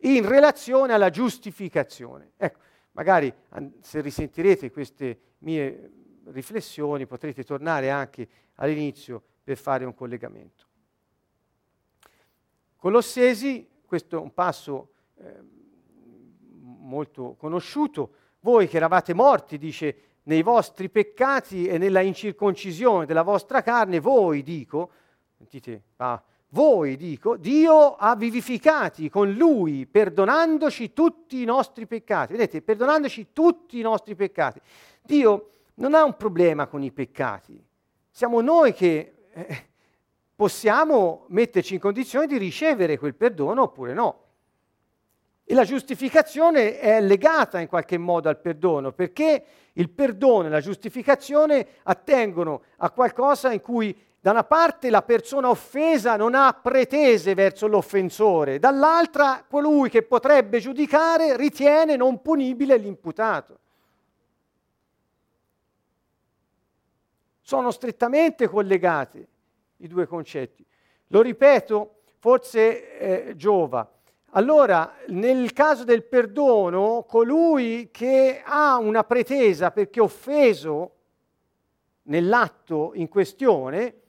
in 0.02 0.24
relazione 0.24 0.94
alla 0.94 1.10
giustificazione. 1.10 2.34
Ecco, 2.38 2.60
magari 2.92 3.34
se 3.82 4.02
risentirete 4.02 4.70
queste 4.70 5.20
mie 5.40 5.92
riflessioni 6.26 7.08
potrete 7.08 7.44
tornare 7.44 7.90
anche 7.90 8.28
all'inizio 8.58 9.20
per 9.44 9.58
fare 9.58 9.84
un 9.84 9.96
collegamento. 9.96 10.68
Colossesi, 12.76 13.68
questo 13.90 14.18
è 14.18 14.20
un 14.20 14.36
passo 14.36 14.90
eh, 15.16 15.42
molto 16.62 17.36
conosciuto, 17.40 18.12
voi 18.42 18.68
che 18.68 18.78
eravate 18.78 19.16
morti, 19.16 19.58
dice, 19.58 19.96
nei 20.24 20.44
vostri 20.44 20.90
peccati 20.90 21.66
e 21.66 21.80
nella 21.80 22.02
incirconcisione 22.02 23.08
della 23.08 23.24
vostra 23.24 23.64
carne, 23.64 24.00
voi 24.00 24.44
dico, 24.44 24.92
sentite, 25.36 25.86
ah, 25.98 26.22
voi 26.50 26.98
dico, 26.98 27.36
Dio 27.36 27.96
ha 27.96 28.16
vivificati 28.16 29.10
con 29.10 29.32
Lui, 29.34 29.88
perdonandoci 29.88 30.94
tutti 30.94 31.42
i 31.42 31.46
nostri 31.46 31.88
peccati. 31.88 32.34
Vedete, 32.34 32.62
perdonandoci 32.62 33.30
tutti 33.34 33.80
i 33.80 33.82
nostri 33.82 34.16
peccati. 34.16 34.62
Dio 35.02 35.50
non 35.76 35.96
ha 35.96 36.04
un 36.04 36.16
problema 36.16 36.68
con 36.68 36.84
i 36.84 36.92
peccati. 36.92 37.60
Siamo 38.12 38.40
noi 38.42 38.72
che 38.74 39.14
eh, 39.32 39.68
possiamo 40.40 41.26
metterci 41.28 41.74
in 41.74 41.82
condizione 41.82 42.26
di 42.26 42.38
ricevere 42.38 42.98
quel 42.98 43.14
perdono 43.14 43.64
oppure 43.64 43.94
no. 43.94 44.24
E 45.44 45.54
la 45.54 45.66
giustificazione 45.66 46.80
è 46.80 47.02
legata 47.02 47.60
in 47.60 47.68
qualche 47.68 47.98
modo 47.98 48.30
al 48.30 48.40
perdono, 48.40 48.94
perché 48.94 49.44
il 49.74 49.90
perdono 49.90 50.48
e 50.48 50.50
la 50.50 50.62
giustificazione 50.62 51.68
attengono 51.84 52.62
a 52.78 52.90
qualcosa 52.92 53.52
in 53.52 53.60
cui 53.60 53.94
da 54.18 54.32
una 54.32 54.46
parte 54.46 54.90
la 54.90 55.02
persona 55.02 55.50
offesa 55.50 56.16
non 56.16 56.36
ha 56.36 56.54
pretese 56.54 57.34
verso 57.34 57.68
l'offensore, 57.68 58.60
dall'altra 58.60 59.44
colui 59.46 59.90
che 59.90 60.04
potrebbe 60.04 60.62
giudicare 60.62 61.36
ritiene 61.36 61.98
non 61.98 62.22
punibile 62.22 62.78
l'imputato. 62.78 63.60
Sono 67.42 67.72
strettamente 67.72 68.48
collegati 68.48 69.28
i 69.80 69.88
due 69.88 70.08
concetti. 70.08 70.66
Lo 71.08 71.22
ripeto, 71.22 72.02
forse 72.20 73.28
eh, 73.30 73.36
giova 73.36 73.90
allora, 74.34 74.96
nel 75.08 75.54
caso 75.54 75.84
del 75.84 76.04
perdono, 76.04 77.04
colui 77.08 77.90
che 77.92 78.44
ha 78.46 78.78
una 78.78 79.04
pretesa 79.04 79.72
perché 79.72 80.00
offeso 80.00 80.92
nell'atto 82.04 82.92
in 82.94 83.08
questione, 83.08 84.02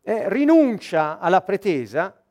eh, 0.00 0.30
rinuncia 0.30 1.18
alla 1.18 1.42
pretesa. 1.42 2.24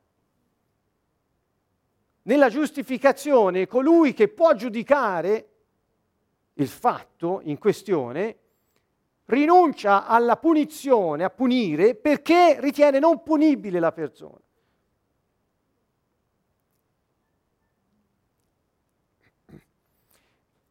Nella 2.22 2.48
giustificazione, 2.48 3.68
colui 3.68 4.12
che 4.12 4.26
può 4.26 4.52
giudicare 4.54 5.48
il 6.54 6.68
fatto 6.68 7.42
in 7.44 7.58
questione, 7.58 8.38
rinuncia 9.30 10.06
alla 10.06 10.36
punizione, 10.36 11.24
a 11.24 11.30
punire, 11.30 11.94
perché 11.94 12.56
ritiene 12.60 12.98
non 12.98 13.22
punibile 13.22 13.80
la 13.80 13.92
persona. 13.92 14.38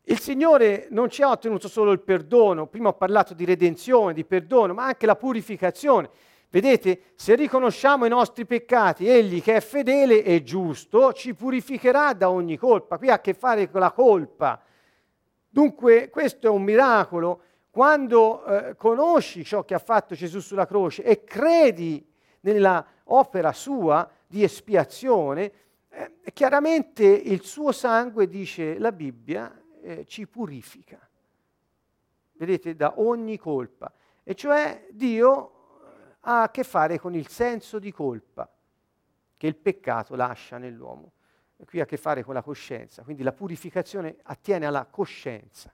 Il 0.03 0.19
Signore 0.19 0.87
non 0.89 1.09
ci 1.09 1.21
ha 1.21 1.29
ottenuto 1.29 1.67
solo 1.67 1.91
il 1.91 2.01
perdono, 2.01 2.65
prima 2.65 2.89
ho 2.89 2.93
parlato 2.93 3.33
di 3.33 3.45
redenzione, 3.45 4.13
di 4.13 4.25
perdono, 4.25 4.73
ma 4.73 4.85
anche 4.85 5.05
la 5.05 5.15
purificazione. 5.15 6.09
Vedete, 6.49 7.11
se 7.13 7.35
riconosciamo 7.35 8.07
i 8.07 8.09
nostri 8.09 8.47
peccati, 8.47 9.07
Egli 9.07 9.39
che 9.39 9.57
è 9.57 9.61
fedele 9.61 10.23
e 10.23 10.41
giusto 10.41 11.13
ci 11.13 11.35
purificherà 11.35 12.13
da 12.13 12.31
ogni 12.31 12.57
colpa. 12.57 12.97
Qui 12.97 13.09
ha 13.11 13.13
a 13.13 13.21
che 13.21 13.35
fare 13.35 13.69
con 13.69 13.81
la 13.81 13.91
colpa. 13.91 14.59
Dunque 15.47 16.09
questo 16.09 16.47
è 16.47 16.49
un 16.49 16.63
miracolo. 16.63 17.43
Quando 17.69 18.45
eh, 18.45 18.75
conosci 18.75 19.43
ciò 19.43 19.63
che 19.63 19.75
ha 19.75 19.79
fatto 19.79 20.15
Gesù 20.15 20.39
sulla 20.39 20.65
croce 20.65 21.03
e 21.03 21.23
credi 21.23 22.05
nella 22.41 22.85
opera 23.05 23.53
sua 23.53 24.09
di 24.25 24.43
espiazione, 24.43 25.51
eh, 25.89 26.13
chiaramente 26.33 27.03
il 27.03 27.43
suo 27.43 27.71
sangue, 27.71 28.27
dice 28.27 28.77
la 28.79 28.91
Bibbia, 28.91 29.61
eh, 29.81 30.05
ci 30.05 30.27
purifica, 30.27 30.99
vedete, 32.33 32.75
da 32.75 32.99
ogni 32.99 33.37
colpa. 33.37 33.91
E 34.23 34.35
cioè 34.35 34.87
Dio 34.91 35.47
eh, 35.47 36.15
ha 36.21 36.43
a 36.43 36.51
che 36.51 36.63
fare 36.63 36.99
con 36.99 37.13
il 37.13 37.27
senso 37.27 37.79
di 37.79 37.91
colpa 37.91 38.49
che 39.37 39.47
il 39.47 39.55
peccato 39.55 40.15
lascia 40.15 40.57
nell'uomo. 40.57 41.13
Qui 41.65 41.79
ha 41.79 41.83
a 41.83 41.85
che 41.85 41.97
fare 41.97 42.23
con 42.23 42.33
la 42.33 42.41
coscienza, 42.41 43.03
quindi 43.03 43.21
la 43.21 43.33
purificazione 43.33 44.17
attiene 44.23 44.65
alla 44.65 44.85
coscienza. 44.85 45.73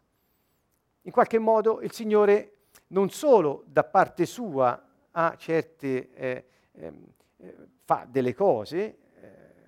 In 1.06 1.12
qualche 1.12 1.38
modo 1.38 1.82
il 1.82 1.92
Signore 1.92 2.54
non 2.88 3.12
solo 3.12 3.64
da 3.68 3.84
parte 3.84 4.26
sua 4.26 4.84
ha 5.12 5.36
certe, 5.38 6.12
eh, 6.14 6.46
ehm, 6.72 7.06
eh, 7.38 7.56
fa 7.84 8.08
delle 8.10 8.34
cose, 8.34 8.80
eh, 8.80 8.98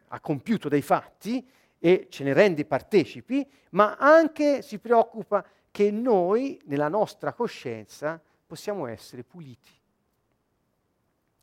ha 0.07 0.19
compiuto 0.19 0.67
dei 0.67 0.81
fatti, 0.81 1.47
e 1.79 2.07
ce 2.09 2.23
ne 2.23 2.33
rende 2.33 2.65
partecipi, 2.65 3.47
ma 3.71 3.97
anche 3.97 4.63
si 4.63 4.79
preoccupa 4.79 5.45
che 5.69 5.91
noi, 5.91 6.59
nella 6.65 6.87
nostra 6.87 7.33
coscienza, 7.33 8.19
possiamo 8.45 8.87
essere 8.87 9.23
puliti. 9.23 9.69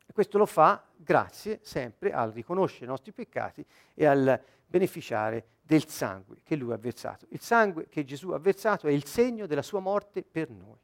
E 0.05 0.11
questo 0.11 0.37
lo 0.37 0.45
fa 0.45 0.83
grazie 0.93 1.59
sempre 1.61 2.11
al 2.11 2.31
riconoscere 2.31 2.83
i 2.83 2.89
nostri 2.89 3.13
peccati 3.13 3.65
e 3.93 4.05
al 4.05 4.41
beneficiare 4.67 5.45
del 5.65 5.87
sangue 5.87 6.37
che 6.43 6.55
lui 6.55 6.71
ha 6.73 6.77
versato. 6.77 7.25
Il 7.29 7.41
sangue 7.41 7.87
che 7.89 8.03
Gesù 8.03 8.29
ha 8.29 8.39
versato 8.39 8.87
è 8.87 8.91
il 8.91 9.05
segno 9.05 9.47
della 9.47 9.63
sua 9.63 9.79
morte 9.79 10.23
per 10.23 10.49
noi. 10.49 10.77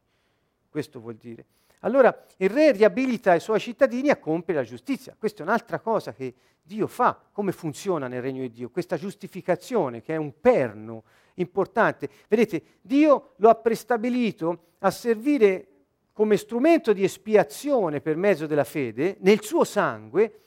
Questo 0.69 0.99
vuol 0.99 1.15
dire. 1.15 1.45
Allora 1.81 2.25
il 2.37 2.49
re 2.49 2.71
riabilita 2.71 3.35
i 3.35 3.39
suoi 3.39 3.59
cittadini 3.59 4.09
a 4.09 4.17
compiere 4.17 4.61
la 4.61 4.65
giustizia. 4.65 5.15
Questa 5.17 5.41
è 5.41 5.45
un'altra 5.45 5.79
cosa 5.79 6.13
che 6.13 6.33
Dio 6.61 6.87
fa. 6.87 7.19
Come 7.31 7.51
funziona 7.51 8.07
nel 8.07 8.21
regno 8.21 8.41
di 8.41 8.51
Dio? 8.51 8.69
Questa 8.69 8.97
giustificazione 8.97 10.01
che 10.01 10.13
è 10.13 10.17
un 10.17 10.39
perno 10.39 11.03
importante. 11.35 12.09
Vedete, 12.27 12.63
Dio 12.81 13.33
lo 13.37 13.49
ha 13.49 13.55
prestabilito 13.55 14.73
a 14.79 14.91
servire 14.91 15.67
come 16.13 16.37
strumento 16.37 16.93
di 16.93 17.03
espiazione 17.03 18.01
per 18.01 18.15
mezzo 18.15 18.45
della 18.45 18.63
fede 18.63 19.17
nel 19.19 19.41
suo 19.41 19.63
sangue 19.63 20.39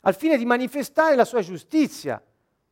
al 0.00 0.14
fine 0.14 0.38
di 0.38 0.44
manifestare 0.44 1.16
la 1.16 1.24
sua 1.24 1.42
giustizia 1.42 2.22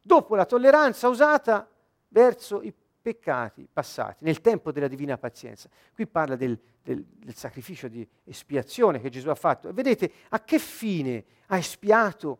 dopo 0.05 0.37
la 0.37 0.45
tolleranza 0.45 1.09
usata 1.09 1.67
verso 2.09 2.61
i 2.61 2.73
peccati 3.01 3.67
passati, 3.71 4.25
nel 4.25 4.41
tempo 4.41 4.71
della 4.71 4.89
divina 4.89 5.19
pazienza. 5.19 5.69
Qui 5.95 6.07
parla 6.07 6.37
del, 6.37 6.59
del, 6.83 7.05
del, 7.05 7.35
sacrificio 7.35 7.89
di 7.89 8.07
espiazione 8.25 9.01
che 9.01 9.09
Gesù 9.09 9.29
ha 9.29 9.35
fatto. 9.35 9.73
Vedete 9.73 10.11
a 10.31 10.43
che 10.43 10.59
fine 10.59 11.25
ha 11.47 11.57
espiato? 11.57 12.39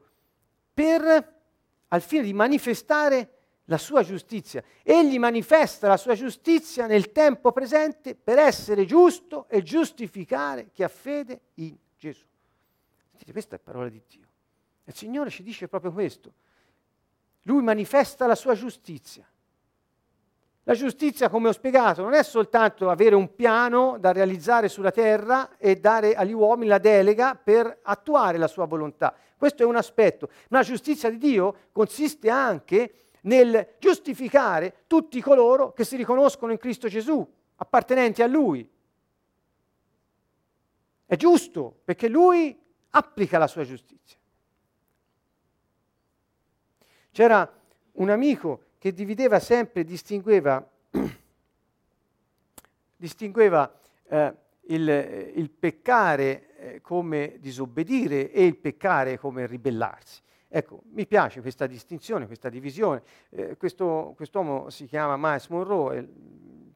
Per, 0.73 1.35
al 1.89 2.01
fine 2.01 2.23
di 2.23 2.33
manifestare 2.33 3.31
la 3.67 3.79
sua 3.79 4.03
giustizia. 4.03 4.63
Egli 4.83 5.19
manifesta 5.19 5.89
la 5.89 5.97
sua 5.97 6.15
giustizia 6.15 6.87
nel 6.87 7.13
tempo 7.13 7.53
presente 7.53 8.15
per 8.15 8.39
essere 8.39 8.85
giusto 8.85 9.47
e 9.49 9.63
giustificare 9.63 10.71
chi 10.73 10.83
ha 10.83 10.89
fede 10.89 11.41
in 11.55 11.77
Gesù. 11.97 12.25
Sentite, 13.11 13.33
questa 13.33 13.57
è 13.57 13.59
parola 13.59 13.89
di 13.89 14.03
Dio. 14.09 14.29
Il 14.85 14.95
Signore 14.95 15.31
ci 15.31 15.43
dice 15.43 15.69
proprio 15.69 15.93
questo. 15.93 16.33
Lui 17.45 17.63
manifesta 17.63 18.27
la 18.27 18.35
sua 18.35 18.55
giustizia. 18.55 19.27
La 20.67 20.75
giustizia, 20.75 21.29
come 21.29 21.49
ho 21.49 21.53
spiegato, 21.53 22.01
non 22.01 22.15
è 22.15 22.23
soltanto 22.23 22.89
avere 22.89 23.15
un 23.15 23.35
piano 23.35 23.99
da 23.99 24.13
realizzare 24.13 24.71
sulla 24.71 24.91
terra 24.91 25.59
e 25.59 25.77
dare 25.77 26.15
agli 26.15 26.33
uomini 26.33 26.69
la 26.69 26.79
delega 26.79 27.35
per 27.35 27.81
attuare 27.83 28.39
la 28.39 28.47
sua 28.47 28.65
volontà. 28.65 29.15
Questo 29.37 29.63
è 29.63 29.67
un 29.67 29.77
aspetto. 29.77 30.31
Ma 30.49 30.59
la 30.59 30.65
giustizia 30.65 31.11
di 31.11 31.19
Dio 31.19 31.69
consiste 31.71 32.31
anche 32.31 32.95
nel 33.23 33.75
giustificare 33.79 34.85
tutti 34.87 35.21
coloro 35.21 35.73
che 35.73 35.85
si 35.85 35.97
riconoscono 35.97 36.53
in 36.53 36.59
Cristo 36.59 36.89
Gesù, 36.89 37.27
appartenenti 37.57 38.23
a 38.23 38.27
Lui. 38.27 38.67
È 41.05 41.17
giusto 41.17 41.81
perché 41.85 42.09
Lui 42.09 42.59
applica 42.91 43.37
la 43.37 43.47
sua 43.47 43.65
giustizia. 43.65 44.19
C'era 47.15 47.49
un 47.93 48.11
amico 48.11 48.63
che 48.77 48.93
divideva 48.93 49.39
sempre, 49.39 49.85
distingueva 49.85 50.69
distingueva 52.97 53.73
eh, 54.09 54.35
il, 54.63 55.33
il, 55.37 55.49
peccare 55.49 56.57
eh, 56.57 56.81
come 56.81 57.37
disobbedire 57.39 58.33
e 58.33 58.45
il 58.45 58.57
peccare 58.57 59.17
come 59.17 59.47
ribellarsi. 59.47 60.23
Ecco, 60.49 60.81
mi 60.91 61.07
piace 61.07 61.41
questa 61.41 61.69
distinzione, 61.69 62.27
questa 62.27 62.49
divisione. 62.49 63.05
Eh, 63.29 63.57
questo, 63.57 64.15
quest'uomo 64.17 64.69
si 64.71 64.87
chiama 64.87 65.17
Miles 65.17 65.47
Monroe 65.47 65.99
e 65.99 66.09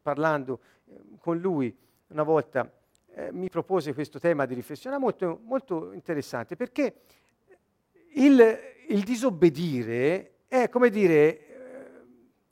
parlando 0.01 0.61
eh, 0.85 1.01
con 1.19 1.39
lui 1.39 1.77
una 2.11 2.23
volta 2.23 2.73
eh, 3.13 3.33
mi 3.33 3.49
propose 3.49 3.93
questo 3.93 4.21
tema 4.21 4.47
di 4.47 4.55
riflessione 4.55 4.99
molto, 4.99 5.41
molto 5.43 5.93
interessante 5.93 6.55
perché 6.55 7.01
il, 8.13 8.77
il 8.89 9.03
disobbedire 9.03 10.39
è 10.49 10.69
come 10.69 10.91
dire 10.91 11.43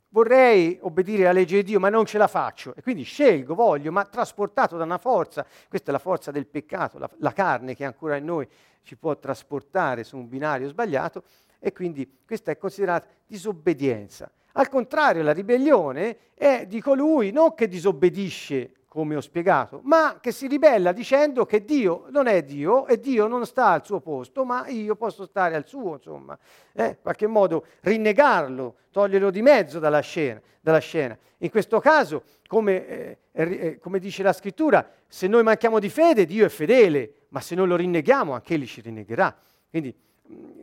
vorrei 0.09 0.79
obbedire 0.81 1.23
alla 1.23 1.33
legge 1.33 1.57
di 1.57 1.63
Dio, 1.63 1.79
ma 1.79 1.89
non 1.89 2.05
ce 2.05 2.17
la 2.17 2.27
faccio. 2.27 2.73
E 2.75 2.81
quindi 2.81 3.03
scelgo, 3.03 3.53
voglio, 3.53 3.91
ma 3.91 4.03
trasportato 4.05 4.75
da 4.75 4.83
una 4.83 4.97
forza, 4.97 5.45
questa 5.69 5.89
è 5.89 5.91
la 5.91 5.99
forza 5.99 6.31
del 6.31 6.47
peccato, 6.47 6.97
la, 6.97 7.09
la 7.19 7.33
carne 7.33 7.75
che 7.75 7.85
ancora 7.85 8.15
in 8.15 8.25
noi 8.25 8.47
ci 8.81 8.95
può 8.95 9.17
trasportare 9.19 10.03
su 10.03 10.17
un 10.17 10.27
binario 10.27 10.67
sbagliato, 10.69 11.23
e 11.59 11.71
quindi 11.71 12.19
questa 12.25 12.51
è 12.51 12.57
considerata 12.57 13.07
disobbedienza. 13.27 14.31
Al 14.53 14.69
contrario, 14.69 15.21
la 15.21 15.33
ribellione 15.33 16.17
è 16.33 16.65
di 16.67 16.81
colui 16.81 17.31
non 17.31 17.53
che 17.53 17.67
disobbedisce 17.67 18.71
come 18.97 19.15
ho 19.15 19.21
spiegato, 19.21 19.81
ma 19.83 20.17
che 20.19 20.31
si 20.31 20.47
ribella 20.47 20.91
dicendo 20.91 21.45
che 21.45 21.63
Dio 21.63 22.05
non 22.09 22.25
è 22.25 22.41
Dio 22.41 22.87
e 22.87 22.99
Dio 22.99 23.27
non 23.27 23.45
sta 23.45 23.67
al 23.67 23.85
suo 23.85 23.99
posto, 23.99 24.43
ma 24.43 24.65
io 24.69 24.95
posso 24.95 25.27
stare 25.27 25.55
al 25.55 25.67
suo, 25.67 25.93
insomma, 25.93 26.35
eh, 26.73 26.85
in 26.87 26.97
qualche 27.03 27.27
modo 27.27 27.65
rinnegarlo, 27.81 28.77
toglierlo 28.89 29.29
di 29.29 29.43
mezzo 29.43 29.77
dalla 29.77 29.99
scena. 29.99 30.41
Dalla 30.59 30.79
scena. 30.79 31.15
In 31.37 31.51
questo 31.51 31.79
caso, 31.79 32.23
come, 32.47 32.87
eh, 32.87 33.17
eh, 33.33 33.77
come 33.79 33.99
dice 33.99 34.23
la 34.23 34.33
scrittura, 34.33 34.89
se 35.05 35.27
noi 35.27 35.43
manchiamo 35.43 35.77
di 35.77 35.89
fede, 35.89 36.25
Dio 36.25 36.47
è 36.47 36.49
fedele, 36.49 37.27
ma 37.29 37.39
se 37.39 37.53
noi 37.53 37.67
lo 37.67 37.75
rinneghiamo, 37.75 38.33
anche 38.33 38.55
Egli 38.55 38.65
ci 38.65 38.81
rinnegherà. 38.81 39.37
Quindi, 39.69 39.95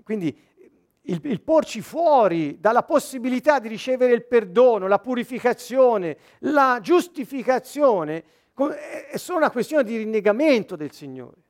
quindi 0.02 0.36
il, 1.06 1.20
il, 1.24 1.40
porci 1.40 1.80
fuori 1.80 2.58
dalla 2.60 2.82
possibilità 2.82 3.58
di 3.58 3.68
ricevere 3.68 4.12
il 4.12 4.24
perdono, 4.24 4.86
la 4.86 4.98
purificazione, 4.98 6.16
la 6.40 6.78
giustificazione, 6.80 8.24
è 9.10 9.16
solo 9.16 9.38
una 9.38 9.50
questione 9.50 9.84
di 9.84 9.96
rinnegamento 9.96 10.76
del 10.76 10.92
Signore. 10.92 11.42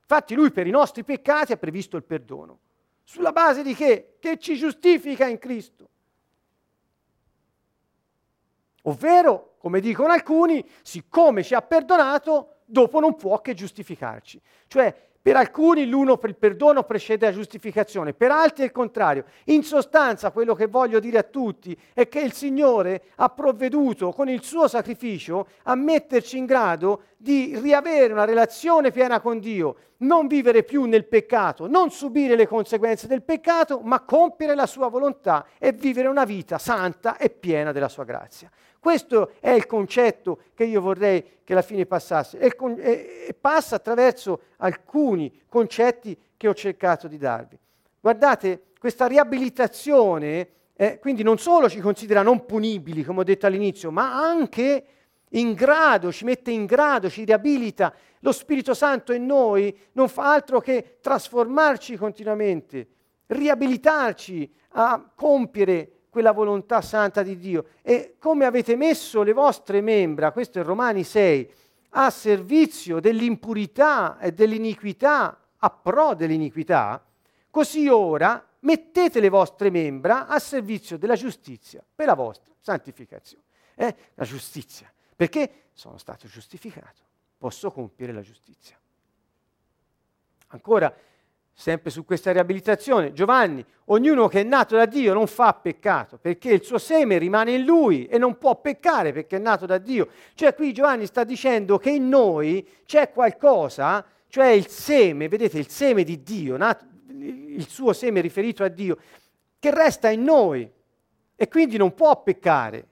Infatti 0.00 0.34
lui 0.34 0.50
per 0.50 0.66
i 0.66 0.70
nostri 0.70 1.04
peccati 1.04 1.52
ha 1.52 1.56
previsto 1.56 1.96
il 1.96 2.04
perdono. 2.04 2.60
Sulla 3.04 3.32
base 3.32 3.62
di 3.62 3.74
che? 3.74 4.16
Che 4.18 4.38
ci 4.38 4.56
giustifica 4.56 5.26
in 5.26 5.38
Cristo. 5.38 5.88
Ovvero, 8.82 9.56
come 9.58 9.80
dicono 9.80 10.12
alcuni, 10.12 10.66
siccome 10.82 11.42
ci 11.42 11.54
ha 11.54 11.62
perdonato, 11.62 12.60
dopo 12.64 13.00
non 13.00 13.16
può 13.16 13.40
che 13.40 13.54
giustificarci. 13.54 14.40
Cioè 14.66 15.07
per 15.20 15.36
alcuni 15.36 15.86
l'uno 15.86 16.16
per 16.16 16.30
il 16.30 16.36
perdono 16.36 16.84
precede 16.84 17.26
la 17.26 17.32
giustificazione, 17.32 18.14
per 18.14 18.30
altri 18.30 18.62
è 18.62 18.66
il 18.66 18.72
contrario. 18.72 19.24
In 19.46 19.62
sostanza 19.62 20.30
quello 20.30 20.54
che 20.54 20.66
voglio 20.66 21.00
dire 21.00 21.18
a 21.18 21.22
tutti 21.22 21.78
è 21.92 22.08
che 22.08 22.20
il 22.20 22.32
Signore 22.32 23.02
ha 23.16 23.28
provveduto 23.28 24.12
con 24.12 24.28
il 24.28 24.42
suo 24.42 24.68
sacrificio 24.68 25.48
a 25.64 25.74
metterci 25.74 26.38
in 26.38 26.46
grado 26.46 27.02
di 27.16 27.58
riavere 27.60 28.12
una 28.12 28.24
relazione 28.24 28.90
piena 28.90 29.20
con 29.20 29.38
Dio, 29.40 29.76
non 29.98 30.28
vivere 30.28 30.62
più 30.62 30.84
nel 30.84 31.06
peccato, 31.06 31.66
non 31.66 31.90
subire 31.90 32.36
le 32.36 32.46
conseguenze 32.46 33.06
del 33.08 33.22
peccato, 33.22 33.80
ma 33.82 34.00
compiere 34.00 34.54
la 34.54 34.66
sua 34.66 34.88
volontà 34.88 35.46
e 35.58 35.72
vivere 35.72 36.08
una 36.08 36.24
vita 36.24 36.58
santa 36.58 37.16
e 37.16 37.30
piena 37.30 37.72
della 37.72 37.88
sua 37.88 38.04
grazia. 38.04 38.50
Questo 38.78 39.32
è 39.40 39.50
il 39.50 39.66
concetto 39.66 40.40
che 40.54 40.64
io 40.64 40.80
vorrei 40.80 41.40
che 41.44 41.52
alla 41.52 41.62
fine 41.62 41.86
passasse 41.86 42.38
e, 42.38 42.54
con, 42.54 42.76
e, 42.78 43.26
e 43.28 43.34
passa 43.38 43.76
attraverso 43.76 44.42
alcuni 44.58 45.42
concetti 45.48 46.16
che 46.36 46.48
ho 46.48 46.54
cercato 46.54 47.08
di 47.08 47.18
darvi. 47.18 47.58
Guardate, 48.00 48.64
questa 48.78 49.06
riabilitazione 49.06 50.48
eh, 50.80 51.00
quindi 51.00 51.24
non 51.24 51.38
solo 51.38 51.68
ci 51.68 51.80
considera 51.80 52.22
non 52.22 52.46
punibili, 52.46 53.02
come 53.02 53.20
ho 53.20 53.24
detto 53.24 53.46
all'inizio, 53.46 53.90
ma 53.90 54.14
anche 54.14 54.84
in 55.30 55.54
grado, 55.54 56.12
ci 56.12 56.24
mette 56.24 56.52
in 56.52 56.66
grado, 56.66 57.10
ci 57.10 57.24
riabilita. 57.24 57.92
Lo 58.20 58.30
Spirito 58.30 58.74
Santo 58.74 59.12
in 59.12 59.26
noi 59.26 59.76
non 59.92 60.08
fa 60.08 60.32
altro 60.32 60.60
che 60.60 60.98
trasformarci 61.00 61.96
continuamente, 61.96 62.86
riabilitarci 63.26 64.54
a 64.74 65.10
compiere 65.14 65.97
quella 66.18 66.32
volontà 66.32 66.80
santa 66.80 67.22
di 67.22 67.38
Dio. 67.38 67.66
E 67.80 68.16
come 68.18 68.44
avete 68.44 68.74
messo 68.74 69.22
le 69.22 69.32
vostre 69.32 69.80
membra, 69.80 70.32
questo 70.32 70.58
è 70.58 70.64
Romani 70.64 71.04
6, 71.04 71.48
a 71.90 72.10
servizio 72.10 72.98
dell'impurità 72.98 74.18
e 74.18 74.32
dell'iniquità, 74.32 75.38
a 75.56 75.70
pro 75.70 76.14
dell'iniquità, 76.14 77.04
così 77.48 77.86
ora 77.86 78.44
mettete 78.60 79.20
le 79.20 79.28
vostre 79.28 79.70
membra 79.70 80.26
a 80.26 80.40
servizio 80.40 80.98
della 80.98 81.14
giustizia 81.14 81.84
per 81.94 82.06
la 82.06 82.14
vostra 82.14 82.52
santificazione. 82.58 83.44
Eh? 83.76 83.94
La 84.14 84.24
giustizia, 84.24 84.92
perché 85.14 85.66
sono 85.72 85.98
stato 85.98 86.26
giustificato, 86.26 87.02
posso 87.38 87.70
compiere 87.70 88.12
la 88.12 88.22
giustizia. 88.22 88.76
Ancora, 90.48 90.92
sempre 91.60 91.90
su 91.90 92.04
questa 92.04 92.30
riabilitazione, 92.30 93.12
Giovanni, 93.12 93.64
ognuno 93.86 94.28
che 94.28 94.42
è 94.42 94.44
nato 94.44 94.76
da 94.76 94.86
Dio 94.86 95.12
non 95.12 95.26
fa 95.26 95.52
peccato, 95.54 96.16
perché 96.16 96.52
il 96.52 96.62
suo 96.62 96.78
seme 96.78 97.18
rimane 97.18 97.50
in 97.50 97.64
lui 97.64 98.06
e 98.06 98.16
non 98.16 98.38
può 98.38 98.60
peccare 98.60 99.12
perché 99.12 99.36
è 99.36 99.40
nato 99.40 99.66
da 99.66 99.78
Dio. 99.78 100.06
Cioè 100.34 100.54
qui 100.54 100.72
Giovanni 100.72 101.04
sta 101.06 101.24
dicendo 101.24 101.76
che 101.78 101.90
in 101.90 102.08
noi 102.08 102.64
c'è 102.86 103.10
qualcosa, 103.10 104.06
cioè 104.28 104.46
il 104.50 104.68
seme, 104.68 105.26
vedete, 105.26 105.58
il 105.58 105.68
seme 105.68 106.04
di 106.04 106.22
Dio, 106.22 106.56
nato, 106.56 106.84
il 107.08 107.66
suo 107.68 107.92
seme 107.92 108.20
riferito 108.20 108.62
a 108.62 108.68
Dio, 108.68 108.96
che 109.58 109.74
resta 109.74 110.10
in 110.10 110.22
noi 110.22 110.70
e 111.34 111.48
quindi 111.48 111.76
non 111.76 111.92
può 111.92 112.22
peccare, 112.22 112.86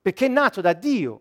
perché 0.00 0.24
è 0.24 0.30
nato 0.30 0.62
da 0.62 0.72
Dio. 0.72 1.20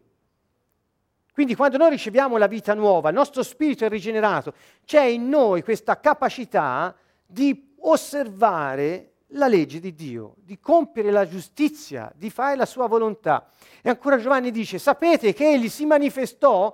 Quindi 1.35 1.53
quando 1.53 1.75
noi 1.75 1.89
riceviamo 1.89 2.37
la 2.37 2.47
vita 2.47 2.73
nuova, 2.73 3.09
il 3.09 3.15
nostro 3.15 3.43
spirito 3.43 3.83
è 3.83 3.89
rigenerato, 3.89 4.53
c'è 4.85 5.03
in 5.03 5.27
noi 5.27 5.63
questa 5.63 5.99
capacità 5.99 6.95
di 7.25 7.73
osservare 7.79 9.15
la 9.31 9.49
legge 9.49 9.81
di 9.81 9.93
Dio, 9.93 10.35
di 10.37 10.57
compiere 10.61 11.11
la 11.11 11.27
giustizia, 11.27 12.09
di 12.15 12.29
fare 12.29 12.55
la 12.55 12.65
sua 12.65 12.87
volontà. 12.87 13.49
E 13.81 13.89
ancora 13.89 14.17
Giovanni 14.17 14.49
dice, 14.49 14.79
sapete 14.79 15.33
che 15.33 15.51
egli 15.51 15.67
si 15.67 15.85
manifestò, 15.85 16.73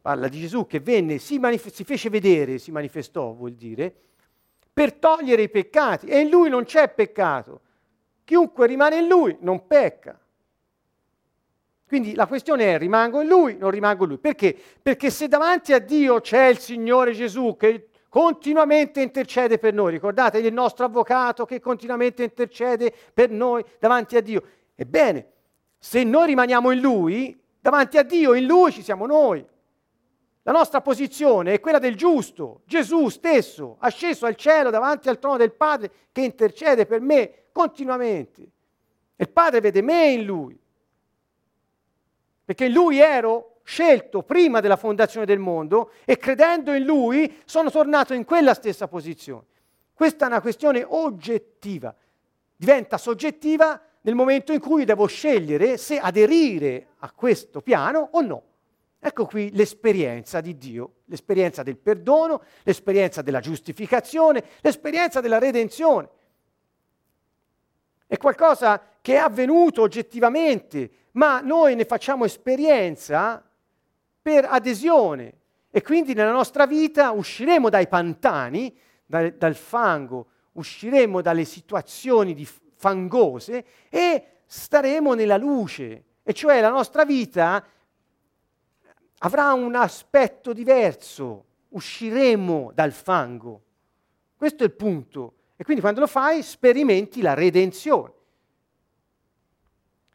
parla 0.00 0.28
di 0.28 0.38
Gesù 0.38 0.64
che 0.64 0.78
venne, 0.78 1.18
si, 1.18 1.40
manif- 1.40 1.72
si 1.72 1.82
fece 1.82 2.08
vedere, 2.08 2.58
si 2.58 2.70
manifestò 2.70 3.32
vuol 3.32 3.54
dire, 3.54 3.92
per 4.72 4.92
togliere 4.92 5.42
i 5.42 5.50
peccati 5.50 6.06
e 6.06 6.20
in 6.20 6.28
lui 6.28 6.48
non 6.48 6.62
c'è 6.62 6.88
peccato. 6.88 7.62
Chiunque 8.22 8.68
rimane 8.68 8.98
in 8.98 9.08
lui 9.08 9.36
non 9.40 9.66
pecca. 9.66 10.16
Quindi 11.92 12.14
la 12.14 12.26
questione 12.26 12.72
è 12.72 12.78
rimango 12.78 13.20
in 13.20 13.28
lui, 13.28 13.58
non 13.58 13.70
rimango 13.70 14.04
in 14.04 14.08
lui. 14.08 14.18
Perché? 14.18 14.56
Perché 14.80 15.10
se 15.10 15.28
davanti 15.28 15.74
a 15.74 15.78
Dio 15.78 16.22
c'è 16.22 16.46
il 16.46 16.58
Signore 16.58 17.12
Gesù 17.12 17.54
che 17.58 17.88
continuamente 18.08 19.02
intercede 19.02 19.58
per 19.58 19.74
noi, 19.74 19.90
ricordate 19.90 20.38
il 20.38 20.54
nostro 20.54 20.86
avvocato 20.86 21.44
che 21.44 21.60
continuamente 21.60 22.22
intercede 22.22 22.94
per 23.12 23.28
noi 23.28 23.62
davanti 23.78 24.16
a 24.16 24.22
Dio. 24.22 24.42
Ebbene, 24.74 25.32
se 25.78 26.02
noi 26.02 26.28
rimaniamo 26.28 26.70
in 26.70 26.80
lui, 26.80 27.38
davanti 27.60 27.98
a 27.98 28.02
Dio, 28.02 28.32
in 28.32 28.46
lui 28.46 28.72
ci 28.72 28.82
siamo 28.82 29.04
noi. 29.04 29.44
La 30.44 30.52
nostra 30.52 30.80
posizione 30.80 31.52
è 31.52 31.60
quella 31.60 31.78
del 31.78 31.94
giusto, 31.94 32.62
Gesù 32.64 33.10
stesso, 33.10 33.76
asceso 33.80 34.24
al 34.24 34.36
cielo 34.36 34.70
davanti 34.70 35.10
al 35.10 35.18
trono 35.18 35.36
del 35.36 35.52
Padre 35.52 35.90
che 36.10 36.22
intercede 36.22 36.86
per 36.86 37.02
me 37.02 37.48
continuamente. 37.52 38.48
il 39.14 39.28
Padre 39.28 39.60
vede 39.60 39.82
me 39.82 40.12
in 40.12 40.24
lui 40.24 40.60
perché 42.52 42.68
lui 42.68 42.98
ero 42.98 43.60
scelto 43.64 44.22
prima 44.22 44.60
della 44.60 44.76
fondazione 44.76 45.24
del 45.24 45.38
mondo 45.38 45.92
e 46.04 46.18
credendo 46.18 46.74
in 46.74 46.84
lui 46.84 47.40
sono 47.46 47.70
tornato 47.70 48.12
in 48.12 48.26
quella 48.26 48.52
stessa 48.52 48.88
posizione. 48.88 49.44
Questa 49.94 50.26
è 50.26 50.28
una 50.28 50.42
questione 50.42 50.84
oggettiva, 50.86 51.94
diventa 52.54 52.98
soggettiva 52.98 53.80
nel 54.02 54.14
momento 54.14 54.52
in 54.52 54.60
cui 54.60 54.84
devo 54.84 55.06
scegliere 55.06 55.78
se 55.78 55.98
aderire 55.98 56.88
a 56.98 57.10
questo 57.12 57.62
piano 57.62 58.10
o 58.12 58.20
no. 58.20 58.42
Ecco 59.00 59.24
qui 59.24 59.50
l'esperienza 59.54 60.42
di 60.42 60.58
Dio, 60.58 60.96
l'esperienza 61.06 61.62
del 61.62 61.78
perdono, 61.78 62.42
l'esperienza 62.64 63.22
della 63.22 63.40
giustificazione, 63.40 64.44
l'esperienza 64.60 65.22
della 65.22 65.38
redenzione. 65.38 66.06
È 68.12 68.18
qualcosa 68.18 68.78
che 69.00 69.14
è 69.14 69.16
avvenuto 69.16 69.80
oggettivamente, 69.80 70.90
ma 71.12 71.40
noi 71.40 71.74
ne 71.74 71.86
facciamo 71.86 72.26
esperienza 72.26 73.42
per 74.20 74.44
adesione 74.44 75.32
e 75.70 75.80
quindi 75.80 76.12
nella 76.12 76.30
nostra 76.30 76.66
vita 76.66 77.12
usciremo 77.12 77.70
dai 77.70 77.88
pantani, 77.88 78.76
dal, 79.06 79.32
dal 79.32 79.54
fango, 79.54 80.26
usciremo 80.52 81.22
dalle 81.22 81.46
situazioni 81.46 82.46
fangose 82.74 83.64
e 83.88 84.26
staremo 84.44 85.14
nella 85.14 85.38
luce, 85.38 86.04
E 86.22 86.34
cioè 86.34 86.60
la 86.60 86.68
nostra 86.68 87.06
vita 87.06 87.64
avrà 89.20 89.54
un 89.54 89.74
aspetto 89.74 90.52
diverso, 90.52 91.44
usciremo 91.70 92.72
dal 92.74 92.92
fango. 92.92 93.62
Questo 94.36 94.64
è 94.64 94.66
il 94.66 94.72
punto. 94.72 95.36
E 95.62 95.64
quindi 95.64 95.80
quando 95.80 96.00
lo 96.00 96.08
fai 96.08 96.42
sperimenti 96.42 97.20
la 97.20 97.34
redenzione. 97.34 98.12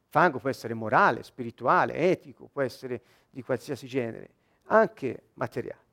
Fango 0.10 0.40
può 0.40 0.50
essere 0.50 0.74
morale, 0.74 1.24
spirituale, 1.24 1.94
etico, 1.94 2.50
può 2.52 2.62
essere 2.62 3.02
di 3.30 3.42
qualsiasi 3.42 3.88
genere, 3.88 4.30
anche 4.66 5.30
materiale. 5.36 5.86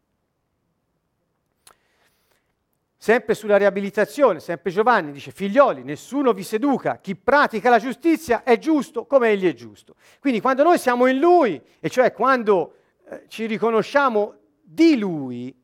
Sempre 2.97 3.35
sulla 3.37 3.57
riabilitazione, 3.57 4.41
sempre 4.41 4.73
Giovanni 4.73 5.13
dice, 5.13 5.31
figlioli, 5.31 5.85
nessuno 5.85 6.33
vi 6.33 6.43
seduca, 6.43 6.99
chi 6.99 7.15
pratica 7.15 7.71
la 7.71 7.79
giustizia 7.79 8.43
è 8.43 8.59
giusto 8.59 9.07
come 9.07 9.29
egli 9.29 9.47
è 9.47 9.55
giusto. 9.55 9.95
Quindi 10.19 10.41
quando 10.41 10.65
noi 10.65 10.79
siamo 10.79 11.07
in 11.07 11.21
Lui, 11.21 11.63
e 11.79 11.89
cioè 11.91 12.13
quando 12.13 12.79
eh, 13.09 13.27
ci 13.29 13.47
riconosciamo 13.47 14.35
di 14.61 14.99
Lui 14.99 15.63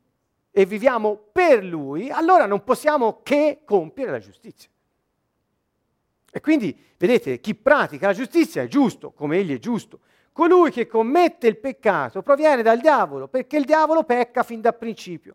e 0.51 0.65
viviamo 0.65 1.17
per 1.33 1.65
Lui, 1.65 2.11
allora 2.11 2.47
non 2.47 2.65
possiamo 2.65 3.21
che 3.23 3.61
compiere 3.65 4.11
la 4.11 4.19
giustizia. 4.19 4.69
E 6.33 6.41
quindi, 6.41 6.77
vedete, 6.97 7.41
chi 7.41 7.55
pratica 7.55 8.09
la 8.09 8.13
giustizia 8.13 8.63
è 8.63 8.69
giusto 8.69 9.11
come 9.13 9.39
egli 9.39 9.55
è 9.55 9.59
giusto. 9.59 10.01
Colui 10.33 10.71
che 10.71 10.87
commette 10.87 11.49
il 11.49 11.59
peccato 11.59 12.23
proviene 12.23 12.63
dal 12.63 12.79
diavolo, 12.79 13.29
perché 13.29 13.57
il 13.57 13.65
diavolo 13.65 14.05
pecca 14.05 14.43
fin 14.43 14.61
da 14.61 14.73
principio. 14.73 15.35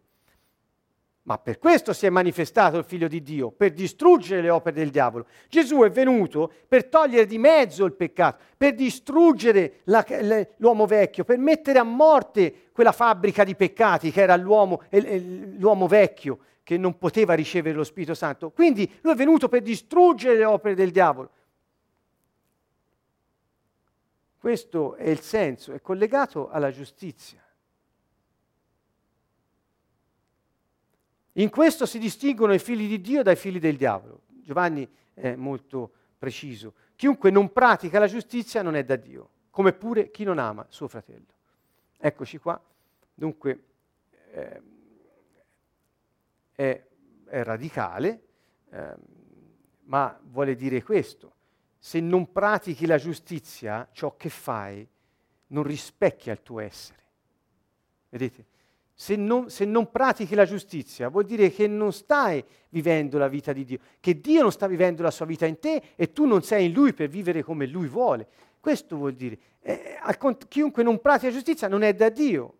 Ma 1.27 1.39
per 1.39 1.57
questo 1.57 1.91
si 1.91 2.05
è 2.05 2.09
manifestato 2.11 2.77
il 2.77 2.83
figlio 2.83 3.07
di 3.07 3.23
Dio, 3.23 3.49
per 3.49 3.73
distruggere 3.73 4.41
le 4.41 4.51
opere 4.51 4.75
del 4.75 4.91
diavolo. 4.91 5.25
Gesù 5.49 5.81
è 5.81 5.89
venuto 5.89 6.51
per 6.67 6.85
togliere 6.85 7.25
di 7.25 7.39
mezzo 7.39 7.83
il 7.85 7.93
peccato, 7.93 8.43
per 8.55 8.75
distruggere 8.75 9.81
la, 9.85 10.05
l'uomo 10.57 10.85
vecchio, 10.85 11.23
per 11.23 11.39
mettere 11.39 11.79
a 11.79 11.83
morte 11.83 12.69
quella 12.71 12.91
fabbrica 12.91 13.43
di 13.43 13.55
peccati 13.55 14.11
che 14.11 14.21
era 14.21 14.35
l'uomo, 14.35 14.83
l'uomo 15.57 15.87
vecchio 15.87 16.39
che 16.61 16.77
non 16.77 16.97
poteva 16.97 17.33
ricevere 17.33 17.75
lo 17.75 17.83
Spirito 17.83 18.13
Santo. 18.13 18.51
Quindi 18.51 18.91
lui 19.01 19.13
è 19.13 19.15
venuto 19.15 19.49
per 19.49 19.61
distruggere 19.61 20.37
le 20.37 20.45
opere 20.45 20.75
del 20.75 20.91
diavolo. 20.91 21.29
Questo 24.37 24.93
è 24.95 25.09
il 25.09 25.21
senso, 25.21 25.73
è 25.73 25.81
collegato 25.81 26.49
alla 26.49 26.71
giustizia. 26.71 27.44
In 31.37 31.49
questo 31.49 31.85
si 31.85 31.99
distinguono 31.99 32.53
i 32.53 32.59
figli 32.59 32.87
di 32.87 33.01
Dio 33.01 33.21
dai 33.21 33.35
figli 33.35 33.59
del 33.59 33.75
diavolo. 33.75 34.21
Giovanni 34.41 34.87
è 35.13 35.35
molto 35.35 35.91
preciso. 36.17 36.73
Chiunque 36.95 37.29
non 37.29 37.51
pratica 37.51 37.99
la 37.99 38.07
giustizia 38.07 38.61
non 38.61 38.75
è 38.75 38.85
da 38.85 38.95
Dio, 38.95 39.29
come 39.49 39.73
pure 39.73 40.11
chi 40.11 40.23
non 40.23 40.39
ama 40.39 40.65
suo 40.69 40.87
fratello. 40.87 41.33
Eccoci 41.97 42.37
qua. 42.37 42.61
Dunque 43.13 43.63
eh, 44.31 44.61
è, 46.53 46.83
è, 47.25 47.43
radicale, 47.43 48.23
eh, 48.69 48.95
ma 49.83 50.17
vuole 50.23 50.55
dire 50.55 50.83
questo. 50.83 51.33
Se 51.77 51.99
non 51.99 52.31
pratichi 52.31 52.85
la 52.85 52.97
giustizia, 52.97 53.89
ciò 53.91 54.15
che 54.15 54.29
fai 54.29 54.87
non 55.47 55.63
rispecchia 55.63 56.31
il 56.31 56.41
tuo 56.41 56.61
essere. 56.61 57.03
Vedete? 58.09 58.45
Se 58.97 59.17
non, 59.17 59.49
se 59.49 59.65
non, 59.65 59.91
pratichi 59.91 60.35
la 60.35 60.45
giustizia, 60.45 61.09
vuol 61.09 61.25
dire 61.25 61.51
che 61.51 61.67
non 61.67 61.91
stai 61.91 62.41
vivendo 62.69 63.17
la 63.17 63.27
vita 63.27 63.51
di 63.51 63.65
Dio, 63.65 63.79
che 63.99 64.21
Dio 64.21 64.41
non 64.41 64.53
sta 64.53 64.67
vivendo 64.67 65.03
la 65.03 65.11
sua 65.11 65.25
vita 65.25 65.45
in 65.45 65.59
te 65.59 65.81
e 65.95 66.13
tu 66.13 66.25
non 66.25 66.41
sei 66.41 66.67
in 66.67 66.71
Lui 66.71 66.93
per 66.93 67.09
vivere 67.09 67.43
come 67.43 67.65
Lui 67.67 67.87
vuole. 67.87 68.25
Questo 68.61 68.95
vuol 68.95 69.13
dire, 69.13 69.37
eh, 69.59 69.97
chiunque 70.47 70.81
non 70.81 71.01
pratica 71.01 71.31
giustizia 71.31 71.67
non 71.67 71.81
è 71.81 71.93
da 71.93 72.09
Dio. 72.09 72.53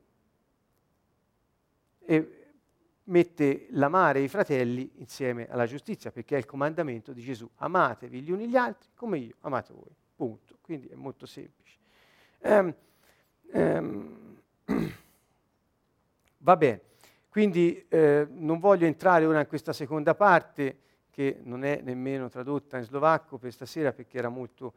E 2.06 2.46
mette 3.06 3.68
l'amare 3.72 4.20
i 4.20 4.28
fratelli 4.28 4.92
insieme 4.98 5.48
alla 5.50 5.66
giustizia, 5.66 6.12
perché 6.12 6.36
è 6.36 6.40
il 6.40 6.46
comandamento 6.46 7.14
di 7.14 7.22
Gesù. 7.22 7.50
Amatevi 7.56 8.22
gli 8.22 8.32
uni 8.32 8.48
gli 8.48 8.56
altri 8.56 8.90
come 8.94 9.20
io, 9.20 9.36
amate 9.42 9.74
voi. 9.74 9.96
Punto. 10.16 10.58
Quindi 10.62 10.88
è 10.88 10.96
molto 10.96 11.26
semplice. 11.26 11.78
Um, 12.40 12.76
um, 13.54 14.25
Va 16.46 16.58
bene, 16.58 16.80
quindi 17.28 17.84
eh, 17.90 18.28
non 18.30 18.60
voglio 18.60 18.86
entrare 18.86 19.26
ora 19.26 19.40
in 19.40 19.48
questa 19.48 19.74
seconda 19.74 20.14
parte 20.14 20.78
che 21.10 21.40
non 21.42 21.64
è 21.64 21.82
nemmeno 21.82 22.30
tradotta 22.30 22.78
in 22.78 22.84
slovacco 22.84 23.40
per 23.40 23.52
stasera 23.52 23.92
perché 23.94 24.20
era 24.20 24.30
molto, 24.30 24.76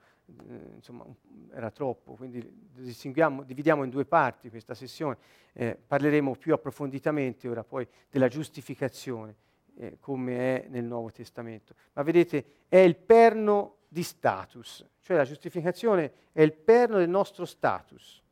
eh, 0.48 0.76
insomma, 0.76 1.04
era 1.52 1.70
troppo, 1.70 2.14
quindi 2.14 2.70
dividiamo 2.72 3.84
in 3.84 3.90
due 3.90 4.06
parti 4.06 4.48
questa 4.48 4.72
sessione, 4.72 5.18
eh, 5.52 5.76
parleremo 5.86 6.36
più 6.36 6.54
approfonditamente 6.54 7.48
ora 7.48 7.62
poi 7.64 7.86
della 8.08 8.28
giustificazione 8.28 9.36
eh, 9.76 9.98
come 10.00 10.38
è 10.38 10.68
nel 10.68 10.84
Nuovo 10.84 11.10
Testamento. 11.10 11.74
Ma 11.92 12.02
vedete, 12.02 12.62
è 12.66 12.78
il 12.78 12.96
perno 12.96 13.80
di 13.88 14.02
status, 14.02 14.88
cioè 15.02 15.18
la 15.18 15.24
giustificazione 15.24 16.12
è 16.32 16.40
il 16.40 16.54
perno 16.54 16.96
del 16.96 17.10
nostro 17.10 17.44
status. 17.44 18.22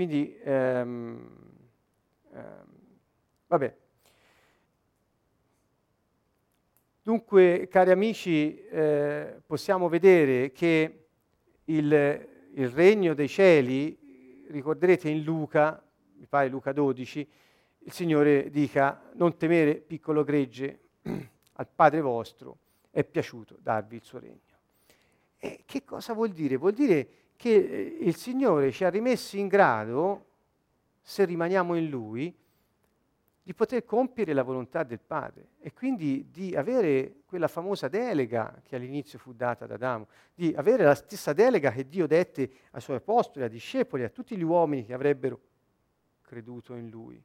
Quindi, 0.00 0.34
ehm, 0.44 1.28
ehm, 2.32 2.64
vabbè. 3.48 3.76
Dunque, 7.02 7.68
cari 7.68 7.90
amici, 7.90 8.64
eh, 8.64 9.42
possiamo 9.44 9.90
vedere 9.90 10.52
che 10.52 11.08
il, 11.64 12.28
il, 12.54 12.68
regno 12.70 13.12
dei 13.12 13.28
cieli, 13.28 14.46
ricorderete 14.48 15.10
in 15.10 15.22
Luca, 15.22 15.86
mi 16.14 16.24
pare 16.24 16.48
Luca 16.48 16.72
12, 16.72 17.28
il 17.80 17.92
Signore 17.92 18.48
dica, 18.48 19.02
non 19.16 19.36
temere 19.36 19.74
piccolo 19.74 20.24
gregge, 20.24 20.80
al 21.52 21.68
Padre 21.68 22.00
vostro 22.00 22.56
è 22.90 23.04
piaciuto 23.04 23.58
darvi 23.60 23.96
il 23.96 24.02
suo 24.02 24.18
regno. 24.18 24.60
E 25.36 25.60
che 25.66 25.84
cosa 25.84 26.14
vuol 26.14 26.30
dire? 26.30 26.56
Vuol 26.56 26.72
dire 26.72 27.08
che 27.40 27.54
eh, 27.54 27.96
il 28.00 28.16
Signore 28.16 28.70
ci 28.70 28.84
ha 28.84 28.90
rimessi 28.90 29.38
in 29.38 29.48
grado, 29.48 30.26
se 31.00 31.24
rimaniamo 31.24 31.74
in 31.74 31.88
Lui, 31.88 32.36
di 33.42 33.54
poter 33.54 33.86
compiere 33.86 34.34
la 34.34 34.42
volontà 34.42 34.82
del 34.82 35.00
Padre 35.00 35.52
e 35.58 35.72
quindi 35.72 36.28
di 36.30 36.54
avere 36.54 37.22
quella 37.24 37.48
famosa 37.48 37.88
delega 37.88 38.60
che 38.62 38.76
all'inizio 38.76 39.18
fu 39.18 39.32
data 39.32 39.64
ad 39.64 39.70
Adamo, 39.70 40.08
di 40.34 40.52
avere 40.54 40.84
la 40.84 40.94
stessa 40.94 41.32
delega 41.32 41.70
che 41.72 41.88
Dio 41.88 42.06
dette 42.06 42.50
ai 42.72 42.80
suoi 42.82 42.96
apostoli, 42.96 43.46
ai 43.46 43.50
discepoli, 43.50 44.04
a 44.04 44.10
tutti 44.10 44.36
gli 44.36 44.42
uomini 44.42 44.84
che 44.84 44.92
avrebbero 44.92 45.40
creduto 46.20 46.74
in 46.74 46.90
Lui. 46.90 47.24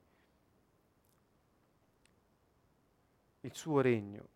Il 3.41 3.53
suo 3.53 3.81
regno 3.81 4.27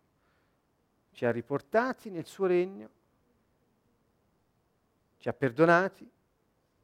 ci 1.12 1.24
ha 1.24 1.30
riportati 1.30 2.10
nel 2.10 2.26
suo 2.26 2.44
regno 2.44 2.90
ci 5.20 5.28
ha 5.28 5.32
perdonati, 5.34 6.10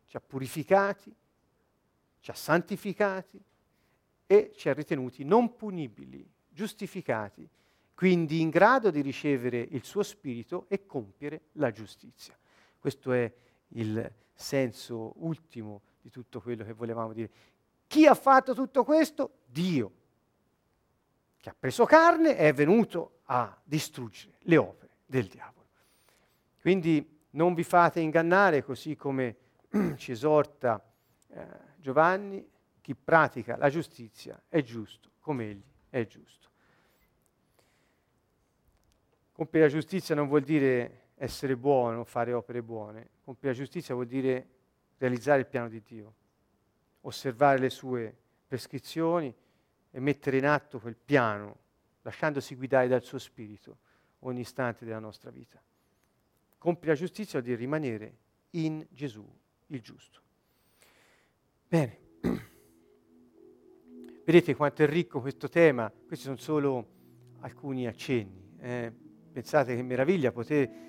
ci 0.05 0.17
ha 0.17 0.21
purificati, 0.21 1.13
ci 2.21 2.31
ha 2.31 2.35
santificati 2.35 3.43
e 4.27 4.53
ci 4.55 4.69
ha 4.69 4.75
ritenuti 4.75 5.25
non 5.25 5.57
punibili, 5.57 6.29
giustificati, 6.49 7.49
quindi 7.95 8.41
in 8.41 8.51
grado 8.51 8.91
di 8.91 9.01
ricevere 9.01 9.59
il 9.59 9.83
suo 9.85 10.03
spirito 10.03 10.67
e 10.69 10.85
compiere 10.85 11.47
la 11.53 11.71
giustizia. 11.71 12.39
Questo 12.79 13.13
è 13.13 13.33
il 13.69 14.13
senso 14.35 15.15
ultimo 15.17 15.81
di 16.03 16.11
tutto 16.11 16.43
quello 16.43 16.63
che 16.63 16.75
volevamo 16.75 17.15
dire. 17.15 17.31
Chi 17.87 18.07
ha 18.07 18.15
fatto 18.15 18.55
tutto 18.55 18.85
questo? 18.85 19.39
Dio, 19.47 19.93
che 21.39 21.49
ha 21.49 21.57
preso 21.59 21.87
carne 21.87 22.37
e 22.37 22.49
è 22.49 22.53
venuto 22.53 23.21
a 23.25 23.59
distruggere 23.65 24.37
le 24.41 24.57
opere 24.59 24.97
del 25.07 25.27
diavolo. 25.27 25.67
Quindi 26.61 27.16
non 27.37 27.55
vi 27.55 27.63
fate 27.63 28.01
ingannare, 28.01 28.63
così 28.63 28.97
come 28.97 29.37
ci 29.97 30.13
esorta 30.13 30.83
eh, 31.29 31.47
Giovanni, 31.77 32.47
chi 32.81 32.95
pratica 32.95 33.57
la 33.57 33.69
giustizia 33.69 34.41
è 34.49 34.63
giusto 34.63 35.11
come 35.21 35.51
egli 35.51 35.65
è 35.91 36.07
giusto. 36.07 36.49
Compiere 39.33 39.67
la 39.67 39.73
giustizia 39.73 40.15
non 40.15 40.29
vuol 40.29 40.43
dire 40.43 41.09
essere 41.17 41.57
buono, 41.57 42.05
fare 42.05 42.33
opere 42.33 42.63
buone. 42.63 43.09
Compiere 43.25 43.57
la 43.57 43.63
giustizia 43.63 43.95
vuol 43.95 44.07
dire 44.07 44.49
realizzare 44.99 45.41
il 45.41 45.47
piano 45.47 45.69
di 45.69 45.83
Dio, 45.83 46.15
osservare 47.03 47.59
le 47.59 47.71
sue 47.71 48.17
prescrizioni 48.47 49.35
e 49.91 50.01
mettere 50.01 50.39
in 50.39 50.47
atto 50.47 50.79
quel 50.79 50.97
piano, 50.97 51.57
lasciandosi 52.03 52.55
guidare 52.55 52.89
dal 52.89 53.03
suo 53.03 53.19
spirito 53.19 53.79
ogni 54.21 54.41
istante 54.41 54.85
della 54.85 54.99
nostra 54.99 55.31
vita. 55.31 55.61
Compiere 56.59 56.95
la 56.95 56.99
giustizia 56.99 57.39
vuol 57.41 57.45
dire 57.45 57.57
rimanere 57.57 58.17
in 58.51 58.87
Gesù, 58.91 59.25
il 59.67 59.81
giusto. 59.81 60.21
Bene. 61.69 61.99
Vedete 64.25 64.55
quanto 64.55 64.83
è 64.83 64.87
ricco 64.87 65.21
questo 65.21 65.49
tema? 65.49 65.91
Questi 65.91 66.25
sono 66.25 66.37
solo 66.37 66.89
alcuni 67.41 67.87
accenni. 67.87 68.55
Eh. 68.59 68.93
Pensate 69.33 69.77
che 69.77 69.83
meraviglia 69.83 70.33
poter 70.33 70.85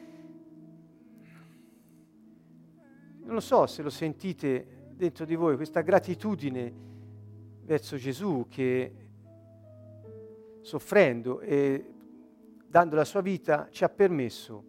non 3.28 3.36
lo 3.36 3.42
so 3.42 3.68
se 3.68 3.82
lo 3.82 3.90
sentite 3.90 4.86
dentro 4.96 5.26
di 5.26 5.36
voi, 5.36 5.58
questa 5.58 5.82
gratitudine 5.82 6.74
verso 7.64 7.98
Gesù 7.98 8.48
che 8.50 8.96
soffrendo 10.62 11.42
e 11.42 11.86
dando 12.66 12.96
la 12.96 13.04
sua 13.04 13.20
vita 13.20 13.68
ci 13.70 13.84
ha 13.84 13.90
permesso 13.90 14.64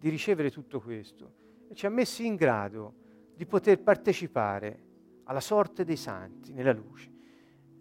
di 0.00 0.08
ricevere 0.08 0.50
tutto 0.50 0.80
questo 0.80 1.34
e 1.68 1.74
ci 1.74 1.84
ha 1.84 1.90
messi 1.90 2.24
in 2.24 2.34
grado 2.34 2.94
di 3.34 3.44
poter 3.44 3.80
partecipare 3.82 4.88
alla 5.24 5.40
sorte 5.40 5.84
dei 5.84 5.96
santi 5.96 6.52
nella 6.52 6.72
luce. 6.72 7.10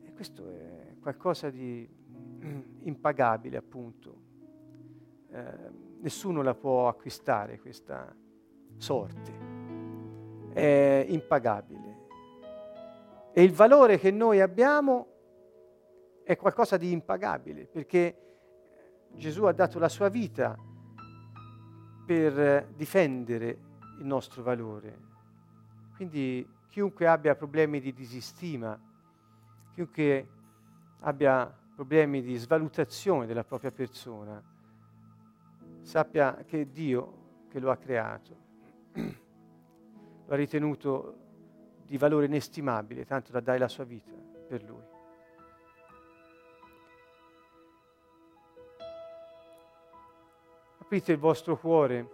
E 0.04 0.12
questo 0.12 0.50
è 0.50 0.96
qualcosa 1.00 1.50
di 1.50 1.88
impagabile, 2.84 3.58
appunto. 3.58 4.28
Eh, 5.32 5.88
nessuno 6.02 6.42
la 6.42 6.56
può 6.56 6.88
acquistare 6.88 7.60
questa 7.60 8.14
sorte 8.78 9.50
è 10.54 11.06
impagabile. 11.08 11.98
E 13.32 13.44
il 13.44 13.54
valore 13.54 13.98
che 13.98 14.12
noi 14.12 14.42
abbiamo 14.42 15.08
è 16.24 16.36
qualcosa 16.36 16.78
di 16.78 16.92
impagabile, 16.92 17.66
perché 17.66 18.18
Gesù 19.14 19.46
ha 19.46 19.52
dato 19.52 19.80
la 19.80 19.90
sua 19.90 20.10
vita 20.10 20.58
per 22.10 22.66
difendere 22.76 23.60
il 24.00 24.06
nostro 24.06 24.42
valore. 24.42 24.98
Quindi 25.96 26.44
chiunque 26.68 27.06
abbia 27.06 27.36
problemi 27.36 27.80
di 27.80 27.94
disistima, 27.94 28.80
chiunque 29.74 30.28
abbia 31.02 31.56
problemi 31.76 32.24
di 32.24 32.36
svalutazione 32.36 33.28
della 33.28 33.44
propria 33.44 33.70
persona, 33.70 34.42
sappia 35.82 36.44
che 36.48 36.62
è 36.62 36.66
Dio 36.66 37.46
che 37.48 37.60
lo 37.60 37.70
ha 37.70 37.78
creato 37.78 38.38
lo 38.94 40.34
ha 40.34 40.36
ritenuto 40.36 41.16
di 41.86 41.98
valore 41.98 42.26
inestimabile, 42.26 43.06
tanto 43.06 43.32
da 43.32 43.40
dare 43.40 43.60
la 43.60 43.68
sua 43.68 43.84
vita 43.84 44.14
per 44.48 44.64
lui. 44.64 44.99
Aprite 50.90 51.12
il 51.12 51.20
vostro 51.20 51.56
cuore 51.56 52.10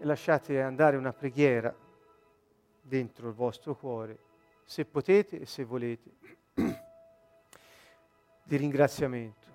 e 0.00 0.04
lasciate 0.04 0.60
andare 0.60 0.96
una 0.96 1.12
preghiera 1.12 1.72
dentro 2.82 3.28
il 3.28 3.34
vostro 3.34 3.76
cuore, 3.76 4.18
se 4.64 4.84
potete 4.84 5.38
e 5.38 5.46
se 5.46 5.62
volete, 5.62 6.16
di 8.42 8.56
ringraziamento. 8.56 9.46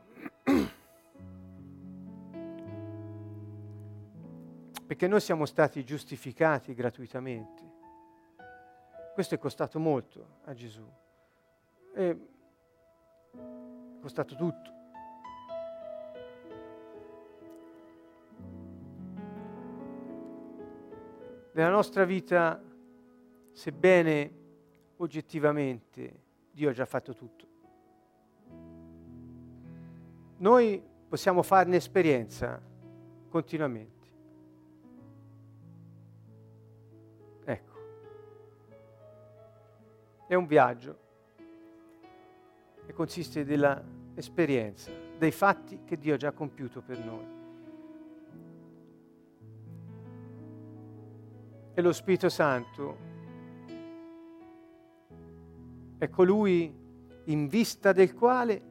Perché 4.87 5.07
noi 5.09 5.19
siamo 5.19 5.45
stati 5.45 5.83
giustificati 5.83 6.73
gratuitamente 6.73 7.65
questo 9.15 9.35
è 9.35 9.37
costato 9.37 9.79
molto 9.79 10.39
a 10.43 10.53
Gesù. 10.53 10.85
È 11.93 12.17
costato 14.01 14.35
tutto. 14.35 14.84
Nella 21.55 21.69
nostra 21.69 22.03
vita, 22.03 22.61
sebbene 23.53 24.31
oggettivamente 24.97 26.23
Dio 26.51 26.69
ha 26.69 26.73
già 26.73 26.85
fatto 26.85 27.15
tutto, 27.15 27.47
noi 30.37 30.83
possiamo 31.07 31.41
farne 31.43 31.77
esperienza 31.77 32.61
continuamente. 33.29 33.93
È 40.27 40.33
un 40.33 40.47
viaggio 40.47 40.97
e 42.87 42.93
consiste 42.93 43.45
dell'esperienza, 43.45 44.91
dei 45.19 45.31
fatti 45.31 45.83
che 45.85 45.99
Dio 45.99 46.15
ha 46.15 46.17
già 46.17 46.31
compiuto 46.31 46.81
per 46.81 46.97
noi. 46.97 47.44
E 51.77 51.81
lo 51.81 51.91
Spirito 51.91 52.29
Santo 52.29 52.97
è 55.97 56.09
colui 56.09 56.73
in 57.25 57.47
vista 57.47 57.91
del 57.91 58.13
quale 58.13 58.61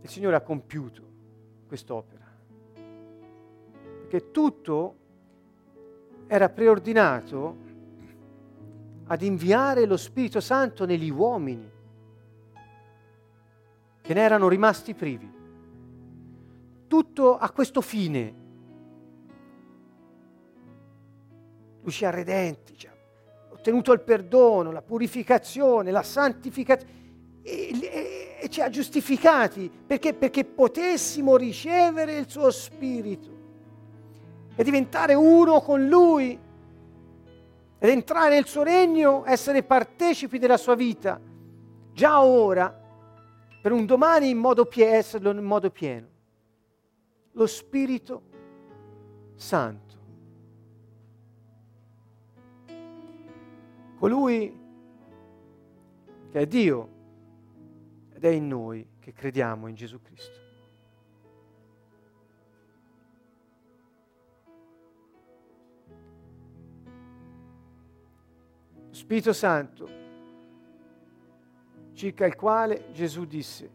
il 0.00 0.08
Signore 0.08 0.36
ha 0.36 0.40
compiuto 0.40 1.02
quest'opera. 1.68 2.26
Perché 4.00 4.30
tutto 4.30 4.96
era 6.26 6.48
preordinato 6.48 7.56
ad 9.06 9.22
inviare 9.22 9.86
lo 9.86 9.96
Spirito 9.96 10.40
Santo 10.40 10.84
negli 10.84 11.10
uomini 11.10 11.70
che 14.00 14.14
ne 14.14 14.20
erano 14.20 14.48
rimasti 14.48 14.94
privi. 14.94 15.30
Tutto 16.86 17.36
a 17.36 17.50
questo 17.50 17.82
fine. 17.82 18.37
Lui 21.88 21.96
ci 21.96 22.04
ha 22.04 22.10
redenti, 22.10 22.76
ci 22.76 22.86
ha 22.86 22.92
ottenuto 23.48 23.92
il 23.92 24.02
perdono, 24.02 24.70
la 24.70 24.82
purificazione, 24.82 25.90
la 25.90 26.02
santificazione 26.02 26.92
e, 27.42 27.70
e, 27.80 28.36
e 28.42 28.48
ci 28.50 28.60
ha 28.60 28.68
giustificati 28.68 29.70
perché? 29.86 30.12
Perché 30.12 30.44
potessimo 30.44 31.38
ricevere 31.38 32.18
il 32.18 32.28
suo 32.28 32.50
Spirito 32.50 33.30
e 34.54 34.62
diventare 34.62 35.14
uno 35.14 35.62
con 35.62 35.88
Lui 35.88 36.38
ed 37.78 37.88
entrare 37.88 38.34
nel 38.34 38.46
suo 38.46 38.64
regno, 38.64 39.22
essere 39.24 39.62
partecipi 39.62 40.38
della 40.38 40.58
sua 40.58 40.74
vita, 40.74 41.18
già 41.94 42.20
ora, 42.20 42.70
per 43.62 43.72
un 43.72 43.86
domani 43.86 44.28
in 44.28 44.36
modo 44.36 44.66
pie- 44.66 44.90
esserlo 44.90 45.30
in 45.30 45.42
modo 45.42 45.70
pieno. 45.70 46.06
Lo 47.32 47.46
Spirito 47.46 48.22
Santo. 49.36 49.87
Colui 53.98 54.56
che 56.30 56.40
è 56.40 56.46
Dio 56.46 56.88
ed 58.12 58.24
è 58.24 58.28
in 58.28 58.46
noi 58.46 58.86
che 59.00 59.12
crediamo 59.12 59.66
in 59.66 59.74
Gesù 59.74 60.00
Cristo. 60.00 60.46
Spirito 68.90 69.32
Santo, 69.32 69.88
circa 71.92 72.24
il 72.24 72.36
quale 72.36 72.92
Gesù 72.92 73.24
disse, 73.24 73.70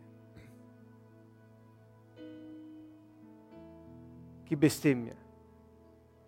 chi 4.43 4.55
bestemmia 4.55 5.15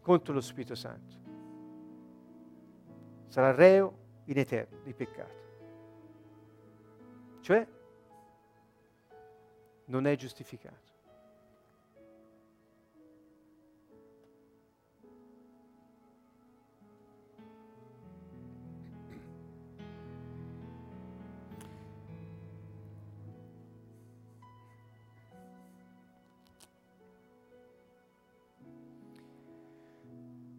contro 0.02 0.34
lo 0.34 0.42
Spirito 0.42 0.76
Santo 0.76 1.25
sarà 3.36 3.52
reo 3.52 3.98
in 4.28 4.38
eterno 4.38 4.80
di 4.84 4.94
peccato. 4.94 5.44
Cioè, 7.42 7.68
non 9.88 10.08
è 10.08 10.16
giustificato. 10.16 10.94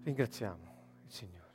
Ringraziamo 0.03 1.01
il 1.07 1.11
Signore. 1.11 1.46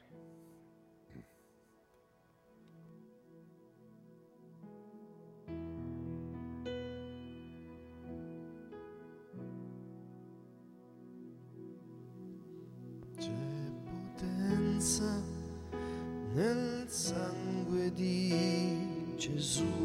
Di 19.59 19.80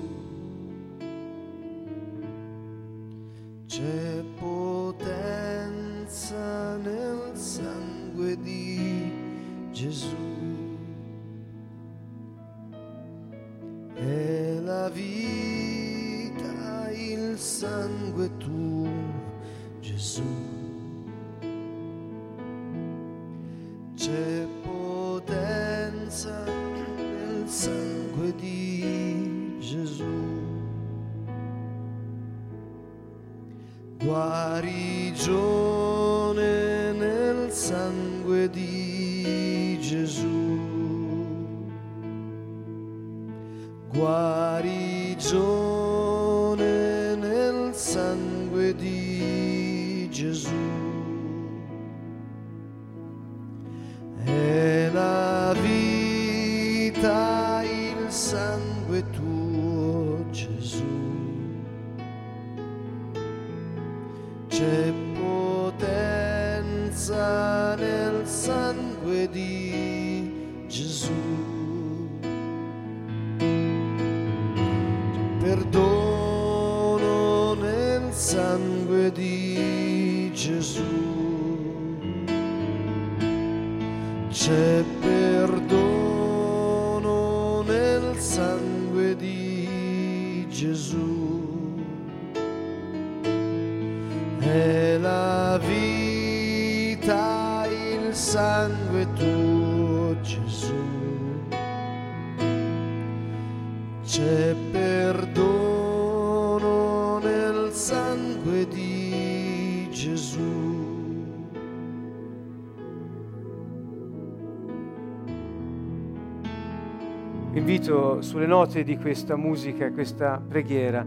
sulle 118.20 118.46
note 118.46 118.82
di 118.82 118.96
questa 118.96 119.36
musica, 119.36 119.90
questa 119.92 120.42
preghiera, 120.46 121.04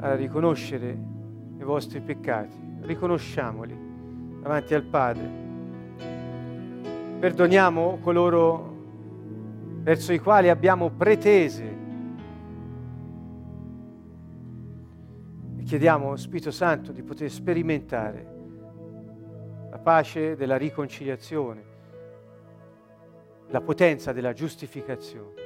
a 0.00 0.14
riconoscere 0.14 0.98
i 1.58 1.62
vostri 1.62 2.00
peccati, 2.00 2.56
riconosciamoli 2.82 3.76
davanti 4.40 4.74
al 4.74 4.82
Padre. 4.82 5.42
Perdoniamo 7.18 7.98
coloro 8.02 8.72
verso 9.82 10.12
i 10.12 10.18
quali 10.18 10.48
abbiamo 10.48 10.90
pretese 10.90 11.76
e 15.56 15.62
chiediamo, 15.62 16.16
Spirito 16.16 16.50
Santo, 16.50 16.92
di 16.92 17.02
poter 17.02 17.30
sperimentare 17.30 18.32
la 19.70 19.78
pace 19.78 20.36
della 20.36 20.56
riconciliazione, 20.56 21.62
la 23.48 23.60
potenza 23.60 24.12
della 24.12 24.32
giustificazione. 24.32 25.43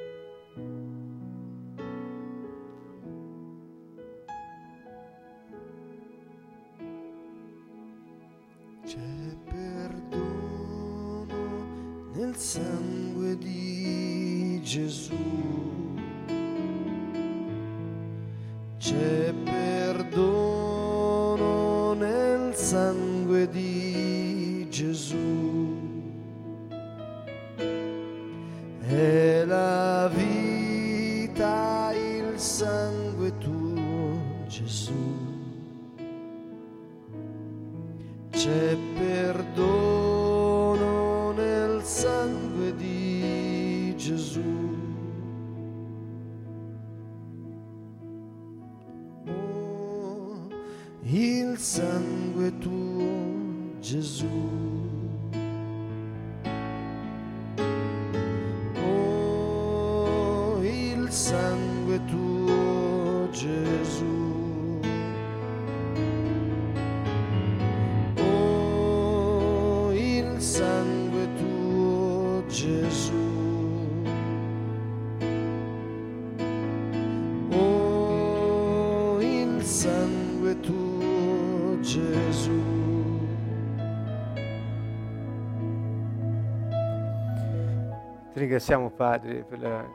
Ringraziamo 88.58 88.90
Padre 88.90 89.44
per 89.44 89.60
la 89.60 89.88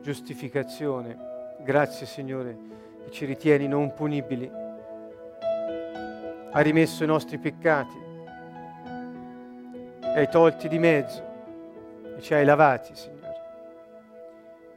giustificazione. 0.00 1.16
Grazie 1.64 2.06
Signore 2.06 2.56
che 3.02 3.10
ci 3.10 3.24
ritieni 3.24 3.66
non 3.66 3.92
punibili. 3.94 4.48
Hai 6.52 6.62
rimesso 6.62 7.02
i 7.02 7.08
nostri 7.08 7.36
peccati, 7.38 7.96
li 10.02 10.06
hai 10.14 10.28
tolti 10.28 10.68
di 10.68 10.78
mezzo 10.78 11.20
e 12.16 12.20
ci 12.20 12.32
hai 12.32 12.44
lavati, 12.44 12.94
Signore. 12.94 13.34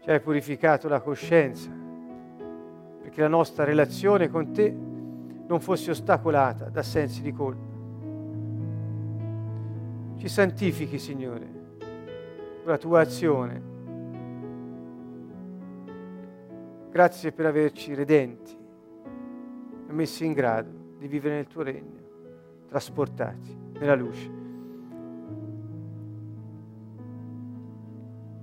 Ci 0.01 0.09
hai 0.09 0.19
purificato 0.19 0.87
la 0.87 0.99
coscienza 0.99 1.69
perché 3.01 3.21
la 3.21 3.27
nostra 3.27 3.63
relazione 3.63 4.27
con 4.27 4.51
te 4.51 4.75
non 5.47 5.59
fosse 5.59 5.91
ostacolata 5.91 6.69
da 6.69 6.81
sensi 6.81 7.21
di 7.21 7.31
colpa. 7.31 7.75
Ci 10.17 10.27
santifichi, 10.27 10.97
Signore, 10.97 11.56
la 12.69 12.77
tua 12.77 13.01
azione. 13.01 13.75
Grazie 16.89 17.31
per 17.31 17.45
averci 17.45 17.93
redenti 17.93 18.57
e 19.87 19.93
messi 19.93 20.25
in 20.25 20.33
grado 20.33 20.69
di 20.97 21.07
vivere 21.07 21.35
nel 21.35 21.47
tuo 21.47 21.63
regno, 21.63 22.65
trasportati 22.67 23.55
nella 23.79 23.95
luce. 23.95 24.31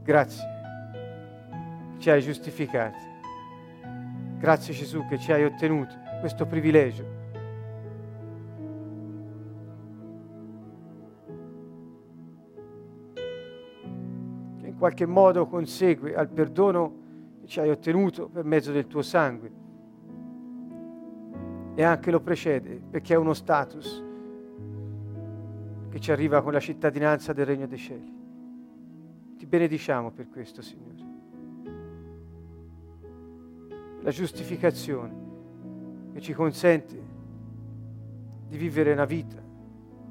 Grazie 0.02 0.52
ci 2.04 2.10
hai 2.10 2.20
giustificati. 2.20 2.98
Grazie 4.38 4.74
Gesù 4.74 5.06
che 5.08 5.18
ci 5.18 5.32
hai 5.32 5.44
ottenuto 5.44 5.94
questo 6.20 6.44
privilegio. 6.44 7.13
Qualche 14.84 15.06
modo 15.06 15.46
consegue 15.46 16.14
al 16.14 16.28
perdono 16.28 17.00
che 17.40 17.46
ci 17.46 17.58
hai 17.58 17.70
ottenuto 17.70 18.28
per 18.28 18.44
mezzo 18.44 18.70
del 18.70 18.86
tuo 18.86 19.00
sangue 19.00 19.50
e 21.74 21.82
anche 21.82 22.10
lo 22.10 22.20
precede 22.20 22.82
perché 22.90 23.14
è 23.14 23.16
uno 23.16 23.32
status 23.32 24.04
che 25.88 25.98
ci 26.00 26.12
arriva 26.12 26.42
con 26.42 26.52
la 26.52 26.60
cittadinanza 26.60 27.32
del 27.32 27.46
Regno 27.46 27.66
dei 27.66 27.78
Cieli. 27.78 28.12
Ti 29.38 29.46
benediciamo 29.46 30.10
per 30.10 30.28
questo, 30.28 30.60
Signore. 30.60 31.02
La 34.02 34.10
giustificazione 34.10 35.14
che 36.12 36.20
ci 36.20 36.34
consente 36.34 37.02
di 38.48 38.58
vivere 38.58 38.92
una 38.92 39.06
vita 39.06 39.42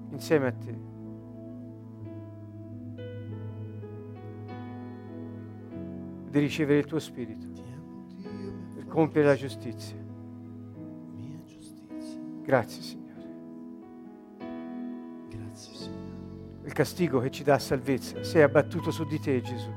insieme 0.09 0.47
a 0.47 0.51
te. 0.51 0.92
Di 6.33 6.39
ricevere 6.39 6.79
il 6.79 6.85
tuo 6.85 6.97
Spirito 6.97 7.45
per 8.73 8.87
compiere 8.87 9.27
la 9.27 9.35
giustizia. 9.35 9.95
Grazie 12.41 12.81
Signore. 12.81 13.23
Grazie 15.29 15.73
Signore. 15.75 16.61
Il 16.63 16.73
castigo 16.73 17.19
che 17.19 17.29
ci 17.29 17.43
dà 17.43 17.59
salvezza 17.59 18.23
si 18.23 18.39
è 18.39 18.41
abbattuto 18.41 18.89
su 18.89 19.05
di 19.05 19.19
te 19.19 19.41
Gesù. 19.41 19.69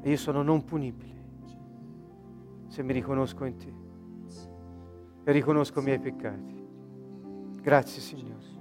E 0.00 0.08
io 0.08 0.16
sono 0.16 0.40
non 0.42 0.64
punibile 0.64 1.18
se 2.68 2.82
mi 2.82 2.94
riconosco 2.94 3.44
in 3.44 3.56
te 3.58 3.74
e 5.24 5.30
riconosco 5.30 5.80
i 5.80 5.82
miei 5.82 5.98
peccati. 5.98 6.66
Grazie 7.60 8.00
Signore. 8.00 8.59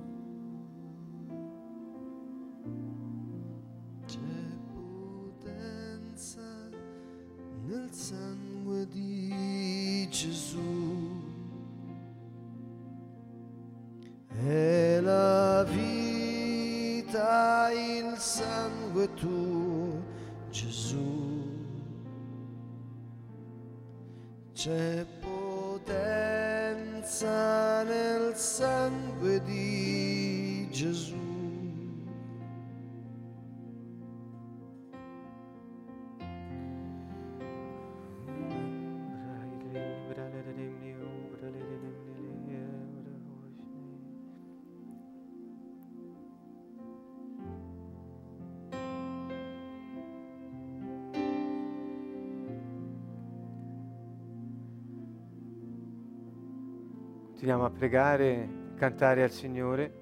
Pregare, 57.80 58.74
cantare 58.76 59.24
al 59.24 59.32
Signore 59.32 59.94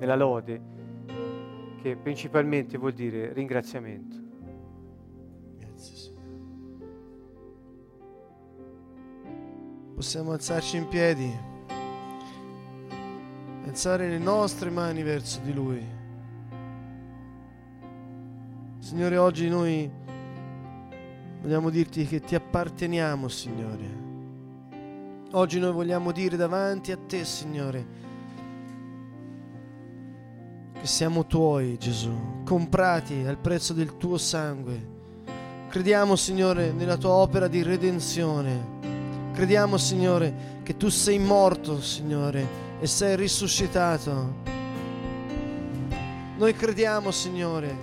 nella 0.00 0.16
lode, 0.16 0.60
che 1.80 1.94
principalmente 1.94 2.76
vuol 2.76 2.92
dire 2.92 3.32
ringraziamento. 3.32 4.16
Grazie 5.56 5.96
Signore. 5.96 6.24
Possiamo 9.94 10.32
alzarci 10.32 10.78
in 10.78 10.88
piedi, 10.88 11.32
alzare 13.66 14.08
le 14.08 14.18
nostre 14.18 14.68
mani 14.70 15.04
verso 15.04 15.38
di 15.44 15.54
Lui. 15.54 15.94
Signore, 18.80 19.16
oggi 19.16 19.48
noi 19.48 19.88
vogliamo 21.40 21.70
dirti 21.70 22.04
che 22.04 22.18
ti 22.18 22.34
apparteniamo, 22.34 23.28
Signore. 23.28 24.05
Oggi 25.32 25.58
noi 25.58 25.72
vogliamo 25.72 26.12
dire 26.12 26.36
davanti 26.36 26.92
a 26.92 26.96
te, 26.96 27.24
Signore, 27.24 27.86
che 30.72 30.86
siamo 30.86 31.26
tuoi, 31.26 31.76
Gesù, 31.78 32.42
comprati 32.44 33.24
al 33.26 33.36
prezzo 33.36 33.72
del 33.72 33.96
tuo 33.96 34.18
sangue. 34.18 34.94
Crediamo, 35.68 36.14
Signore, 36.14 36.70
nella 36.70 36.96
tua 36.96 37.10
opera 37.10 37.48
di 37.48 37.64
redenzione. 37.64 38.74
Crediamo, 39.32 39.76
Signore, 39.76 40.60
che 40.62 40.76
tu 40.76 40.88
sei 40.90 41.18
morto, 41.18 41.82
Signore, 41.82 42.46
e 42.78 42.86
sei 42.86 43.16
risuscitato. 43.16 44.32
Noi 46.38 46.54
crediamo, 46.54 47.10
Signore, 47.10 47.76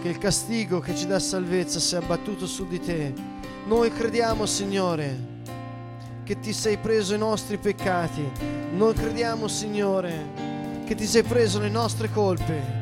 che 0.00 0.08
il 0.08 0.16
castigo 0.16 0.80
che 0.80 0.96
ci 0.96 1.06
dà 1.06 1.18
salvezza 1.18 1.78
sia 1.78 1.98
abbattuto 1.98 2.46
su 2.46 2.66
di 2.66 2.80
te. 2.80 3.29
Noi 3.66 3.92
crediamo, 3.92 4.46
Signore, 4.46 5.16
che 6.24 6.40
ti 6.40 6.52
sei 6.52 6.76
preso 6.78 7.14
i 7.14 7.18
nostri 7.18 7.56
peccati. 7.56 8.28
Noi 8.72 8.94
crediamo, 8.94 9.48
Signore, 9.48 10.82
che 10.84 10.94
ti 10.94 11.06
sei 11.06 11.22
preso 11.22 11.60
le 11.60 11.68
nostre 11.68 12.10
colpe. 12.10 12.78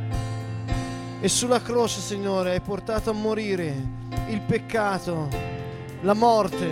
E 1.21 1.29
sulla 1.29 1.61
croce, 1.61 2.01
Signore, 2.01 2.53
hai 2.53 2.61
portato 2.61 3.11
a 3.11 3.13
morire 3.13 3.75
il 4.29 4.41
peccato, 4.41 5.29
la 6.03 6.15
morte. 6.15 6.69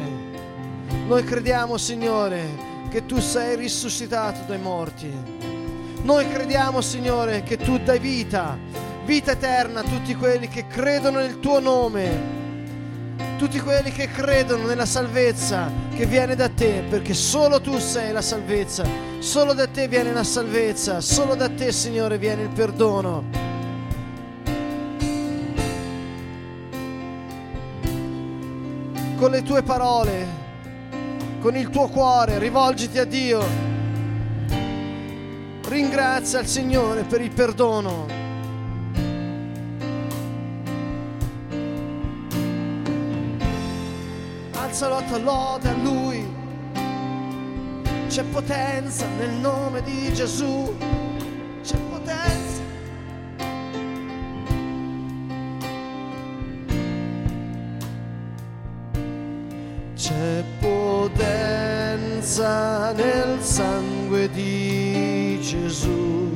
Noi 1.07 1.25
crediamo, 1.25 1.77
Signore, 1.77 2.45
che 2.89 3.05
tu 3.05 3.19
sei 3.21 3.57
risuscitato 3.57 4.41
dai 4.47 4.61
morti. 4.61 5.13
Noi 6.03 6.31
crediamo, 6.31 6.81
Signore, 6.81 7.43
che 7.43 7.57
tu 7.57 7.79
dai 7.79 7.99
vita, 7.99 8.57
vita 9.05 9.33
eterna 9.33 9.81
a 9.81 9.85
tutti 9.85 10.15
quelli 10.15 10.49
che 10.49 10.67
credono 10.69 11.19
nel 11.19 11.41
tuo 11.41 11.59
nome 11.59 12.36
tutti 13.37 13.61
quelli 13.61 13.93
che 13.93 14.09
credono 14.09 14.67
nella 14.67 14.87
salvezza 14.87 15.71
che 15.95 16.07
viene 16.07 16.35
da 16.35 16.49
te, 16.49 16.85
perché 16.89 17.13
solo 17.13 17.61
tu 17.61 17.79
sei 17.79 18.13
la 18.13 18.23
salvezza, 18.23 18.85
solo 19.19 19.53
da 19.53 19.67
te 19.67 19.89
viene 19.89 20.13
la 20.13 20.25
salvezza, 20.25 21.01
solo 21.01 21.35
da 21.35 21.49
te 21.51 21.71
Signore 21.71 22.17
viene 22.19 22.43
il 22.43 22.49
perdono. 22.49 23.25
Con 29.17 29.31
le 29.31 29.43
tue 29.43 29.63
parole, 29.63 30.27
con 31.41 31.57
il 31.57 31.69
tuo 31.71 31.89
cuore, 31.89 32.39
rivolgiti 32.39 32.99
a 32.99 33.05
Dio. 33.05 33.45
Ringrazia 35.69 36.41
il 36.41 36.47
Signore 36.47 37.03
per 37.03 37.21
il 37.21 37.31
perdono. 37.31 38.26
Tua 44.79 45.19
lode 45.19 45.69
a 45.69 45.75
Lui. 45.83 46.23
C'è 48.09 48.23
potenza 48.25 49.07
nel 49.19 49.31
nome 49.31 49.83
di 49.83 50.13
Gesù. 50.13 50.77
C'è 51.63 51.79
potenza. 51.91 52.63
C'è 59.95 60.45
potenza 60.61 61.73
nel 62.93 63.41
sangue 63.41 64.29
di 64.31 65.39
Gesù. 65.41 66.36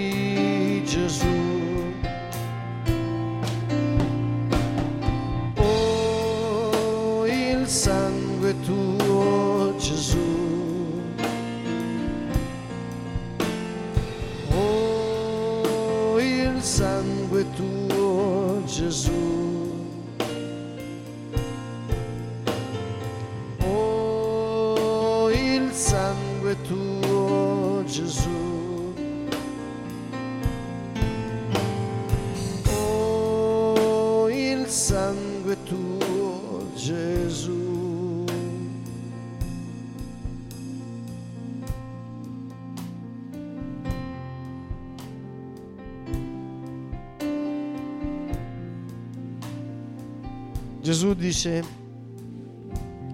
Gesù 51.01 51.15
dice 51.15 51.63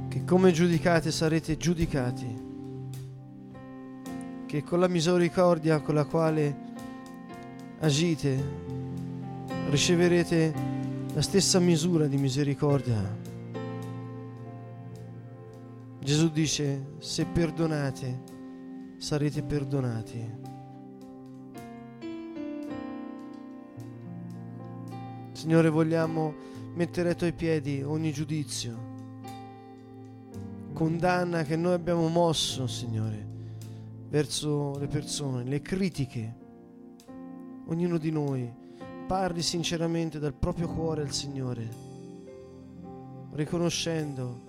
che 0.09 0.25
come 0.25 0.51
giudicate 0.51 1.09
sarete 1.09 1.55
giudicati 1.55 2.45
che 4.45 4.61
con 4.61 4.81
la 4.81 4.89
misericordia 4.89 5.79
con 5.79 5.95
la 5.95 6.03
quale 6.03 6.57
agite 7.79 8.43
riceverete 9.69 10.53
la 11.13 11.21
stessa 11.21 11.59
misura 11.59 12.07
di 12.07 12.17
misericordia. 12.17 13.01
Gesù 16.01 16.29
dice, 16.29 16.95
se 16.97 17.23
perdonate, 17.23 18.21
sarete 18.97 19.43
perdonati. 19.43 20.31
Signore, 25.31 25.69
vogliamo 25.69 26.56
mettere 26.73 27.09
ai 27.09 27.15
tuoi 27.15 27.33
piedi 27.33 27.81
ogni 27.81 28.11
giudizio, 28.11 28.77
condanna 30.73 31.43
che 31.43 31.55
noi 31.55 31.73
abbiamo 31.73 32.07
mosso, 32.07 32.67
Signore, 32.67 33.25
verso 34.09 34.77
le 34.77 34.87
persone, 34.87 35.43
le 35.43 35.61
critiche. 35.61 36.45
Ognuno 37.67 37.97
di 37.97 38.11
noi 38.11 38.49
parli 39.07 39.41
sinceramente 39.41 40.19
dal 40.19 40.33
proprio 40.33 40.67
cuore 40.67 41.01
al 41.01 41.11
Signore, 41.11 41.69
riconoscendo 43.31 44.45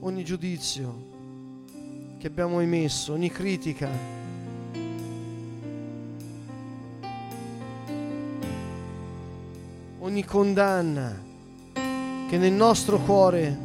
ogni 0.00 0.24
giudizio 0.24 1.08
che 2.18 2.26
abbiamo 2.26 2.60
emesso, 2.60 3.12
ogni 3.12 3.30
critica 3.30 4.19
ogni 10.10 10.24
condanna 10.24 11.16
che 11.72 12.36
nel 12.36 12.52
nostro 12.52 12.98
cuore 12.98 13.56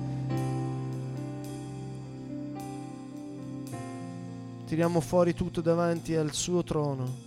tiriamo 4.67 4.99
fuori 4.99 5.34
tutto 5.34 5.61
davanti 5.61 6.15
al 6.15 6.34
suo 6.34 6.63
trono. 6.63 7.23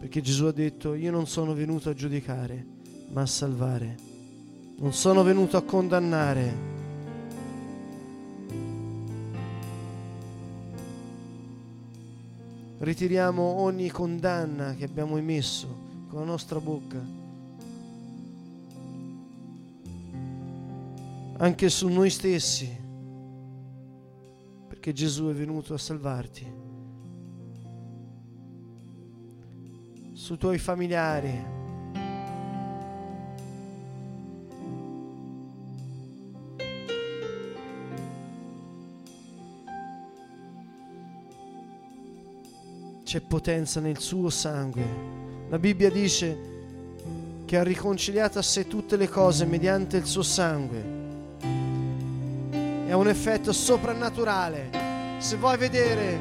Perché 0.00 0.20
Gesù 0.20 0.46
ha 0.46 0.52
detto, 0.52 0.94
io 0.94 1.12
non 1.12 1.28
sono 1.28 1.54
venuto 1.54 1.88
a 1.88 1.94
giudicare, 1.94 2.66
ma 3.10 3.20
a 3.20 3.26
salvare. 3.26 3.96
Non 4.78 4.92
sono 4.92 5.22
venuto 5.22 5.56
a 5.56 5.62
condannare. 5.62 6.54
Ritiriamo 12.78 13.42
ogni 13.42 13.88
condanna 13.88 14.74
che 14.74 14.84
abbiamo 14.84 15.16
emesso 15.16 15.79
con 16.10 16.18
la 16.18 16.24
nostra 16.24 16.58
bocca, 16.58 17.00
anche 21.36 21.68
su 21.68 21.86
noi 21.86 22.10
stessi, 22.10 22.68
perché 24.66 24.92
Gesù 24.92 25.28
è 25.28 25.32
venuto 25.32 25.72
a 25.72 25.78
salvarti, 25.78 26.52
sui 30.12 30.36
tuoi 30.36 30.58
familiari. 30.58 31.58
C'è 43.04 43.20
potenza 43.20 43.80
nel 43.80 43.98
suo 43.98 44.28
sangue 44.28 45.29
la 45.50 45.58
Bibbia 45.58 45.90
dice 45.90 46.38
che 47.44 47.58
ha 47.58 47.64
riconciliato 47.64 48.38
a 48.38 48.42
sé 48.42 48.68
tutte 48.68 48.96
le 48.96 49.08
cose 49.08 49.44
mediante 49.46 49.96
il 49.96 50.06
suo 50.06 50.22
sangue. 50.22 50.98
È 52.86 52.92
un 52.92 53.08
effetto 53.08 53.52
soprannaturale. 53.52 54.70
Se 55.18 55.34
vuoi 55.38 55.58
vedere 55.58 56.20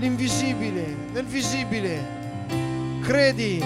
l'invisibile 0.00 0.92
nel 1.12 1.24
visibile, 1.24 3.00
credi 3.00 3.64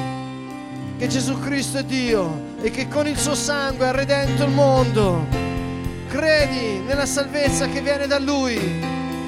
che 0.98 1.08
Gesù 1.08 1.40
Cristo 1.40 1.78
è 1.78 1.84
Dio 1.84 2.58
e 2.60 2.70
che 2.70 2.88
con 2.88 3.06
il 3.06 3.16
suo 3.16 3.34
sangue 3.34 3.86
ha 3.86 3.92
redento 3.92 4.44
il 4.44 4.50
mondo. 4.50 5.26
Credi 6.08 6.80
nella 6.80 7.06
salvezza 7.06 7.66
che 7.66 7.80
viene 7.80 8.06
da 8.06 8.18
Lui. 8.18 8.60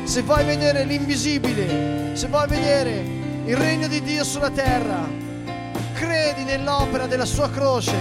Se 0.05 0.21
vuoi 0.21 0.45
vedere 0.45 0.85
l'invisibile, 0.85 2.15
se 2.15 2.27
vuoi 2.27 2.47
vedere 2.47 3.24
il 3.47 3.57
regno 3.57 3.89
di 3.89 4.03
Dio 4.03 4.25
sulla 4.25 4.51
terra. 4.51 5.07
Credi 5.95 6.45
nell'opera 6.45 7.07
della 7.07 7.25
sua 7.25 7.51
croce, 7.51 7.97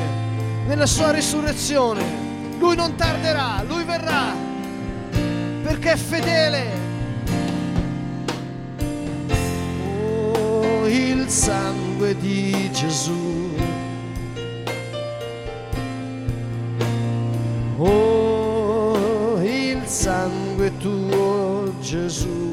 nella 0.68 0.86
sua 0.86 1.12
risurrezione. 1.12 2.04
Lui 2.58 2.76
non 2.76 2.96
tarderà, 2.96 3.64
lui 3.68 3.84
verrà 3.84 4.52
perché 5.64 5.94
è 5.94 5.96
fedele. 5.98 6.82
Oh, 10.02 10.88
il 10.88 11.28
sangue 11.28 12.16
di 12.18 12.70
Gesù. 12.72 13.52
Oh, 17.78 19.42
il 19.42 19.82
sangue 19.86 20.78
tuo 20.78 21.74
Gesù. 21.82 22.53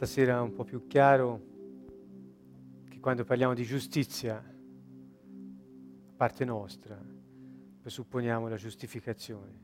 Stasera 0.00 0.40
un 0.40 0.54
po' 0.54 0.64
più 0.64 0.86
chiaro 0.86 1.42
che 2.88 2.98
quando 3.00 3.22
parliamo 3.22 3.52
di 3.52 3.64
giustizia, 3.64 4.38
a 4.38 6.12
parte 6.16 6.42
nostra, 6.46 6.98
presupponiamo 7.82 8.48
la 8.48 8.56
giustificazione 8.56 9.60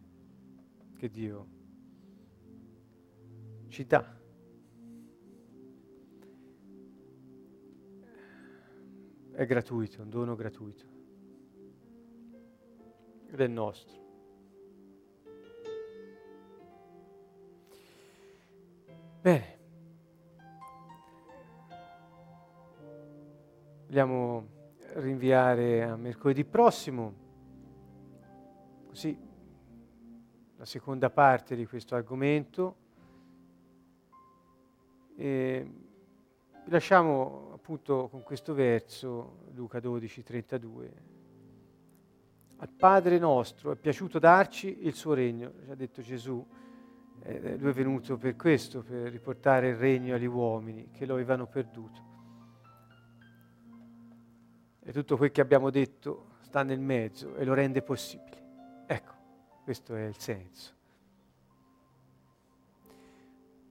che 0.99 1.09
Dio 1.09 1.47
ci 3.69 3.87
dà. 3.87 4.15
È 9.33 9.47
gratuito, 9.47 10.03
un 10.03 10.11
dono 10.11 10.35
gratuito. 10.35 10.85
Ed 13.29 13.41
è 13.41 13.47
nostro. 13.47 14.06
Vogliamo 23.97 24.47
rinviare 24.97 25.83
a 25.83 25.97
mercoledì 25.97 26.45
prossimo, 26.45 27.15
così 28.89 29.19
la 30.59 30.67
seconda 30.67 31.09
parte 31.09 31.57
di 31.57 31.65
questo 31.65 31.95
argomento. 31.95 32.77
E 35.17 35.71
lasciamo 36.67 37.53
appunto 37.55 38.09
con 38.11 38.23
questo 38.23 38.53
verso, 38.53 39.39
Luca 39.55 39.81
12, 39.81 40.23
32. 40.23 40.93
Al 42.59 42.69
Padre 42.69 43.19
nostro 43.19 43.73
è 43.73 43.77
piaciuto 43.77 44.19
darci 44.19 44.85
il 44.85 44.93
suo 44.93 45.15
regno, 45.15 45.55
ci 45.65 45.71
ha 45.71 45.75
detto 45.75 46.03
Gesù. 46.03 46.47
Eh, 47.23 47.57
lui 47.57 47.71
è 47.71 47.73
venuto 47.73 48.19
per 48.19 48.37
questo, 48.37 48.83
per 48.83 49.11
riportare 49.11 49.71
il 49.71 49.77
regno 49.77 50.17
agli 50.17 50.27
uomini 50.27 50.91
che 50.91 51.07
lo 51.07 51.15
avevano 51.15 51.47
perduto. 51.47 52.06
E 54.89 54.93
tutto 54.93 55.17
quel 55.17 55.33
che 55.33 55.41
abbiamo 55.41 55.71
detto 55.71 56.37
sta 56.43 56.63
nel 56.63 56.79
mezzo 56.79 57.35
e 57.35 57.45
lo 57.45 57.55
rende 57.55 57.83
possibile. 57.83 58.85
Ecco, 58.87 59.13
questo 59.65 59.97
è 59.97 60.05
il 60.05 60.17
senso. 60.17 60.75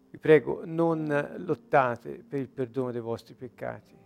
Vi 0.10 0.18
prego, 0.18 0.64
non 0.66 1.06
lottate 1.38 2.22
per 2.22 2.42
il 2.42 2.50
perdono 2.50 2.92
dei 2.92 3.00
vostri 3.00 3.34
peccati. 3.34 3.98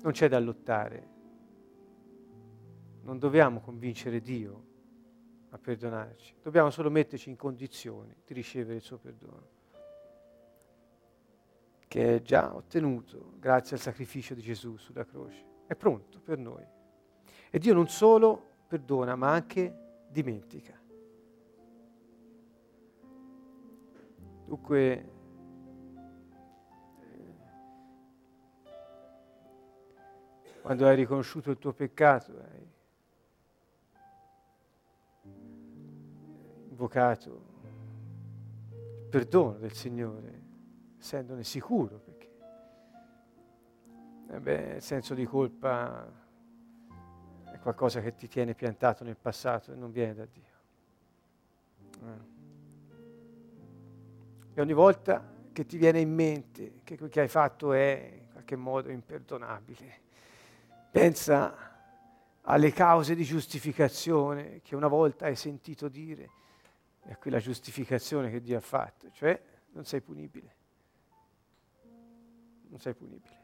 Non 0.00 0.12
c'è 0.12 0.28
da 0.30 0.40
lottare. 0.40 1.08
Non 3.02 3.18
dobbiamo 3.18 3.60
convincere 3.60 4.22
Dio 4.22 4.64
a 5.50 5.58
perdonarci, 5.58 6.36
dobbiamo 6.40 6.70
solo 6.70 6.88
metterci 6.88 7.28
in 7.28 7.36
condizione 7.36 8.16
di 8.24 8.32
ricevere 8.32 8.76
il 8.76 8.80
suo 8.80 8.96
perdono, 8.96 9.48
che 11.86 12.16
è 12.16 12.22
già 12.22 12.54
ottenuto 12.54 13.34
grazie 13.38 13.76
al 13.76 13.82
sacrificio 13.82 14.32
di 14.32 14.40
Gesù 14.40 14.78
sulla 14.78 15.04
croce. 15.04 15.51
È 15.72 15.74
pronto 15.74 16.20
per 16.20 16.36
noi. 16.36 16.62
E 17.48 17.58
Dio 17.58 17.72
non 17.72 17.88
solo 17.88 18.56
perdona, 18.66 19.16
ma 19.16 19.30
anche 19.30 20.04
dimentica. 20.10 20.78
Dunque, 24.44 25.10
eh, 27.00 27.36
quando 30.60 30.86
hai 30.86 30.94
riconosciuto 30.94 31.50
il 31.50 31.56
tuo 31.56 31.72
peccato, 31.72 32.32
hai 32.32 32.70
invocato 36.68 37.30
il 38.68 39.06
perdono 39.08 39.56
del 39.56 39.72
Signore, 39.72 40.42
essendone 40.98 41.42
sicuro, 41.44 41.98
eh 44.32 44.40
beh, 44.40 44.76
il 44.76 44.82
senso 44.82 45.12
di 45.12 45.26
colpa 45.26 46.10
è 47.52 47.58
qualcosa 47.58 48.00
che 48.00 48.14
ti 48.14 48.28
tiene 48.28 48.54
piantato 48.54 49.04
nel 49.04 49.18
passato 49.18 49.72
e 49.72 49.74
non 49.74 49.92
viene 49.92 50.14
da 50.14 50.24
Dio. 50.24 50.42
Eh. 52.00 52.30
E 54.54 54.60
ogni 54.60 54.72
volta 54.72 55.22
che 55.52 55.66
ti 55.66 55.76
viene 55.76 56.00
in 56.00 56.14
mente 56.14 56.80
che 56.82 56.96
quel 56.96 57.10
che 57.10 57.20
hai 57.20 57.28
fatto 57.28 57.74
è 57.74 58.20
in 58.22 58.32
qualche 58.32 58.56
modo 58.56 58.90
imperdonabile, 58.90 60.00
pensa 60.90 61.70
alle 62.40 62.72
cause 62.72 63.14
di 63.14 63.24
giustificazione 63.24 64.62
che 64.62 64.74
una 64.74 64.88
volta 64.88 65.26
hai 65.26 65.36
sentito 65.36 65.88
dire 65.88 66.30
è 67.02 67.18
qui 67.18 67.30
la 67.30 67.38
giustificazione 67.38 68.30
che 68.30 68.40
Dio 68.40 68.56
ha 68.56 68.60
fatto, 68.60 69.10
cioè 69.10 69.38
non 69.72 69.84
sei 69.84 70.00
punibile. 70.00 70.54
Non 72.68 72.80
sei 72.80 72.94
punibile. 72.94 73.41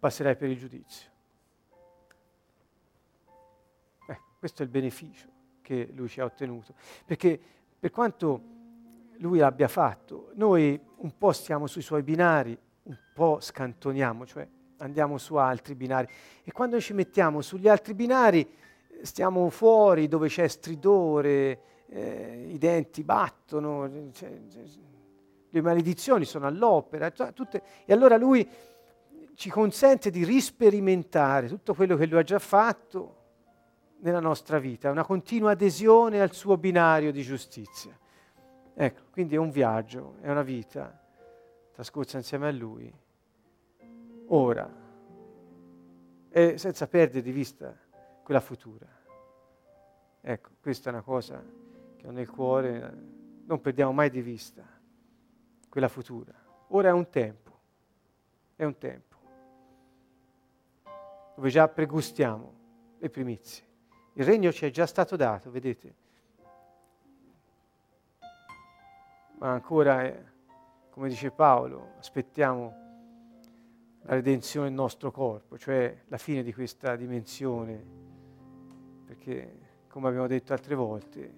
Passerai 0.00 0.34
per 0.34 0.48
il 0.48 0.58
giudizio. 0.58 1.10
Eh, 4.08 4.18
questo 4.38 4.62
è 4.62 4.64
il 4.64 4.70
beneficio 4.70 5.28
che 5.60 5.90
lui 5.94 6.08
ci 6.08 6.20
ha 6.20 6.24
ottenuto. 6.24 6.74
Perché 7.04 7.38
per 7.78 7.90
quanto 7.90 8.42
lui 9.18 9.38
l'abbia 9.38 9.68
fatto, 9.68 10.30
noi 10.34 10.80
un 10.96 11.16
po' 11.18 11.32
stiamo 11.32 11.66
sui 11.66 11.82
suoi 11.82 12.02
binari, 12.02 12.58
un 12.84 12.98
po' 13.14 13.40
scantoniamo, 13.40 14.24
cioè 14.26 14.48
andiamo 14.78 15.18
su 15.18 15.34
altri 15.36 15.74
binari. 15.74 16.08
E 16.42 16.50
quando 16.50 16.80
ci 16.80 16.94
mettiamo 16.94 17.42
sugli 17.42 17.68
altri 17.68 17.92
binari, 17.92 18.48
stiamo 19.02 19.48
fuori 19.50 20.08
dove 20.08 20.28
c'è 20.28 20.48
stridore, 20.48 21.84
eh, 21.88 22.46
i 22.48 22.58
denti 22.58 23.02
battono, 23.02 24.10
cioè, 24.12 24.30
le 25.50 25.60
maledizioni 25.60 26.24
sono 26.24 26.46
all'opera, 26.46 27.10
tutte, 27.10 27.62
e 27.84 27.92
allora 27.92 28.16
lui 28.16 28.48
ci 29.34 29.50
consente 29.50 30.10
di 30.10 30.24
risperimentare 30.24 31.48
tutto 31.48 31.74
quello 31.74 31.96
che 31.96 32.06
lui 32.06 32.18
ha 32.18 32.22
già 32.22 32.38
fatto 32.38 33.16
nella 34.00 34.20
nostra 34.20 34.58
vita, 34.58 34.90
una 34.90 35.04
continua 35.04 35.52
adesione 35.52 36.20
al 36.20 36.32
suo 36.32 36.56
binario 36.56 37.12
di 37.12 37.22
giustizia. 37.22 37.96
Ecco, 38.74 39.02
quindi 39.10 39.34
è 39.34 39.38
un 39.38 39.50
viaggio, 39.50 40.16
è 40.20 40.30
una 40.30 40.42
vita 40.42 40.98
trascorsa 41.72 42.16
insieme 42.16 42.48
a 42.48 42.52
lui, 42.52 42.92
ora, 44.26 44.70
e 46.28 46.58
senza 46.58 46.86
perdere 46.86 47.22
di 47.22 47.32
vista 47.32 47.76
quella 48.22 48.40
futura. 48.40 48.86
Ecco, 50.20 50.50
questa 50.60 50.90
è 50.90 50.92
una 50.92 51.02
cosa 51.02 51.42
che 51.96 52.06
ho 52.06 52.10
nel 52.10 52.28
cuore, 52.28 52.94
non 53.44 53.60
perdiamo 53.60 53.92
mai 53.92 54.10
di 54.10 54.22
vista 54.22 54.62
quella 55.68 55.88
futura. 55.88 56.32
Ora 56.68 56.88
è 56.88 56.92
un 56.92 57.08
tempo, 57.10 57.58
è 58.54 58.64
un 58.64 58.78
tempo 58.78 59.09
dove 61.34 61.48
già 61.48 61.68
pregustiamo 61.68 62.58
le 62.98 63.08
primizie. 63.08 63.64
Il 64.14 64.24
regno 64.24 64.52
ci 64.52 64.66
è 64.66 64.70
già 64.70 64.86
stato 64.86 65.16
dato, 65.16 65.50
vedete? 65.50 65.94
Ma 69.38 69.52
ancora, 69.52 70.04
eh, 70.04 70.24
come 70.90 71.08
dice 71.08 71.30
Paolo, 71.30 71.94
aspettiamo 71.98 72.74
la 74.02 74.14
redenzione 74.14 74.66
del 74.66 74.74
nostro 74.74 75.10
corpo, 75.10 75.56
cioè 75.56 76.02
la 76.08 76.18
fine 76.18 76.42
di 76.42 76.52
questa 76.52 76.96
dimensione, 76.96 77.82
perché, 79.06 79.58
come 79.88 80.08
abbiamo 80.08 80.26
detto 80.26 80.52
altre 80.52 80.74
volte, 80.74 81.34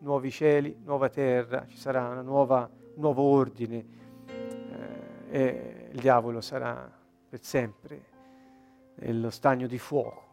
nuovi 0.00 0.30
cieli, 0.30 0.76
nuova 0.84 1.08
terra, 1.08 1.66
ci 1.66 1.78
sarà 1.78 2.20
nuova, 2.20 2.68
un 2.94 3.00
nuovo 3.00 3.22
ordine 3.22 3.86
eh, 4.26 5.24
e 5.30 5.88
il 5.92 6.00
diavolo 6.00 6.40
sarà 6.42 6.90
per 7.28 7.42
sempre 7.42 8.15
nello 8.96 9.30
stagno 9.30 9.66
di 9.66 9.78
fuoco, 9.78 10.24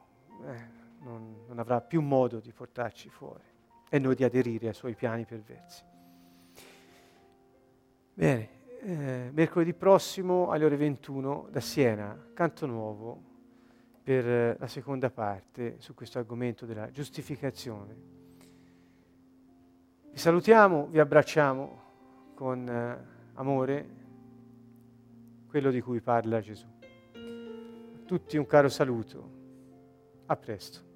eh, 0.45 0.81
non, 0.99 1.43
non 1.47 1.59
avrà 1.59 1.81
più 1.81 2.01
modo 2.01 2.39
di 2.39 2.51
portarci 2.51 3.09
fuori 3.09 3.43
e 3.89 3.99
noi 3.99 4.15
di 4.15 4.23
aderire 4.23 4.67
ai 4.67 4.73
suoi 4.73 4.95
piani 4.95 5.25
perversi. 5.25 5.83
Bene, 8.13 8.49
eh, 8.81 9.29
mercoledì 9.31 9.73
prossimo 9.73 10.49
alle 10.49 10.65
ore 10.65 10.75
21 10.75 11.47
da 11.51 11.59
Siena, 11.59 12.29
canto 12.33 12.65
nuovo 12.65 13.31
per 14.03 14.57
la 14.59 14.67
seconda 14.67 15.09
parte 15.09 15.75
su 15.79 15.93
questo 15.93 16.19
argomento 16.19 16.65
della 16.65 16.91
giustificazione. 16.91 17.95
Vi 20.11 20.17
salutiamo, 20.17 20.87
vi 20.87 20.99
abbracciamo 20.99 21.81
con 22.35 22.67
eh, 22.67 23.05
amore, 23.35 24.01
quello 25.47 25.71
di 25.71 25.81
cui 25.81 26.01
parla 26.01 26.41
Gesù. 26.41 26.72
Tutti 28.13 28.37
un 28.37 28.45
caro 28.45 28.69
saluto, 28.69 29.31
a 30.27 30.35
presto. 30.35 30.92